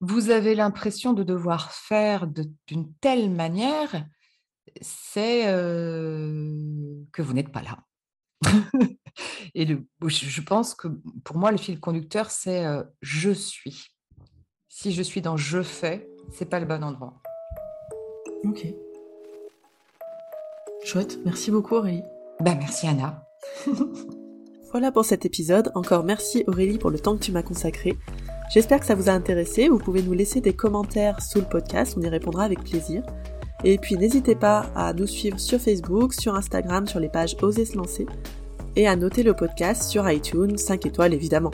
vous 0.00 0.30
avez 0.30 0.54
l'impression 0.54 1.12
de 1.12 1.22
devoir 1.22 1.72
faire 1.72 2.26
d'une 2.26 2.92
telle 3.00 3.30
manière, 3.30 4.06
c'est 4.80 5.42
que 5.44 7.22
vous 7.22 7.32
n'êtes 7.34 7.52
pas 7.52 7.62
là. 7.62 7.78
Et 9.54 9.66
je 9.66 10.40
pense 10.40 10.74
que 10.74 10.88
pour 11.22 11.36
moi, 11.36 11.50
le 11.50 11.58
fil 11.58 11.80
conducteur, 11.80 12.30
c'est 12.30 12.64
je 13.02 13.30
suis 13.30 13.90
si 14.80 14.92
je 14.92 15.02
suis 15.02 15.20
dans 15.20 15.36
je 15.36 15.60
fais, 15.60 16.08
c'est 16.32 16.48
pas 16.48 16.58
le 16.58 16.64
bon 16.64 16.82
endroit. 16.82 17.12
Ok. 18.44 18.66
Chouette, 20.84 21.18
merci 21.22 21.50
beaucoup 21.50 21.74
Aurélie. 21.74 22.02
Bah 22.40 22.54
merci 22.58 22.86
Anna. 22.86 23.26
voilà 24.72 24.90
pour 24.90 25.04
cet 25.04 25.26
épisode. 25.26 25.70
Encore 25.74 26.02
merci 26.02 26.44
Aurélie 26.46 26.78
pour 26.78 26.88
le 26.88 26.98
temps 26.98 27.14
que 27.14 27.22
tu 27.22 27.30
m'as 27.30 27.42
consacré. 27.42 27.94
J'espère 28.54 28.80
que 28.80 28.86
ça 28.86 28.94
vous 28.94 29.10
a 29.10 29.12
intéressé. 29.12 29.68
Vous 29.68 29.76
pouvez 29.76 30.02
nous 30.02 30.14
laisser 30.14 30.40
des 30.40 30.54
commentaires 30.54 31.20
sous 31.20 31.40
le 31.40 31.46
podcast, 31.46 31.96
on 31.98 32.02
y 32.02 32.08
répondra 32.08 32.44
avec 32.44 32.64
plaisir. 32.64 33.02
Et 33.64 33.76
puis 33.76 33.98
n'hésitez 33.98 34.34
pas 34.34 34.70
à 34.74 34.94
nous 34.94 35.06
suivre 35.06 35.38
sur 35.38 35.60
Facebook, 35.60 36.14
sur 36.14 36.34
Instagram, 36.34 36.86
sur 36.86 37.00
les 37.00 37.10
pages 37.10 37.36
Oser 37.42 37.66
se 37.66 37.76
lancer, 37.76 38.06
et 38.76 38.88
à 38.88 38.96
noter 38.96 39.24
le 39.24 39.34
podcast 39.34 39.82
sur 39.82 40.10
iTunes, 40.10 40.56
5 40.56 40.86
étoiles 40.86 41.12
évidemment. 41.12 41.50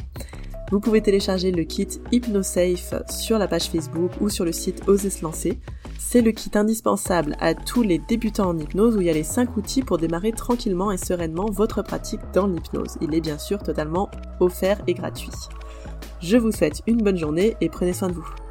Vous 0.73 0.81
pouvez 0.81 1.01
télécharger 1.01 1.53
le 1.53 1.63
kit 1.63 1.89
HypnoSafe 2.11 2.95
sur 3.09 3.39
la 3.39 3.47
page 3.47 3.69
Facebook 3.71 4.11
ou 4.21 4.29
sur 4.29 4.45
le 4.45 4.53
site 4.53 4.83
Oser 4.89 5.11
se 5.11 5.23
lancer. 5.23 5.61
C'est 5.99 6.23
le 6.23 6.33
kit 6.33 6.51
indispensable 6.55 7.37
à 7.41 7.55
tous 7.55 7.83
les 7.83 7.99
débutants 7.99 8.49
en 8.49 8.59
hypnose 8.59 8.97
où 8.97 9.01
il 9.01 9.07
y 9.07 9.11
a 9.11 9.15
les 9.15 9.23
5 9.23 9.57
outils 9.57 9.83
pour 9.83 9.99
démarrer 9.99 10.33
tranquillement 10.33 10.91
et 10.91 10.97
sereinement 10.97 11.47
votre 11.47 11.83
pratique 11.83 12.21
dans 12.33 12.49
l'hypnose. 12.49 12.97
Il 13.01 13.15
est 13.15 13.21
bien 13.21 13.39
sûr 13.39 13.63
totalement 13.63 14.11
offert 14.41 14.81
et 14.87 14.95
gratuit. 14.95 15.31
Je 16.21 16.37
vous 16.37 16.51
souhaite 16.51 16.83
une 16.87 17.03
bonne 17.03 17.19
journée 17.19 17.57
et 17.61 17.69
prenez 17.69 17.93
soin 17.93 18.09
de 18.09 18.15
vous. 18.15 18.46